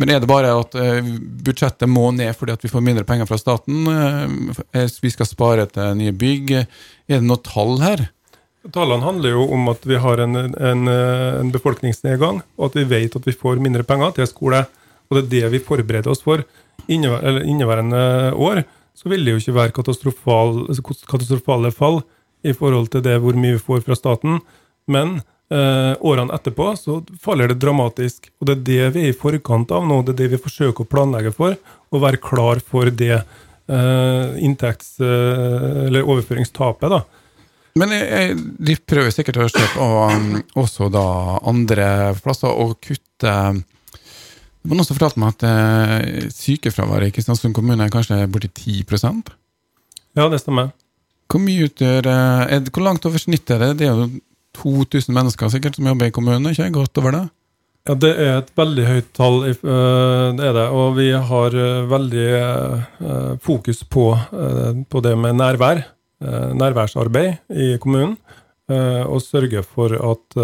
Men 0.00 0.10
er 0.10 0.22
det 0.22 0.30
bare 0.30 0.50
at 0.58 0.74
uh, 0.74 1.06
budsjettet 1.46 1.90
må 1.90 2.08
ned 2.14 2.32
fordi 2.34 2.54
at 2.56 2.64
vi 2.64 2.70
får 2.70 2.82
mindre 2.82 3.04
penger 3.06 3.28
fra 3.30 3.38
staten? 3.38 3.86
Uh, 3.86 4.88
vi 5.02 5.12
skal 5.12 5.28
spare 5.28 5.68
til 5.70 5.94
nye 5.98 6.14
bygg. 6.14 6.54
Er 7.06 7.20
det 7.20 7.26
noe 7.28 7.42
tall 7.46 7.78
her? 7.82 8.08
Tallene 8.74 9.04
handler 9.04 9.36
jo 9.36 9.44
om 9.54 9.68
at 9.68 9.84
vi 9.86 9.98
har 10.00 10.22
en, 10.24 10.38
en, 10.40 10.88
en 10.88 11.50
befolkningsnedgang, 11.52 12.40
og 12.56 12.70
at 12.70 12.78
vi 12.78 12.86
vet 12.88 13.16
at 13.18 13.26
vi 13.28 13.36
får 13.36 13.60
mindre 13.62 13.84
penger 13.86 14.16
til 14.16 14.30
skole. 14.30 14.62
Og 15.10 15.18
det 15.18 15.24
er 15.24 15.32
det 15.34 15.52
vi 15.58 15.66
forbereder 15.66 16.10
oss 16.10 16.24
for. 16.24 16.42
Inneværende 16.88 18.32
år 18.32 18.64
så 18.94 19.10
vil 19.10 19.24
det 19.26 19.34
jo 19.34 19.42
ikke 19.42 19.56
være 19.58 19.74
katastrofal, 19.76 20.64
katastrofale 21.10 21.72
fall 21.74 22.02
i 22.44 22.52
forhold 22.56 22.90
til 22.92 23.04
det 23.04 23.16
hvor 23.22 23.36
mye 23.38 23.56
vi 23.56 23.62
får 23.62 23.82
fra 23.86 23.96
staten. 23.98 24.38
Men 24.90 25.16
eh, 25.52 25.94
årene 26.04 26.34
etterpå 26.36 26.70
så 26.78 27.00
faller 27.22 27.50
det 27.50 27.60
dramatisk. 27.62 28.30
Og 28.38 28.48
det 28.48 28.56
er 28.56 28.64
det 28.68 28.92
vi 28.96 29.06
er 29.08 29.14
i 29.14 29.18
forkant 29.18 29.72
av 29.74 29.86
nå. 29.88 30.02
Det 30.04 30.14
er 30.14 30.22
det 30.22 30.30
vi 30.36 30.44
forsøker 30.44 30.84
å 30.84 30.90
planlegge 30.90 31.34
for, 31.34 31.56
og 31.90 32.04
være 32.04 32.22
klar 32.22 32.62
for 32.62 32.92
det 32.92 33.16
eh, 33.16 34.40
inntekts- 34.44 35.00
eh, 35.02 35.86
eller 35.88 36.06
overføringstapet. 36.06 36.94
da. 36.94 37.02
Men 37.74 37.90
jeg, 37.90 38.36
de 38.38 38.76
prøver 38.86 39.10
sikkert 39.10 39.40
å 39.42 39.48
på 39.74 39.86
um, 40.06 40.34
også 40.62 40.86
da 40.94 41.06
andre 41.42 41.86
plasser 42.22 42.52
å 42.52 42.68
kutte 42.78 43.32
noen 44.72 44.86
som 44.86 44.96
fortalte 44.96 45.20
meg 45.20 45.34
at 45.34 45.44
eh, 45.48 46.30
sykefraværet 46.32 47.10
i 47.10 47.14
Kristiansund 47.14 47.54
kommune 47.56 47.84
er 47.84 47.92
kanskje 47.92 48.22
borti 48.32 48.48
10 48.48 48.84
Ja, 50.16 50.28
det 50.32 50.40
stemmer. 50.40 50.72
Hvor 51.28 51.42
mye 51.42 51.68
utgjør 51.68 52.08
eh, 52.08 52.68
Hvor 52.70 52.84
langt 52.84 53.06
over 53.08 53.20
snittet 53.20 53.56
er 53.56 53.64
det? 53.66 53.78
Det 53.80 53.88
er 53.88 53.96
jo 53.98 54.10
2000 54.60 55.14
mennesker 55.14 55.50
sikkert 55.50 55.76
som 55.76 55.88
jobber 55.90 56.06
i 56.08 56.14
kommunen, 56.14 56.52
ikke 56.52 56.70
godt 56.72 57.00
over 57.02 57.16
det? 57.16 57.24
Ja, 57.84 57.94
det 58.00 58.12
er 58.16 58.36
et 58.38 58.52
veldig 58.56 58.84
høyt 58.86 59.08
tall, 59.16 59.40
eh, 59.50 60.28
det 60.38 60.46
er 60.48 60.54
det. 60.56 60.68
Og 60.72 60.94
vi 60.96 61.10
har 61.12 61.56
eh, 61.58 61.88
veldig 61.90 62.28
fokus 63.42 63.84
på, 63.84 64.06
på 64.88 65.04
det 65.04 65.16
med 65.18 65.36
nærvær, 65.40 65.82
nærværsarbeid 66.54 67.50
i 67.50 67.74
kommunen. 67.82 68.16
Og 68.72 69.18
sørge 69.20 69.60
for 69.66 69.92
at, 69.92 70.36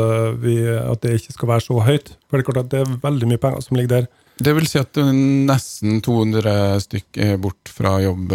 vi, 0.42 0.58
at, 0.60 0.98
det 1.00 1.14
ikke 1.16 1.32
skal 1.32 1.48
være 1.48 1.64
så 1.64 1.78
høyt. 1.86 2.10
For 2.28 2.36
det 2.36 2.42
er 2.42 2.48
klart 2.50 2.64
at 2.66 2.72
det 2.74 2.82
er 2.82 2.98
veldig 3.00 3.28
mye 3.30 3.40
penger 3.40 3.62
som 3.64 3.78
ligger 3.78 3.94
der. 3.94 4.10
Det 4.40 4.52
vil 4.56 4.68
si 4.68 4.80
at 4.80 5.00
nesten 5.48 6.02
200 6.04 6.52
stykk 6.84 7.20
er 7.24 7.38
bort 7.40 7.72
fra 7.72 7.94
jobb 8.04 8.34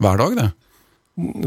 hver 0.00 0.20
dag, 0.22 0.36
det? 0.38 0.48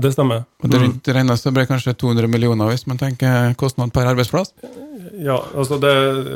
Det 0.03 0.11
stemmer. 0.13 0.43
Og 0.61 0.69
det 0.69 0.81
rundt 0.81 1.07
regnes 1.15 1.45
det 1.45 1.53
blir 1.55 1.69
kanskje 1.69 1.95
200 1.97 2.29
millioner 2.29 2.69
hvis 2.69 2.85
man 2.89 2.99
tenker 2.99 3.55
kostnad 3.59 3.93
per 3.95 4.09
arbeidsplass? 4.11 4.53
Ja, 5.17 5.39
altså 5.55 5.79
det 5.81 5.93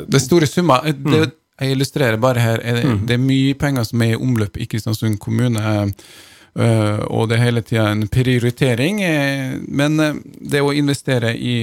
Det 0.08 0.18
er 0.18 0.24
store 0.24 0.48
summer. 0.50 0.82
Det, 0.86 0.96
mm. 0.96 1.36
jeg 1.60 1.76
illustrerer 1.76 2.16
bare 2.16 2.42
her. 2.42 2.62
Det, 2.62 2.84
mm. 2.84 3.04
det 3.06 3.14
er 3.14 3.22
mye 3.22 3.54
penger 3.58 3.86
som 3.86 4.02
er 4.02 4.14
i 4.14 4.18
omløp 4.18 4.56
i 4.56 4.66
Kristiansund 4.70 5.18
kommune. 5.22 5.92
Øh, 6.56 7.00
og 7.06 7.28
det 7.28 7.38
er 7.38 7.44
hele 7.44 7.62
tida 7.62 7.90
en 7.92 8.08
prioritering. 8.08 9.02
Øh, 9.04 9.58
men 9.68 10.00
øh, 10.00 10.14
det 10.40 10.62
å 10.64 10.74
investere 10.74 11.34
i, 11.36 11.60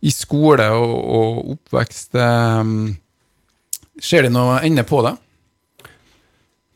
i 0.00 0.12
skole 0.14 0.70
og, 0.76 0.94
og 1.16 1.56
oppvekst 1.56 2.16
Skjer 4.00 4.24
det 4.24 4.32
noe 4.32 4.62
ende 4.64 4.80
på 4.88 5.02
det? 5.04 5.10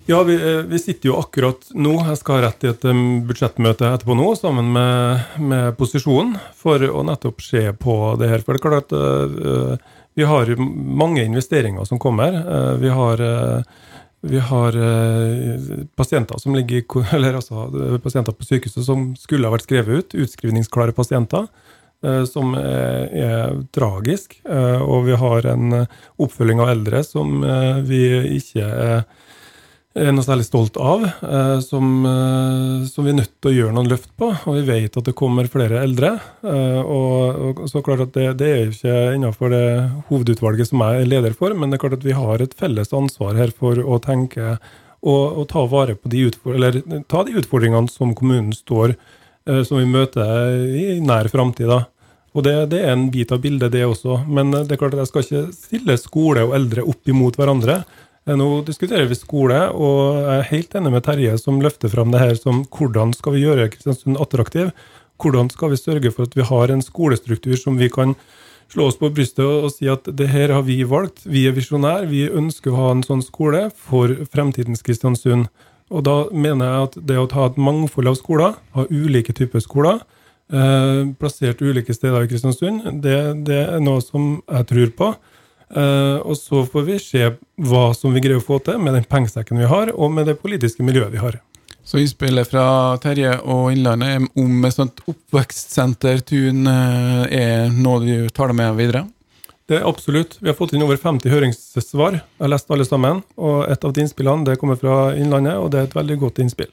Ja, 0.04 0.18
vi, 0.28 0.34
eh, 0.36 0.60
vi, 0.68 0.76
sitter 0.82 1.08
jo 1.08 1.14
akkurat 1.16 1.70
nå, 1.72 1.94
jeg 2.10 2.18
skal 2.20 2.36
ha 2.36 2.50
rett 2.50 2.66
i 2.66 2.68
et 2.68 2.82
budsjettmøte 3.24 3.88
etterpå 3.88 4.16
nå, 4.18 4.26
sammen 4.36 4.68
med, 4.74 5.38
med 5.40 5.78
posisjonen, 5.78 6.34
for 6.60 6.84
å 6.84 7.00
nettopp 7.08 7.40
se 7.40 7.70
på 7.80 7.96
det 8.20 8.28
her. 8.28 8.44
For 8.44 8.52
det 8.52 8.60
er 8.60 8.66
klart 8.66 8.92
at 8.92 9.80
vi 10.14 10.28
har 10.28 10.52
mange 10.60 11.24
investeringer 11.24 11.88
som 11.88 11.98
kommer. 12.02 12.36
Vi 12.78 12.92
har, 12.92 13.24
vi 14.24 14.40
har 14.40 14.76
pasienter 15.96 16.40
som 16.40 16.56
ligger 16.56 16.84
altså 17.34 17.68
pasienter 18.02 18.36
på 18.36 18.46
sykehuset 18.48 18.86
som 18.86 19.12
skulle 19.20 19.48
ha 19.48 19.54
vært 19.54 19.68
skrevet 19.68 20.00
ut, 20.00 20.18
utskrivningsklare 20.26 20.96
pasienter. 20.96 21.48
Som 22.28 22.52
er, 22.58 23.06
er 23.16 23.54
tragisk. 23.72 24.34
Og 24.44 25.06
vi 25.06 25.14
har 25.16 25.46
en 25.48 25.86
oppfølging 26.20 26.60
av 26.60 26.74
eldre 26.74 27.00
som 27.06 27.38
vi 27.88 28.02
ikke 28.36 28.66
er 28.66 29.06
noe 29.94 30.26
særlig 30.26 30.46
stolt 30.48 30.76
av, 30.82 31.04
eh, 31.06 31.60
som, 31.62 31.84
eh, 32.06 32.86
som, 32.90 33.04
vi 33.04 33.12
er 33.12 33.18
nødt 33.20 33.34
til 33.38 33.50
å 33.50 33.54
gjøre 33.54 33.74
noen 33.76 33.90
løft 33.92 34.10
på. 34.18 34.32
Og 34.50 34.56
vi 34.58 34.64
vet 34.66 34.96
at 34.96 35.06
det 35.06 35.14
kommer 35.14 35.46
flere 35.46 35.84
eldre. 35.86 36.16
Eh, 36.42 36.80
og, 36.82 37.62
og 37.62 37.68
så 37.70 37.82
klart 37.84 38.02
at 38.08 38.14
det, 38.16 38.32
det 38.40 38.48
er 38.50 38.72
ikke 38.72 38.96
innenfor 39.14 39.54
det 39.54 39.66
hovedutvalget 40.08 40.70
som 40.70 40.82
jeg 40.82 41.04
er 41.04 41.10
leder 41.12 41.36
for, 41.38 41.54
men 41.54 41.70
det 41.70 41.78
er 41.78 41.84
klart 41.86 41.98
at 42.00 42.06
vi 42.06 42.16
har 42.16 42.42
et 42.42 42.56
felles 42.58 42.90
ansvar 42.92 43.38
her 43.38 43.54
for 43.54 43.78
å 43.78 44.00
tenke 44.02 44.56
og, 45.04 45.24
og 45.38 45.48
ta 45.52 45.62
vare 45.70 45.94
på 45.94 46.10
de, 46.10 46.26
eller, 46.50 46.80
ta 47.06 47.22
de 47.22 47.38
utfordringene 47.38 47.92
som 47.92 48.14
kommunen 48.16 48.54
står 48.56 48.96
som 49.44 49.76
vi 49.76 49.84
møter 49.84 50.54
i 50.72 50.94
nær 51.04 51.28
framtid. 51.28 51.68
Og 51.68 52.46
det, 52.46 52.54
det, 52.72 52.78
er 52.80 52.94
en 52.94 53.10
bit 53.12 53.28
av 53.28 53.42
bildet, 53.44 53.74
det 53.74 53.82
også. 53.84 54.22
Men 54.24 54.54
det 54.54 54.72
er 54.72 54.80
klart 54.80 54.96
at 54.96 55.02
jeg 55.02 55.10
skal 55.10 55.26
ikke 55.26 55.42
stille 55.52 55.96
skole 56.00 56.46
og 56.48 56.54
eldre 56.56 56.86
opp 56.88 57.12
imot 57.12 57.36
hverandre. 57.36 57.82
Eh, 58.24 58.36
nå 58.36 58.48
diskuterer 58.64 59.08
vi 59.10 59.18
skole, 59.18 59.58
og 59.76 60.20
jeg 60.22 60.38
er 60.38 60.50
helt 60.50 60.76
enig 60.78 60.92
med 60.94 61.04
Terje 61.04 61.36
som 61.40 61.60
løfter 61.60 61.92
fram 61.92 62.12
det 62.14 62.22
her 62.22 62.38
som 62.38 62.62
hvordan 62.72 63.12
skal 63.16 63.36
vi 63.36 63.44
gjøre 63.44 63.68
Kristiansund 63.72 64.20
attraktiv? 64.20 64.72
Hvordan 65.20 65.50
skal 65.52 65.74
vi 65.74 65.80
sørge 65.80 66.12
for 66.14 66.26
at 66.26 66.36
vi 66.36 66.46
har 66.48 66.72
en 66.72 66.82
skolestruktur 66.82 67.56
som 67.60 67.76
vi 67.78 67.90
kan 67.92 68.16
slå 68.72 68.88
oss 68.88 68.96
på 68.98 69.10
brystet 69.14 69.44
og, 69.44 69.68
si 69.74 69.86
at 69.92 70.08
det 70.08 70.30
her 70.32 70.54
har 70.56 70.64
vi 70.66 70.80
valgt, 70.88 71.26
vi 71.28 71.44
er 71.46 71.54
visjonære, 71.54 72.08
vi 72.10 72.24
ønsker 72.26 72.72
å 72.72 72.80
ha 72.80 72.88
en 72.94 73.04
sånn 73.04 73.22
skole 73.22 73.68
for 73.76 74.10
fremtidens 74.32 74.82
Kristiansund. 74.82 75.50
Og 75.92 76.02
da 76.08 76.16
mener 76.32 76.64
jeg 76.64 76.88
at 76.88 76.98
det 77.12 77.20
å 77.20 77.28
ha 77.36 77.46
et 77.50 77.60
mangfold 77.60 78.08
av 78.08 78.16
skoler, 78.18 78.56
ha 78.74 78.86
ulike 78.88 79.36
typer 79.36 79.62
skoler, 79.62 80.00
eh, 80.48 81.04
plassert 81.20 81.60
ulike 81.60 81.94
steder 81.94 82.24
i 82.24 82.32
Kristiansund, 82.32 82.88
det, 83.04 83.18
det 83.46 83.60
er 83.68 83.84
noe 83.84 84.00
som 84.02 84.38
jeg 84.48 84.70
tror 84.72 84.96
på. 84.96 85.12
Uh, 85.74 86.22
og 86.22 86.36
så 86.38 86.62
får 86.70 86.86
vi 86.86 87.00
se 87.02 87.32
hva 87.66 87.88
som 87.98 88.14
vi 88.14 88.22
greier 88.22 88.38
å 88.38 88.44
få 88.44 88.60
til 88.62 88.78
med 88.82 88.94
den 88.94 89.08
pengesekken 89.10 89.58
vi 89.58 89.70
har, 89.70 89.90
og 89.94 90.12
med 90.14 90.30
det 90.30 90.38
politiske 90.42 90.86
miljøet 90.86 91.12
vi 91.14 91.22
har. 91.22 91.40
Så 91.84 91.98
innspillet 92.00 92.48
fra 92.48 92.66
Terje 93.02 93.34
og 93.42 93.72
Innlandet 93.74 94.30
om 94.40 94.62
et 94.64 94.76
sånt 94.76 95.02
oppvekstsentertun 95.10 96.64
uh, 96.70 97.26
er 97.28 97.74
noe 97.74 98.00
du 98.04 98.30
tar 98.32 98.52
det 98.52 98.58
med 98.62 98.78
videre? 98.78 99.04
Det 99.68 99.78
er 99.78 99.86
absolutt. 99.88 100.36
Vi 100.40 100.50
har 100.50 100.56
fått 100.56 100.74
inn 100.76 100.84
over 100.84 100.98
50 101.00 101.32
høringssvar. 101.32 102.18
Jeg 102.20 102.44
har 102.44 102.50
lest 102.52 102.72
alle 102.72 102.84
sammen. 102.84 103.22
Og 103.40 103.62
et 103.72 103.84
av 103.84 103.94
de 103.96 104.02
innspillene 104.04 104.44
det 104.44 104.58
kommer 104.60 104.76
fra 104.76 105.14
Innlandet, 105.16 105.56
og 105.56 105.70
det 105.72 105.80
er 105.80 105.88
et 105.88 105.96
veldig 105.96 106.18
godt 106.20 106.40
innspill. 106.44 106.72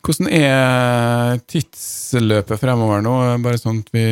Hvordan 0.00 0.30
er 0.32 1.38
tidsløpet 1.50 2.58
fremover 2.58 3.04
nå? 3.04 3.14
Bare 3.44 3.60
sånn 3.60 3.82
at 3.84 3.92
vi 3.94 4.06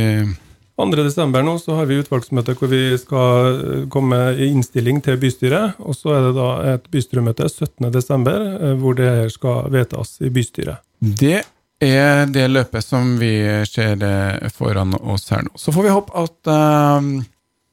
2.12. 0.79 1.43
nå 1.43 1.57
så 1.59 1.75
har 1.75 1.89
vi 1.91 1.99
utvalgsmøte 1.99 2.55
hvor 2.59 2.71
vi 2.71 2.83
skal 3.01 3.59
eh, 3.59 3.85
komme 3.91 4.15
med 4.15 4.43
innstilling 4.47 5.01
til 5.03 5.19
bystyret. 5.19 5.79
Og 5.83 5.97
så 5.99 6.15
er 6.15 6.27
det 6.29 6.35
da 6.37 6.51
et 6.75 6.91
bystyremøte 6.93 7.49
17.12. 7.51 8.29
Eh, 8.31 8.75
hvor 8.79 8.99
det 8.99 9.09
her 9.11 9.33
skal 9.35 9.73
vedtas 9.75 10.21
i 10.23 10.31
bystyret. 10.31 10.85
Det 11.01 11.41
er 11.83 12.31
det 12.31 12.47
løpet 12.51 12.87
som 12.87 13.17
vi 13.19 13.33
ser 13.67 14.03
foran 14.55 14.95
oss 14.99 15.29
her 15.31 15.45
nå. 15.47 15.53
Så 15.59 15.75
får 15.75 15.87
vi 15.87 15.93
håpe 15.95 16.15
at 16.19 16.51
uh, 16.51 17.11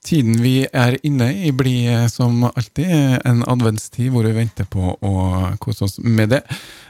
tiden 0.06 0.38
vi 0.42 0.60
er 0.66 0.98
inne 1.06 1.32
i, 1.34 1.52
blir 1.56 2.06
som 2.14 2.44
alltid 2.46 2.92
en 3.26 3.42
adventstid 3.50 4.12
hvor 4.14 4.28
vi 4.28 4.36
venter 4.38 4.68
på 4.70 4.94
å 4.94 5.16
kose 5.62 5.88
oss 5.88 5.98
med 6.04 6.36
det. 6.36 6.44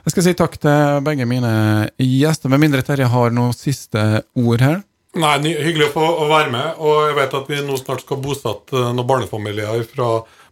Jeg 0.03 0.15
skal 0.15 0.27
si 0.27 0.35
takk 0.37 0.59
til 0.59 0.99
begge 1.05 1.27
mine 1.29 1.53
gjester, 2.01 2.51
med 2.51 2.65
mindre 2.65 2.83
Terje 2.85 3.07
har 3.11 3.35
noen 3.35 3.55
siste 3.55 4.25
ord 4.35 4.63
her. 4.65 4.83
Nei, 5.15 5.37
Hyggelig 5.63 5.89
å 5.89 5.93
få 5.93 6.27
være 6.27 6.51
med. 6.51 6.79
Og 6.83 7.07
jeg 7.07 7.17
vet 7.19 7.35
at 7.39 7.49
vi 7.51 7.61
nå 7.63 7.79
snart 7.79 8.03
skal 8.03 8.19
bosette 8.23 8.75
eh, 8.75 8.91
noen 8.91 9.07
barnefamilier 9.07 9.85
fra 9.87 10.09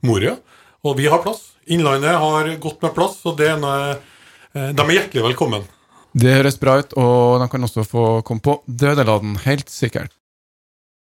Moria. 0.07 0.38
Og 0.88 0.97
vi 0.99 1.09
har 1.11 1.24
plass. 1.24 1.49
Innlandet 1.72 2.16
har 2.20 2.49
godt 2.64 2.84
med 2.84 2.95
plass, 2.95 3.20
og 3.28 3.39
er 3.43 3.59
noe, 3.59 3.95
eh, 4.55 4.72
de 4.72 4.86
er 4.86 4.97
hjertelig 4.97 5.26
velkommen. 5.30 5.68
Det 6.14 6.36
høres 6.38 6.59
bra 6.61 6.78
ut, 6.80 6.91
og 6.99 7.41
de 7.41 7.47
kan 7.49 7.68
også 7.68 7.84
få 7.89 8.05
komme 8.28 8.43
på 8.45 8.59
Dødeladen, 8.68 9.36
helt 9.47 9.72
sikkert. 9.74 10.14